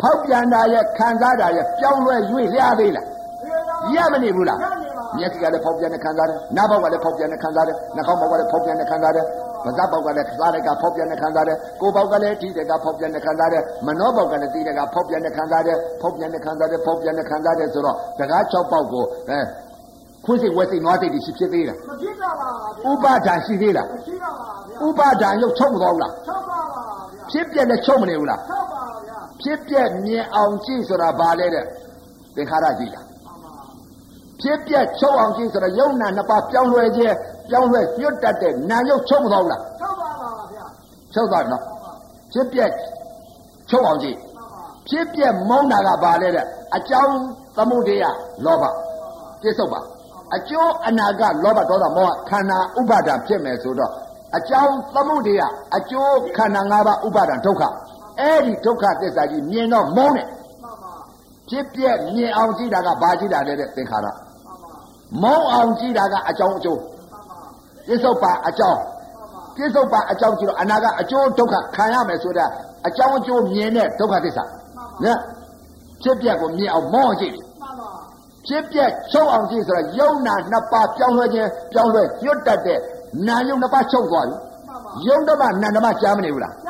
[0.00, 3.06] ဖောက်ပြန်တာရဲ့ခံစားတာရဲ့ပြောင်းလဲရွေ့ရသေးလား
[3.94, 4.58] ရမနေဘူးလား
[5.18, 9.24] မျက်စိကလည်းဖောက်ပြန်နေခံစားတယ်နားဘောက်ကလည်းဖောက်ပြန်နေခံစားတယ်နှာခေါင်းဘောက်ကလည်းဖောက်ပြန်နေခံစားတယ်
[9.64, 19.40] ပါးစပ်ဘောက်ကလည်းစားတဲ့ကဖောက်ပြန်နေခံစားတယ်ကိုယ်ဘောက်ကလည်းထိတဲ့ကဖောက်ပြန်နေခံစားတယ်မနှောဘောက်ကလည်းသိတဲ့ကဖောက်ပြန်နေခံစားတယ်ဖောက်ပြန်နေခံစားတယ်ဖောက်ပြန်နေခံစားတယ်ဆိုတော့တကား6ပေါက်ကိုအဲ
[20.24, 26.82] ခွင့်စိတ်ဝက်စိတ်နွားစိတ်တွေရှိဖြစ်သေးလားမဖြစ်တော့ပါဗျာဥပါဒံရှိသေးလားမရှိတော့ပါဗျာဥပါဒံရုပ်ချုပ်မသွားဘူးလားချုပ်ပါပါ
[27.12, 28.79] ဗျာဖြစ်ပြက်လည်းချုပ်မနေဘူးလားချုပ်ပါဗျာ
[29.42, 31.64] ဖြစ်ပြက်မြင်အောင်ကြည့်ဆိုတာဘာလဲတဲ့
[32.34, 33.52] သင်္ခါရကြည့်လားမှန်ပါ
[34.40, 37.14] ဖြစ်ပြက်ချုပ်အောင်ကြည့်ဆိုတော့ယုံနာနှစ်ပါးပြောင်းလဲခြင်း
[37.48, 40.64] ပြောင်းလဲညွတ်တတ်တဲ့နာယုတ်ချုပ်မသွားဘူးလားချုပ်ပါပါဗျာ
[41.14, 41.62] ချုပ်သွားပြီနော်
[42.32, 42.70] ဖြစ်ပြက်
[43.70, 47.14] ချုပ်အောင်ကြည့်မှန်ပါဖြစ်ပြက်မုန်းတာကဘာလဲတဲ့အကြောင်း
[47.56, 48.04] သမုဒိယ
[48.44, 48.64] လောဘ
[49.42, 49.80] ပြစ္ဆုတ်ပါ
[50.36, 53.92] အကျိုးအနာကလောဘဒေါသမောဟခန္ဓာဥပါဒံဖြစ်မယ်ဆိုတော့
[54.36, 55.42] အကြောင်းသမုဒိယ
[55.76, 57.62] အကျိုးခန္ဓာ၅ပါးဥပါဒံဒုက္ခ
[58.20, 60.92] အဲ့ဒီဒုက္ခသစ္စာကြီးမြင်တော့မုန်းတယ်မှန်ပါ
[61.48, 64.72] ဖြစ်ပြက်မြင်အောင်ကြည့်တာကဘာကြည့်တာလဲတဲ့သင်္ခါရမှန်ပါ
[65.22, 67.40] မုန်းအောင်ကြည့်တာကအကြောင်းအကျိုးမှန်ပါ
[67.86, 68.80] ပြစ္ဆုတ်ပါအကြောင်း
[69.56, 72.48] ပြစ္ဆုတ်ပါအကြောင်းကြည့်တော့အနာကအကျိုးဒုက္ခခံရမယ်ဆိုတဲ့
[72.86, 74.44] အကြောင်းအကျိုးမြင်တဲ့ဒုက္ခသစ္စာ
[75.04, 75.18] နော်
[76.02, 77.90] ဖြစ်ပြက်ကိုမြင်အောင်မောကြည့်မှန်ပါ
[78.46, 82.78] ဖြစ်ပြက်ချုပ်အောင်ကြည့်ဆိုတော့ယုံနာနှစ်ပါးပြောင်းလဲခြင်းပြောင်းလဲညွတ်တတ်တဲ့
[83.28, 86.69] နာယုံနှစ်ပါးချုပ်သွားပြီမှန်ပါယုံဓမ္မနန္ဓမကြားမနေဘူးလားကျ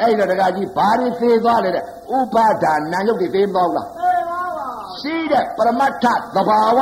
[0.00, 1.84] အဲ့ဒီတော့တကကြီးဘာတွေသေးသွားလဲတဲ့
[2.16, 4.66] ဥပါဒါနာယုတ်တွေသေးမသွားဘူးလားအေးပါပါ
[4.98, 6.78] ရှိတဲ့ပရမတ္ထသဘာဝ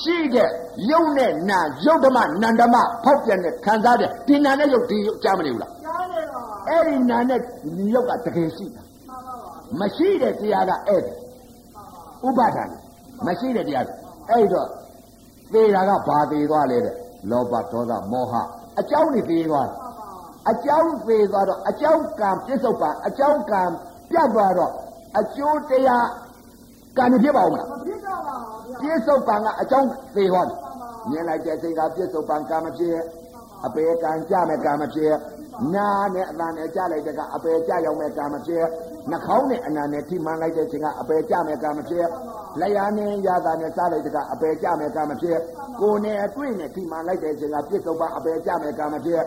[0.00, 0.48] ရှိတဲ့
[0.90, 7.40] ယုံနဲ့နာယုတ်ဓမ္မနန္ဓမဖောက်ပြန်တဲ့ခံစားတဲ့ဒီနာနဲ့ယုတ်ဒီယုတ်ကြားမနေဘူးလားကျမ်းနေပါအဲ့ဒီနာနဲ့
[7.94, 9.50] ယုတ်ကတကယ်ရှိတာမှန်ပါပါ
[9.80, 11.12] မရှိတဲ့တရားကအဲ့ဒါ
[12.28, 12.64] ဥပါဒံ
[13.26, 13.84] မရှိတဲ့တရား
[14.30, 14.68] အဲ့တော့
[15.52, 16.94] သေတာကဘာသေးသွားလဲတဲ့
[17.30, 18.34] လောဘဒေါသမောဟ
[18.78, 19.85] အကြောင်းတွေသေးသွားတယ်မှန်ပါ
[20.50, 23.62] အကြောင်းသေးသွားတော့အကြောင်းကံပြစ္ဆုတ်ပါအကြောင်းကံ
[24.10, 24.72] ပြတ်သွားတော့
[25.18, 26.06] အကျိုးတရား
[26.96, 28.36] ကံမဖြစ်ပါဘူးမလားမဖြစ်တော့ပါ
[28.68, 30.56] ဗျာပြစ္ဆုတ်ပံကအကြောင်းသေးသွားပြီ
[31.10, 32.96] မြင်လိုက်တဲ့စိတ်ကပြစ္ဆုတ်ပံကံမဖြစ်
[33.66, 35.12] အပေကံကြမဲ့ကံမဖြစ်
[35.74, 38.64] နာနဲ့အတန်နဲ့ကြလိုက်တဲ့ကအပေကြရောက်မဲ့ကံမဖြစ်
[39.10, 42.06] နှာခေါင်းနဲ့အနာနဲ့ထိမှန်လိုက်တဲ့ချိန်ကအပေကြမဲ့ကံမဖြစ်
[42.60, 45.38] လက်ရနဲ့ရတာနဲ့စားလိုက်တဲ့ကအပေကြမဲ့ကံမဖြစ်
[45.80, 49.22] ကိုယ်နဲ့အတွေ့နဲ့ထိမှန်လိုက်တဲ့ချိန်ကပြစ္ဆုတ်ပံအပေကြမဲ့ကံမဖြစ်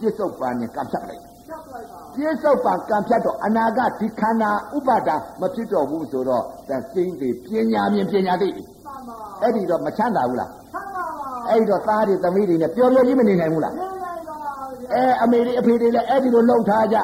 [0.00, 13.95] ပြစ္ဆုတ်ပံနဲ့ကံဖြတ်လိုက်ချက်လိုက်ပါပြစ္ဆုတ်ပံကံဖြတ်တော့အနာဂတ်ဒီခန္ဓာဥပါဒာမဖြစ်တော့ဘူးဆိုတော့ဒါစိမ့်သေးပညာမြင်ပညာသိမှန်ပါအဲ့ဒီတော့မချမ်းသာဘူးလားဆမ်းပါပါအဲ့ဒီတော့သားတွေသမီးတွေနဲ့ပျော်ပျော်ကြီးမနေနိုင်ဘူးလားနေလိုက်ပါဗျာ
[14.92, 16.96] အဲအမေတွေအဖေတွေလည်းအဲ့ဒီလိုလှုပ်ထားကြ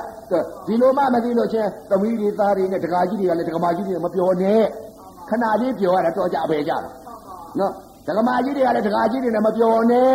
[0.66, 4.62] ဒီလိုမှမသိလို့ချင်းသမီးတွေသားတွေနဲ့ဒကာကြီးတွေကလည်းဒကမာကြီးတွေမပျော်နဲ့
[5.28, 6.82] ခဏလေးပျော်ရတာတော့ကြအပေကြတယ်
[7.58, 7.72] နော်
[8.06, 10.12] ဒကမာကြီးတွေကလည်းဒကာကြီးတွေနဲ့မပျော်နဲ့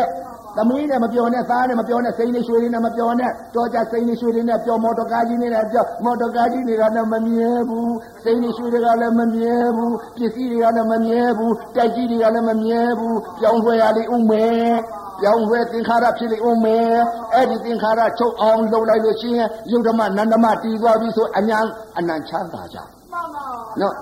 [0.58, 14.76] သမီးနဲ့မပြောနဲ့သားနဲ့မပြောနဲ့စိန်နဲ့ရွှေတွေနဲ့မပြောနဲ့တော်ကြစိန်နဲ့ရွှေတွေနဲ့ပြောမော်တော်ကားကြီးနဲ့လည်းပြောမော်တော်ကားကြီးတွေကလည်းမမြဲဘူးစိန်နဲ့ရွှေတွေကလည်းမမြဲဘူးပစ္စည်းတွေကလည်းမမြဲဘူးတိုက်ကြီးတွေကလည်းမမြဲဘူးပြောင်းရွှဲရလိမ့်ဦးမယ်
[15.22, 16.98] ပြောင်းရွှဲသင်္ခါရဖြစ်လိမ့်ဦးမယ်
[17.34, 21.60] အဲ့ဒီသင်္ခါရချုပ်အောင်လုပ်လိုက်လို့ရှိရင်ယုတ်ဓမ္မနန္ဒမတည်သွားပြီဆိုအညာ
[21.98, 22.78] အနံချမ်းသာကြ
[23.12, 23.44] မှန်ပါ
[23.82, 23.96] နော်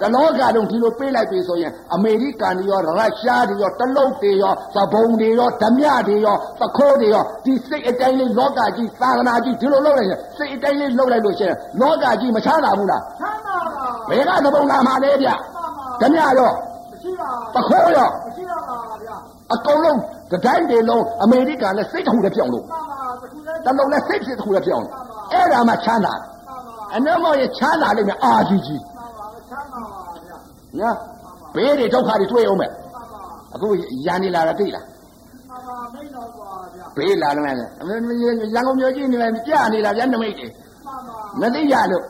[0.00, 15.28] တလောကလုံးဒီလိုပေးလိုက်ပြီဆိုရင်အမေရိကန်တွေရောရုရှားတွေရောတလုတ်တွေရောသဘုံတွေရောဓမြတွေရောသခိုးတွေရောဒီစိတ်အတိုင်းလေးလောကကြီးသာသနာကြီးဒီလိုလုပ်လိုက်ရင်စိတ်အတိုင်းလေးလုပ်လိုက်လို့ရှိရင်လောကကြီးမချမ်းသာဘူးလားချမ်းသာပါဘယ်ကသဘုံလာမှာလဲဗျ
[16.00, 16.50] ဓမြရော
[16.90, 19.16] မရှိပါသခိုးရောမရှိတော့ပါဗျာ
[19.54, 19.98] အကုန်လုံး
[20.32, 24.94] တတိုင်းတွေလုံးအမေရိကန်လည်းစိတ်တစ်ခုတည်းပြောင်းလို့မှန်ပါတခုလည်းတလုံးလည်းစိတ်ဖြစ်တစ်ခုတည်းပြောင်းလို့
[25.32, 30.36] အဲ့ဒါမှချမ်းသာတယ်မှန်ပါအနမောရဲ့ချမ်းသာလိမ့်မယ်အာကြီးကြီးမှန်ပါချမ်းသာပါဗျာ
[30.78, 30.96] နော်
[31.54, 33.20] ဘေးတွေဒုက္ခတွေတွေ့အောင်မယ်မှန်ပါ
[33.54, 33.68] အခု
[34.06, 37.54] ရန်နေလာတာသိလားမှန်ပါမိတ်တော်ပါဗျာဘေးလာတယ်မယ်
[38.54, 42.04] ရန်ကုန်မြို့ကြီးနေမယ်ကြာနေတာဗျာနမိတ်တွေမှန်ပါမသိရလို့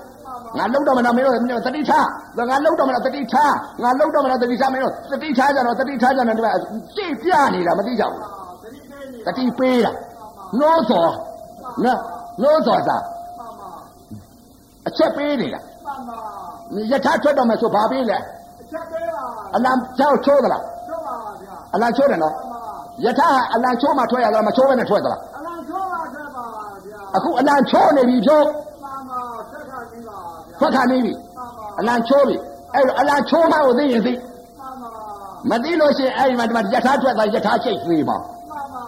[0.56, 1.34] ငါလုံးတော့မလားမင်းတို့
[1.66, 2.06] တတိထား
[2.50, 6.52] ငါလုံးတော့မလားတတိထားငါလုံးတော့မလားတတိထားမင်းတို့တတိထားကြတော့တတိထားကြတော့ဒီမှာ
[6.94, 8.20] ကြည့်ပြနေတာမသိကြဘူး
[8.64, 9.92] သတိပေးနေတတိပေးတာ
[10.60, 11.12] နိုးစော်
[11.84, 12.00] နော်
[12.42, 12.96] နိုးစော်သာ
[13.38, 13.70] မှန်ပါ
[14.88, 16.18] အချက်ပေးနေတာမှန်ပါ
[16.90, 18.18] ယထာထွက်တော့မယ်ဆိုဘာပေးလဲ
[18.60, 19.24] အချက်ပေးပါ
[19.56, 22.72] အလံကျောက်ချိုးသလားတို့ပါဗျာအလံချိုးတယ်နော်မှန်ပါ
[23.04, 26.44] ယထာအလံချိုးမှထွက်ရလားမချိုးဘဲနဲ့ထွက်သလားအလံချိုးပါဆက်ပါ
[26.84, 28.67] ဗျာအခုအလံချိုးနေပြီဖြိုးမှန်ပါဆက်ခါကြီး
[30.60, 32.36] ပါဗျာထွက်ခါနေပြီမှန်ပါအလံချိုးပြီ
[32.74, 34.90] အဲ့တော့အလံချိုးမှကိုသိရင်သိမှန်ပါ
[35.50, 38.82] မသိလို့ရှိရင်အဲ့ဒီမှာဒီမှာယထာထွက်သွားယထာချိတ်သေးပါမှန်ပါ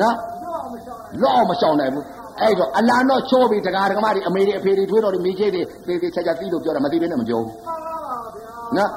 [0.00, 2.04] နော်တော့မရှောင်နိုင်လော့အောင်မရှောင်နိုင်ဘူး
[2.40, 8.90] အဲ့တော့အလံတော့ချိုးပြီတရားဓမ္မတွေအမေတွေအဖေတွေထွေးတော်တွေမိကြီးတွေသေသေးချာချာသိလို့ပြောတာမသိဘဲနဲ့မပြောဘူးမှန်ပါပါဗျာနော်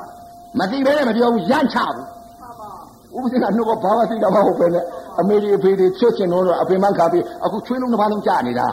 [0.59, 2.05] မသိဘဲနဲ့မပြောဘူးရမ်းချဘူး
[2.39, 2.69] မှန်ပါ
[3.15, 4.83] ဥပဒေကနှုတ်ကဘာမှသိတာမဟုတ်ပဲနဲ့
[5.19, 8.67] အမေတွေအဖေတွေချွတ်ချင်တော့အဖေမခါပြီးအခုချွေးလုံးတစ်ပါးလုံးကြာနေတာ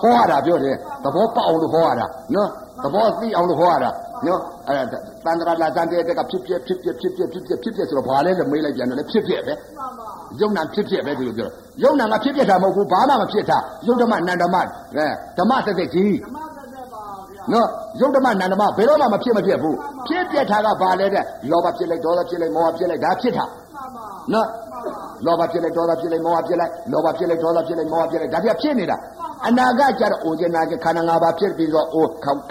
[0.00, 0.74] ဟောရတာပြောတယ်
[1.04, 2.48] သဘောပေါက်အောင်လို့ဟောရတာနော်
[2.84, 3.90] သဘောသိအောင်လို့ဟောရတာ
[4.26, 10.08] နော်အဲ့ဒါတန်တရာလာတန်တဲ့ကဖြစ်ဖြစ်ဖြစ်ဖြစ်ဖြစ်ဖြစ်ဖြစ်ဖြစ်ဖြစ်ဖြစ်ဆိုတော့ဘာလဲလဲမေးလိုက်ပြန်တယ်လေဖြစ်ဖြစ်ပဲမှန်ပါ
[10.40, 11.48] ယုံနာဖြစ်ဖြစ်ပဲဒီလိုပြော
[11.82, 15.06] ယုံနာကဖြစ်ဖြစ်တာမဟုတ်ဘူးဘာမှမဖြစ်တာယုတ်ဓမ္မနန္ဓမအဲ
[15.38, 17.68] ဓမ္မသက်သက်ကြီးဓမ္မသက်သက်ပါဗျာနော်
[18.00, 19.76] ယုတ်ဓမ္မနန္ဓမဘယ်တော့မှမဖြစ်မဖြစ်ဘူး
[20.08, 28.96] ဖြစ်ပြက်တာကဘာလဲတဲ့လောဘဖြစ်လိုက်ဒေါသဖြစ်လိုက်မောဟဖြစ်လိုက်ဒါဖြစ်တာမှန်ပါနော်မှန်ပါလောဘဖြစ်လိုက်ဒေါသဖြစ်လိုက်မောဟဖြစ်လိုက်လောဘဖြစ်လိုက်ဒေါသဖြစ်လိုက်မောဟဖြစ်လိုက်ဒါပြဖြစ်နေတာ
[29.44, 32.06] အနာဂတ်ကျတော့အိုဇနာကခန္ဓာ၅ပါးဖြစ်ပြီးတော့အို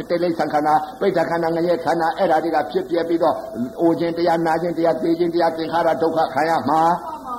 [0.09, 3.35] တေလိษံခန္ဓာပိဋကခန္ဓာငရဲခန္ဓာအဲ့ဒါတွေကဖြစ်ပြပြီးတော့
[3.81, 7.37] အိုခြင်းတရားနာခြင်းတရားသိခြင်းတရားသင်္ခါရဒုက္ခခံရမှာမှန်ပါ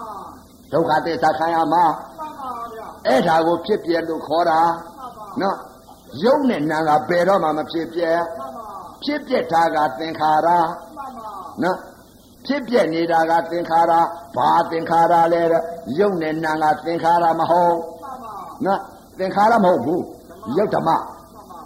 [0.73, 1.85] ဒုက္ခသစ္စာခံရမှာ
[2.19, 5.57] မှန်ပါဗျာအဲ့ဒါကိုဖြစ်ပြလို့ခေါ်တာမှန်ပါနော်
[6.25, 8.01] ယုံနဲ့နာကဘယ်တော့မှမဖြစ်ပြ
[8.39, 8.67] မှန်ပါ
[9.05, 10.49] ဖြစ်ပြတာကသင်္ခါရ
[10.97, 11.31] မှန်ပါ
[11.63, 11.79] နော်
[12.47, 13.93] ဖြစ်ပြနေတာကသင်္ခါရ
[14.37, 15.63] ဘာသင်္ခါရလဲတဲ့
[15.99, 18.35] ယုံနဲ့နာကသင်္ခါရမဟုတ်မှန်ပါ
[18.67, 18.81] နော်
[19.19, 20.03] သင်္ခါရမဟုတ်ဘူး
[20.57, 21.03] ယုတ်ဓမ္မမှန်
[21.51, 21.61] ပါ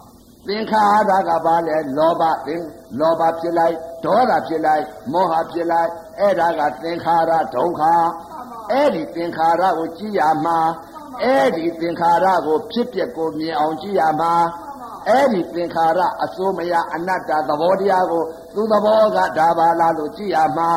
[0.46, 2.62] သင်္ခါရကဘာလဲလောဘသင်
[2.98, 7.82] လောဘဖြစ်လိုက်ဒေါသဖြစ်လိုက်မောဟဖြစ်လိုက်အဲ့ဒါကသင်္ခါရဒုက္ခ
[8.70, 10.58] အဲ့ဒီသင်္ခါရကိုကြည့်ရမှာ
[11.22, 14.32] အဲ့ဒီသင်္ခါရကိုဖြစ်ပျက်ကိုမြင်အောင်ကြည့်ရမှာ
[15.08, 18.22] အဲ့ဒီသင်္ခါရအစိုးမရအနတ္တသဘောတရားကို
[18.54, 20.70] သူသဘောကဒါပါလားလို့ကြည့်ရမှာ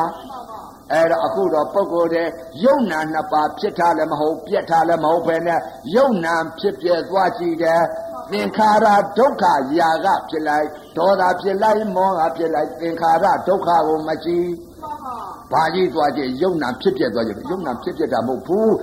[0.92, 2.28] အဲ့တော့အခုတော့ပုဂ္ဂိုလ်တဲ့
[2.64, 5.60] ယုံနာနှစ်ပါးဖြစ်တာလည်းမဟုတ်ပြက်တာလည်းမဟုတ်ပဲနဲ့
[5.94, 7.82] ယုံနာဖြစ်ပြက်သွားကြည့်တယ်
[8.30, 8.86] သင်္ခါရ
[9.18, 9.44] ဒုက္ခ
[9.78, 10.66] ယာကဖြစ်လိုက်
[10.96, 14.48] ဒေါသဖြစ်လိုက်မောဟဖြစ်လိုက်သင်္ခါရဒုက္ခကိုမကြည့်
[14.82, 15.16] မှန်ပါ
[15.52, 18.74] ဘာကြီးသွားကြည့်ယုံနာဖြစ်ပြက်သွားကြည့်ယုံနာဖြစ်ပြက်တာမဟုတ်ဘူး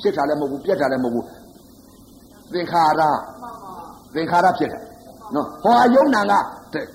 [0.00, 1.26] ဖြစ်တာလည်းမဟုတ်ဘူးပြက်တာလည်းမဟုတ်ဘူး
[2.52, 3.52] သင်္ခါရမှန်ပါ
[4.14, 4.82] သင်္ခါရဖြစ်တယ်
[5.34, 6.32] နော်ဟောယုံနာက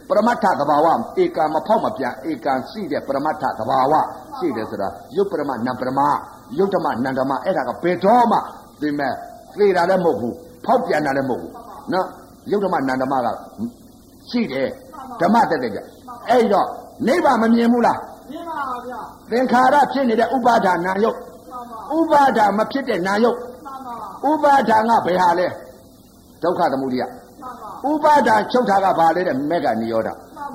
[0.09, 0.87] ပရမတ္ထသဘာဝ
[1.21, 3.93] ဧကံမဖောက်မပြန်ဧကံရှိတဲ့ပရမတ္ထသဘာဝ
[4.37, 5.99] ရှိတယ်ဆိုတာယုတ်ပရမနံပရမ
[6.57, 8.37] ယုတ်ဓမ္မနန္ဓမ္မအဲ့ဒါကဘယ်တော့မှ
[8.81, 9.13] ဒီမဲ့
[9.57, 11.51] သေတာလည်းမဟုတ်ဘူးဖောက်ပြန်တာလည်းမဟုတ်ဘူး
[11.93, 12.07] နော်
[12.51, 13.27] ယုတ်ဓမ္မနန္ဓမ္မက
[14.29, 14.69] ရှိတယ်
[15.21, 15.79] ဓမ္မတက်တဲ့ကြ
[16.29, 16.67] အဲ့တော့
[17.07, 17.99] နိဗ္ဗာန်မမြင်ဘူးလား
[18.31, 18.99] မြင်ပါဗျာ
[19.31, 23.93] သင်္ခါရဖြစ်နေတဲ့ဥပါဒါနာယုတ်မှန်ပါဥပါဒါမဖြစ်တဲ့နာယုတ်မှန်ပါ
[24.29, 25.47] ဥပါဒါကဘယ်ဟာလဲ
[26.43, 27.28] ဒုက္ခသမုဒိယမှန်ပါ
[27.89, 30.09] ဥပါဒါချုပ်တာကဘာလဲတဲ့မေဃနိရောဓ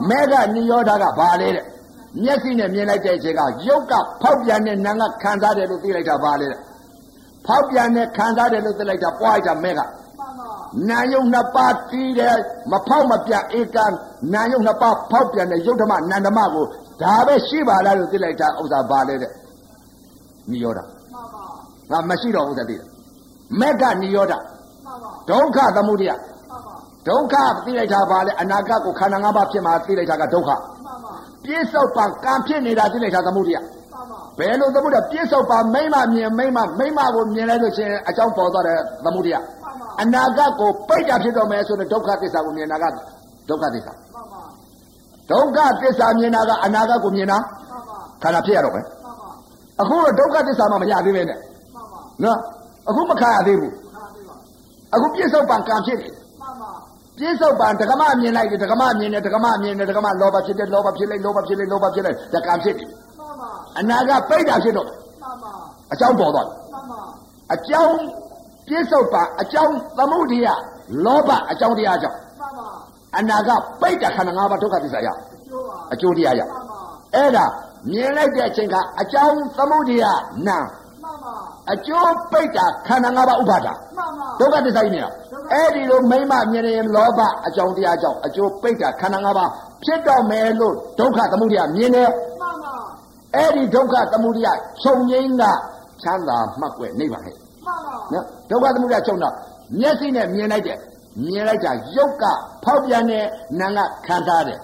[0.09, 1.64] မေဃနိရောဓကဘာလဲတဲ့
[2.22, 6.61] မျက်စိနဲ့မြင်လိုက်တဲ့အချိန်ကရုပ်ကဖောက်ပြန်တဲ့နာကခံစားတယ်လို့သိလိုက်တာဘာလဲတဲ့
[7.47, 10.28] ဖောက်ပြန်တဲ့ခံစားတယ်လို့သိလိုက်တာပွားလိုက်တာမေဃမှန်ပါ
[10.89, 12.37] နာယုံနှစ်ပါးတီးတယ်
[12.72, 13.87] မဖောက်မပြန်ဧကံ
[14.35, 16.66] နာယုံနှစ်ပါးဖောက်ပြန်တဲ့ယုတ်ဓမ္မနန္ဓမကို
[17.03, 19.32] ဒါပဲရှိပါလားလို့သိလိုက်တာဥစ္စာဘာလဲတဲ့
[20.51, 20.80] နိရောဓ
[21.12, 21.45] မှန်ပါ
[21.91, 22.76] ငါမရှိတော့ဘူးသတိ
[23.61, 26.34] မေဃနိရောဓမှန်ပါဒုက္ခသမုဒယမှန်ပါ
[27.09, 27.34] ဒုက္ခ
[27.64, 33.64] သိလိုက်တာပါလေအနာဂတ်ကိုခန္ဓာ၅ပါးဖြစ်မှာသိလိုက်တာကဒုက္ခမှန်ပါပြစ္ဆုတ်ပံကံဖြစ်နေတာသိလိုက်တာသမုဒယမှန်
[34.11, 39.34] ပါဘယ်လိုသမုဒယပြစ္ဆုတ်ပံမိမ့်မမြင်မိမ့်မမိမ့်မကိုမြင်လိုက်လို့ရှိရင်အကြောင်းပေါ်သွားတယ်သမုဒယ
[40.02, 42.84] အနာဂတ်ကိုပိတ်တာဖြစ်တော့မယ်ဆိုတော့ဒုက္ခသစ္စာကိုမြင်တာက
[43.48, 44.42] ဒုက္ခသစ္စာမှန်ပါ
[45.30, 49.28] ဒုက္ခသစ္စာမြင်တာကအနာဂတ်ကိုမြင်တာမှန်ပါခန္ဓာဖြစ်ရတော့မယ်မှန်ပါ
[49.80, 52.38] အခုတော့ဒုက္ခသစ္စာမှမရသေးပဲနဲ့မှန်ပါနော်
[52.88, 54.34] အခုမခံရသေးဘူးခါသေးပါ
[54.94, 56.23] အခုပြစ္ဆုတ်ပံကံဖြစ်နေတယ်မှန်
[57.14, 65.52] ပါပြစ္ဆုတ်ပံဒကမမြင်လိုက်တယ်ဒကမမြင်တယ်ဒကမမြင်တယ်ဒကမလောဘဖြစ်တယ်လောဘဖြစ်လိုက်လောဘဖြစ်လိုက်လောဘဖြစ်လိုက်ဒကံဖြစ်တယ်မှန်ပါအနာကပိတ်တာဖြစ်တော့မှန်ပါ
[65.92, 67.00] အကြောင်းပေါ်သွားတယ်မှန်ပါ
[67.54, 67.98] အကြောင်း
[68.68, 70.46] ပြစ္ဆုတ်ပံအကြောင်းသမုဒိယ
[71.04, 72.68] လောဘအကြောင်းတရားကြောင့်မှန်ပါ
[73.18, 73.50] အနာက
[73.80, 75.08] ပိတ်တာခန္ဓာ၅ပါးဒုက္ခသစ္စာရ
[75.50, 76.80] ကျိုးပါအကျိုးတရားရမှန်ပါ
[77.14, 77.44] အဲ့ဒါ
[77.90, 80.04] မြင်လိုက်တဲ့အချိန်ကအကြောင်းသမုဒိယ
[80.46, 80.58] နာ
[81.02, 81.34] မှန်ပါ
[81.72, 85.10] အကျိုးပိတ်တာခန္ဓာ၅ပါးဥပါဒာမှန်ပါဒုက္ခသစ္စာကြီးနေတာ
[85.52, 89.50] အဲ့ဒီလိုမိမ့်မမြင်ရင်လောဘအကြောင်းတရားကြောင့်အကျိုးပိတ်တာခန္ဓာ၅ပါး
[89.84, 92.08] ဖြစ်တော့မယ်လို့ဒုက္ခသမုဒိယမြင်တယ်
[92.40, 92.74] မှန်ပါ
[93.34, 94.48] အဲ့ဒီဒုက္ခသမုဒိယ
[94.82, 95.42] ချုပ်ငိမ့်က
[96.02, 99.34] ချမ်းသာမှတ်ွယ်နေပါဟဲ့မှန်ပါနော်ဒုက္ခသမုဒိယချုပ်တော့
[99.80, 100.78] မျက်စိနဲ့မြင်လိုက်တယ်
[101.22, 102.24] မြင်လိုက်တာရုပ်က
[102.64, 103.24] ဖောက်ပြန်တဲ့
[103.60, 104.58] နာကခံစားတယ်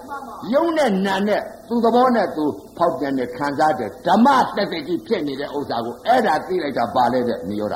[0.53, 1.41] ရုပ်နဲ့နာနဲ့
[1.71, 2.45] သူ့သဘောနဲ့သူ
[2.77, 7.75] ဖောက်ပြန်တဲ့ခံစားတယ်ဓမ္မတက်တက်ကြီးဖြစ်နေတဲ့ဥစ္စာကိုအဲ့ဒါသိလိုက်တာပါလဲတဲ့နိရောဓ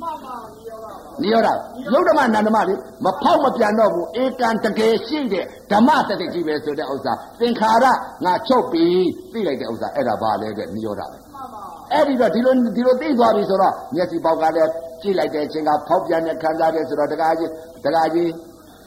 [0.00, 0.90] မှန်ပါဒီရောပါ
[1.22, 1.48] နိရောဓ
[1.92, 7.84] ယုတ်ဓမ္မနန္ဓမလေးမဖောက်မပြန်တော့ဘူးဧကံတကယ်ရှိတဲ့ဓမ္မတက်တက်ကြီးပဲဆိုတဲ့ဥစ္စာသင်္ခါရ
[8.24, 14.70] ငါချုပ်ပြီးသိလိုက်တဲ့ဥစ္စာအဲ့ဒါပါလဲတဲ့နိရောဓပဲမှန်ပါအဲ့ဒီတော့ဒီလိုဒီလိုသိသွားပြီဆိုတော့မျက်စိပေါက်ကလည်း
[15.02, 17.50] ကြည့်လိုက်တဲ့အချိန်ကဖောက်ပြန်တဲ့ခံစားတဲ့ဆိုတော့တကားကြီး
[17.84, 18.30] တကားကြီး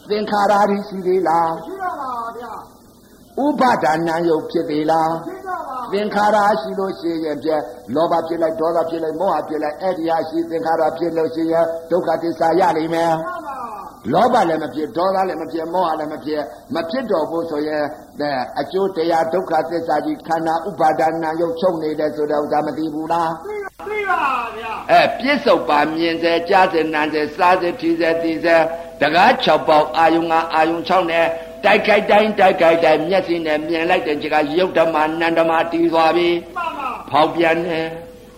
[0.10, 2.76] သင်္ခါရကြီးရှိသေးလားရှိတော့ပါဗျာ
[3.45, 7.49] ဥပါဒနာယုတ်ဖြစ်သေးလားရှိတော့ပါသင်္ခါရရှိလို့ရှိရင်ပြ
[7.95, 13.57] လောဘဖြစ်လိုက်ဒေါသဖြစ်လိုက်မောဟဖြစ်လိုက်အဲ့ဒီဟာရှိသင်္ခါရဖြစ်လို့ရှိရင်ဒုက္ခသစ္စာရလိမ့်မယ်မှန်ပါ
[14.13, 16.41] လောဘလည်းမဖြစ်ဒေါသလည်းမဖြစ်မောဟလည်းမဖြစ်
[16.75, 17.83] မဖြစ်တော့ဘူးဆိုရင်
[18.19, 23.31] တဲ့အကျိုးတရားဒုက္ခသစ္စာကြီးခန္ဓာဥပါဒနာယုတ်ချုပ်နေတယ်ဆိုတဲ့ဥစ္စာမသိဘူးလား
[23.89, 24.21] သိပါ
[24.57, 28.57] ဗျာအဲပြစ္ဆုတ်ပါမြင်စေကြားစေနားစေစားစေထီစေသိစေ
[29.01, 31.25] တကား6ပေါက်အာယုံကအာယုံ6နဲ့
[31.68, 37.86] တိုက်ခိုက်တိုင်းတိုက်ခိုက်တိုင်းမျက်စိနဲ့မြင်လိုက်တဲ့ချိန်ကယုတ်ဓမ္မနန္ဓမ္မတီးသွားပြီမှန်ပါဖောက်ပြန်တယ်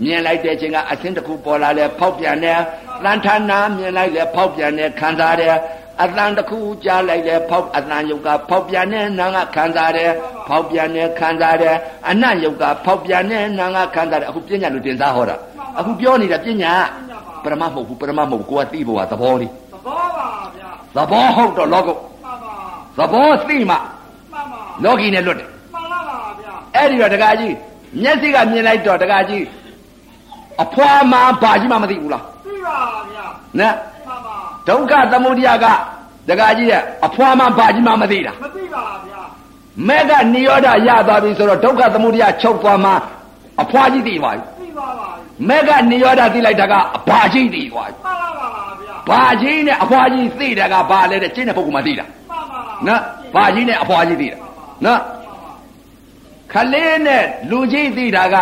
[0.03, 2.59] မြင်လိုက်တဲ့ချိန်ကအသင်းတစ်ခုပေါ်လာလဲဖောက်ပြန်တယ်
[3.03, 5.55] တန်ထာနာမြင်လိုက်လဲဖောက်ပြန်တယ်ခံစားတယ်
[6.03, 10.11] အတန်တစ်ခုကြားလိုက်လဲဖောက်အတန်ယုတ်ကဖောက်ပြန်တယ်နာကခံစားတယ်
[10.47, 11.75] ဖောက်ပြန်တယ်ခံစားတယ်
[12.09, 15.35] အနတ်ယုတ်ကဖောက်ပြန်တယ်နာကခံစားတယ်အခုပညာလူတင်စားဟောတာ
[15.79, 16.73] အခုပြောနေတာပညာ
[17.43, 22.08] ပရမမဟုတ်ဘူးပရမမဟုတ်ဘူးကိုကသိဖို့ကသဘောလေးသဘောပါဗျာသဘောဟုတ်တော့လောကုမှန်ပါ
[22.99, 23.75] သဘောသိမှ
[24.31, 27.55] မှန်ပါလောကီနဲ့လွတ်တယ်မှန်ပါပါဗျာအဲ့ဒီတော့တကားကြီး
[28.01, 29.43] မျက်စိကမြင်လိုက်တော့တကားကြီး
[30.63, 32.77] အဖွာမှဘာကြီးမှမသိဘူးလားသိပါ
[33.11, 33.25] ဗျာ
[33.59, 33.73] နဲ့
[34.07, 34.35] မှန်ပါ
[34.67, 35.65] ဒုက္ခသမုဒယက
[36.29, 39.21] တကားကြီးရဲ့အဖွာမှဘာကြီးမှမသိတာမသိပါဗျာ
[39.87, 42.91] မေကနိရောဓရသွားပြီဆိုတော့ဒုက္ခသမုဒယချုပ်သွားမှ
[43.61, 45.09] အဖွာကြီးသိသွားပြီသိပါပါ
[45.49, 52.18] မေကနိရောဓသိလိုက်တာကအဘာကြီးသိသွားပြီမှန်ပါပါဗျာဘာကြီးနဲ့အဖွာကြီးသိတာကဘာလဲတဲ့ကျင့်တဲ့ပုဂ္ဂိုလ်မှသိတာမှ
[52.79, 53.01] န်ပါနော်
[53.35, 54.37] ဘာကြီးနဲ့အဖွာကြီးသိတာ
[54.85, 54.99] နော်
[56.53, 58.35] ခလေးနဲ့လူကြီးသိတာက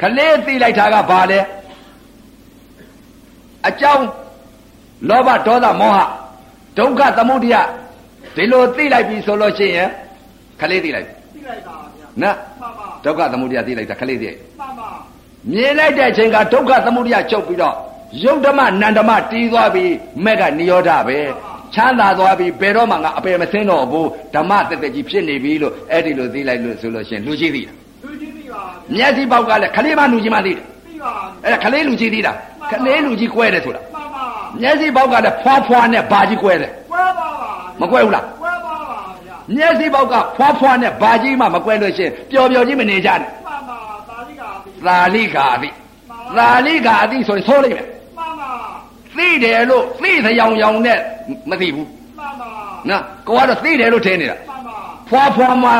[0.00, 1.40] ခလေးသိလိုက်တာကဘာလဲ
[3.68, 4.06] အကြောင်း
[5.08, 5.98] လောဘဒေါသမောဟ
[6.78, 7.54] ဒုက္ခသမုဒယ
[8.36, 9.88] ဒီလိုသိလိုက်ပြီဆိုလို့ရှိရင်
[10.60, 14.30] ခလေးသိလိုက်ပြီသိလိုက်ပါဗျာနော်မှန်ပါဒုက္ခသမုဒယသိလိုက်တာခလေးသိ
[14.60, 14.90] မှန်ပါ
[15.52, 17.76] မြင်လိုက်တဲ့အချိန်ကဒုက္ခသမုဒယချုပ်ပြီးတော့
[18.24, 19.92] ယုတ်ဓမ္မနန္ဓမ္မတီးသွားပြီး
[20.24, 21.18] မဲ့ကနိရောဓပဲ
[21.74, 27.72] ချမ်းသာသွားပြီးဘယ်တော့မှငါအပယ်မစင်းတော့ဘူးဓမ္မတက်တက်ကြီးဖြစ်နေပြီလို့အဲ့ဒီလိုသိလိုက်လို့ဆိုလို့ရှိရင်လူကြီးသိတာ
[28.04, 28.60] လူကြီးသိပါ
[28.94, 31.12] မျက်စိပေါက်ကလည်းခလေးမလူကြီးမှသိတယ်သိပါ
[31.44, 32.32] အဲ့ဒါခလေးလူကြီးသိတာ
[32.70, 34.24] ခလေးလူကြီးကွဲတယ်ဆိုတာမှန်ပါ
[34.60, 37.50] မျက်စိပေါက်ကလည်းဖွားဖွားနဲ့ဘာကြီးကွဲတယ်ကွဲပါပါ
[37.80, 45.68] မကွဲဘူးလားကွဲပါပါဗျာမျက်စိပေါက်ကဖွားဖွားနဲ့ဘာကြီးမှမကွဲလို့ရှိရင်ပျော်ပျော်ကြီးမနေကြနဲ့မှန်ပါသာလိကာသိသာလိကာအသိ
[46.36, 47.97] သာလိကာအသိဆိုရင်သိုးလိုက်မယ်မှန်ပါ
[49.18, 50.98] သိတယ်လို့သိသယောင်ယောင်နဲ့
[51.50, 51.88] မသိဘူး
[52.18, 52.48] မှန်ပါ
[52.90, 55.70] နော်ကိုကတော့သိတယ်လို့ထင်နေတာမှန်ပါဖွာဖွာမှ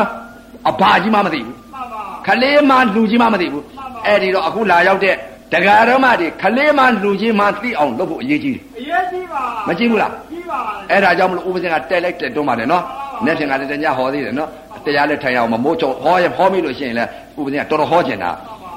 [0.69, 3.63] အဘာကြီးမှမသိဘူးမှန်ပါခလေးမှလူကြီးမှမသိဘူး
[4.05, 5.15] အဲ့ဒီတော့အခုလာရောက်တဲ့
[5.53, 10.59] တရားဓမ္မတွေခလေးမှလူကြီးမှသိအောင်လုပ်ဖို့အရေးကြီးတယ်အရေးကြီးပါမကြည့်ဘူးလားကြီးပါ
[10.91, 12.83] အဲ့ဒါကြောင့်မလို့ဥပဇင်ကတက်လိုက်တက်တွန်းပါတယ်နော်
[13.25, 14.49] နေ့ဖြင့်ကလည်းတညဟောသေးတယ်နော်
[14.85, 17.09] တရားလည်းထိုင်အောင်မမိုးချုံဟောရင်ဟောမိလို့ရှိရင်လည်း
[17.39, 18.31] ဥပဇင်ကတော်တော်ဟောကျင်တာ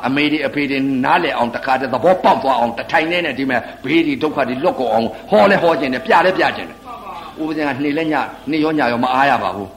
[0.07, 8.15] အမေဒီအဖေဒီနားလေအောင်တခါတည်းသဘောပေါက်သွားအောင်တထိုင်နေနဲ့ဒီမဲ့ဘေးဒီဒုက္ခဒီလွတ်ကုန်အောင်ဟောလဲဟောကျင်တယ်ပြလဲပြကျင်တယ်မှန်ပါဥပဇင်ကနှေလဲည
[8.51, 9.71] နှေရောညရောမအားရပါဘူး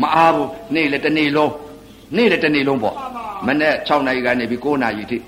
[0.00, 1.52] မှန်ပါမအားဘူးနေ့လေတစ်နေ့လုံး
[2.16, 2.96] နေ့လေတစ်နေ့လုံးပေါ့
[3.46, 5.18] မနေ့6နာရီကနေပြီး9နာရီထိ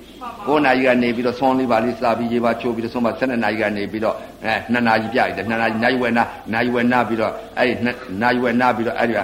[0.46, 7.74] 9နာရီကနေပြီးတော့ဆွမ်းလေးပါလေးစားပြီးရေပါချိုးပြီးတော့ဆွမ်းပါ12နာရီကနေပြီးတော့အဲ2နာရီပြရတယ်2နာရီနိုင်ဝယ်နာနိုင်ဝယ်နာပြီးတော့အဲ့ဒီ
[8.22, 9.20] နိုင်ဝယ်နာပြီးတော့အဲ့ဒီက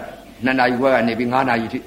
[0.46, 1.78] 2နာရီခွဲကနေပြီး9နာရီထိ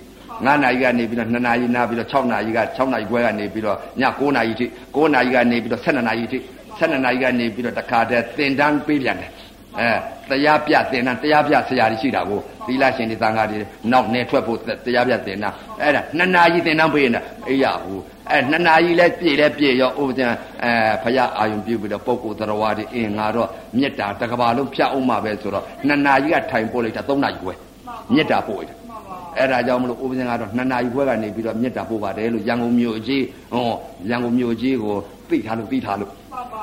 [0.43, 4.65] 9နာရီကနေပြီးတော့2နာရီနာပြီးတော့6နာရီက6နာရီခွဲကနေပြီးတော့ည9နာရီထိ
[4.95, 6.37] 9နာရီကနေပြီးတော့12နာရီထိ
[6.79, 9.31] 12နာရီကနေပြီးတော့တခါတည်းသင်တန်းပေးပြန်တယ်
[9.79, 9.91] အဲ
[10.29, 13.59] တရားပြသင်တာတရားပြဆရာကြီးရှိတာကိုသီလရှင်တွေသံဃာတွေ
[13.91, 15.49] နောက်နေထွက်ဖို့တရားပြသင်တာ
[15.81, 20.27] အဲ့ဒါနှစ်နာရီသင်တန်းပေးနေတာအေးရဘူးအဲနှစ်နာရီလဲပြည့်လဲပြည့်ရောဥပဒံ
[20.63, 20.71] အဲ
[21.03, 27.53] ဖရာအာယုံပြုပြီးတော့ပုဂ္ဂိုလ်တော်ဝါတွေအင်းငါတော့မေတ္တာတကဘာလုံးဖြတ်အောင်မှာပဲဆိုတော့နှစ်နာရီကထိုင်ပို့လိုက်တာသုံးနာရီခွဲ
[28.13, 28.74] မေတ္တာပို့လိုက်တာ
[29.37, 33.23] အဲ့ဒါကြောင့်မလို့ဥပဇင်ကတော့နှစ်နာရီခွဲကနေပြီးတော့မေတ္တာပို့ပါတယ်လို့ရန်ကုန်မြို့ကြီး
[33.53, 33.73] ဟော
[34.09, 34.95] ရန်ကုန်မြို့ကြီးကို
[35.29, 36.11] သိထားလို့သိထားလို့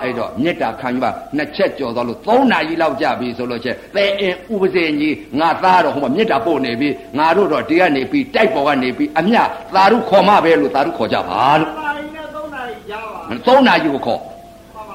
[0.02, 9.36] အဲ့တော့မေတ္တာခံယူပါနှစ်ချက်ကြော်သွားလို့၃နာရီလောက်ကြာပြီဆိုလို့ချက်သဲအင်းဥပဇင်ကြီးငါသားတော့ဟိုမှာမေတ္တာပို့နေပြီငါတို့တော့ဒီကနေပြီးတိုက်ပေါ်ကနေပြီးအမြ
[9.74, 14.20] သာဓုခေါ်မှပဲလို့သာဓုခေါ်ကြပါလို့နာရီနဲ့3နာရီရပါ၃နာရီကိုခေါ်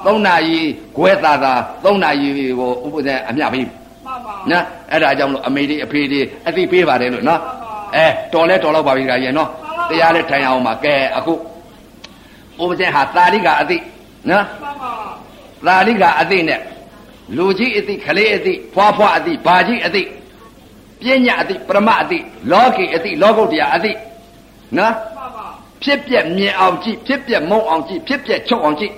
[0.06, 0.58] ၃နာရီ
[0.96, 1.52] ခွဲသာသာ
[1.84, 3.62] ၃နာရီကိုဥပဇင်အမြပြီ
[4.06, 7.40] မှန်ပါနော်အဲ့ဒါကြောင့်မလို့အမေတွေအဖေတွေအသိပေးပါတယ်လို့နော်
[7.96, 9.48] အဲတော်လဲတော်တော့ပါပြီခါကြီးနော်
[9.88, 11.34] တရားလဲထိုင်အောင်ပါကဲအခု
[12.62, 13.78] ဥပဇင်ဟာသာရိကအသိ
[14.30, 14.90] နော်မှန်ပါ
[15.66, 16.60] သာရိကအသိနဲ့
[17.36, 20.02] လူကြီးအသိခလေးအသိဖွာဖွာအသိဘာကြီးအသိ
[21.00, 22.18] ပညာအသိပရမအသိ
[22.52, 23.92] လောကီအသိလောကုတ္တရာအသိ
[24.76, 25.46] နော်မှန်ပါ
[25.82, 28.94] ဖြစ်ပြက်မြင်အောင်ကြည့်ဖြစ်ပြက်မုံအောင်ကြည့်ဖြစ်ပြက်ချုပ်အောင်ကြည့်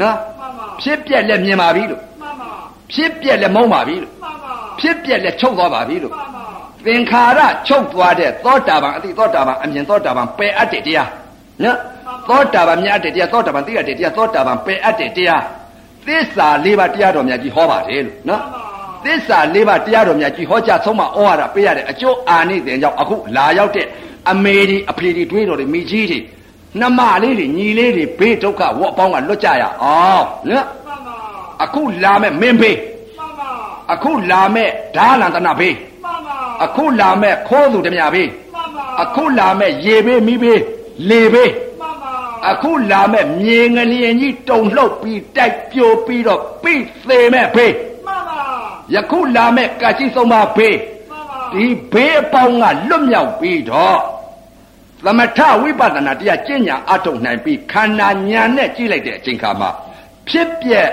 [0.00, 2.50] နော်မှန်ပါဖြစ်ပြက်လည်းမြင်ပါပြီလို့မှန်ပါ
[2.92, 6.45] ဖြစ်ပြက်လည်းမုံပါပြီလို့မှန်ပါဖြစ်ပြက်လည်းချုပ်သွားပါပြီလို့မှန်ပါ
[6.86, 11.10] သင်္ခါရချုပ်သွားတဲ့သောတာပန်အတိသောတာပန်အမြင်သောတာပန်ပယ်အပ်တဲ့တရား
[11.62, 11.76] နော်
[12.28, 15.42] သောတာပန်မြတ်တဲ့တရားသောတာပန်သိရတဲ့တရားသောတာပန်ပယ်အပ်တဲ့တရား
[16.06, 18.42] သစ္စာလေးပါးတရားတော်မြတ်ကြီးဟောပါတယ်လို့နော်
[19.04, 23.86] သစ္စာလေးပါးတရားတော်မြတ်ကြီးဟောကြားဆုံးမဩဝါဒပေးရတဲ့အကျိုးအာနိသင်ကြောင့်အခုလာရောက်တဲ့
[24.30, 26.18] အမေဒီအဖေဒီတွေးတော်တွေမိကြီးတွေ
[26.80, 31.16] နှမလေးတွေညီလေးတွေဘေးဒုက္ခဝတ်အပေါင်းကလွတ်ကြရအောင်နော်မှန်ပါ
[31.64, 32.76] အခုလာမဲ့မင်းဘေး
[33.18, 33.48] မှန်ပါ
[33.92, 35.95] အခုလာမဲ့ဓာလန္တနာဘေးမှန်ပါ
[36.64, 40.60] အခုလာမဲ့ခိုးသူတမယာဘေးမှန်ပါအခုလာမဲ့ရေဘေးမိဘေး
[41.08, 42.14] လေဘေးမှန်ပါ
[42.50, 46.74] အခုလာမဲ့မြေငလျင်ကြီးတုံလှုပ်ပြီးတိုက်ပြိုပြီးတော့ပြိ
[47.08, 47.72] သေးမဲ့ဘေး
[48.06, 48.40] မှန်ပါ
[48.94, 50.76] ယခုလာမဲ့ကချိသုံးပါဘေး
[51.10, 53.98] မှန်ပါဒီဘေးအပေါင်းကလွတ်မြောက်ပြီးတော့
[55.04, 59.70] သမထဝိပဿနာတရားကျင့်ညာအထုတ်နိုင်ပြီးခန္ဓာညာနဲ့ကြည့်လိုက်တဲ့အချိန်ခါမှာ
[60.28, 60.90] ဖြစ်ပြက်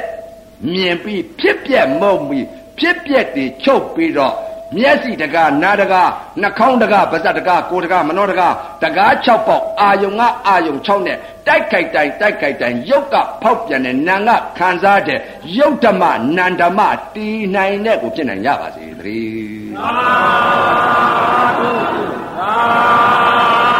[0.74, 2.45] မြင်ပြီးဖြစ်ပြက်မုံပြီး
[2.80, 4.36] ဖြစ်ပြက်တွေချုပ်ပြီးတော့
[4.78, 6.09] မျက်စိတကားနားတကား
[6.41, 8.53] နှာခေါင်းတကားပါးစပ်တကားကိုယ်တကားမနှောတကား
[8.84, 11.17] တကား6ပေါက်အာယုံကအာယုံ6နဲ့
[11.47, 15.19] တိုက်ခိုက်တိုင်းတိုက်ခိုက်တိုင်းရုပ်ကဖောက်ပြန်တဲ့နာကခံစားတဲ့
[15.57, 16.03] ရုပ်ဓမ္မ
[16.38, 16.82] နန္ဓမ္မ
[17.15, 19.71] တည်နိုင်တဲ့ကိုဖြစ်နိုင်ကြပါစေသတည်း
[22.39, 23.72] သာ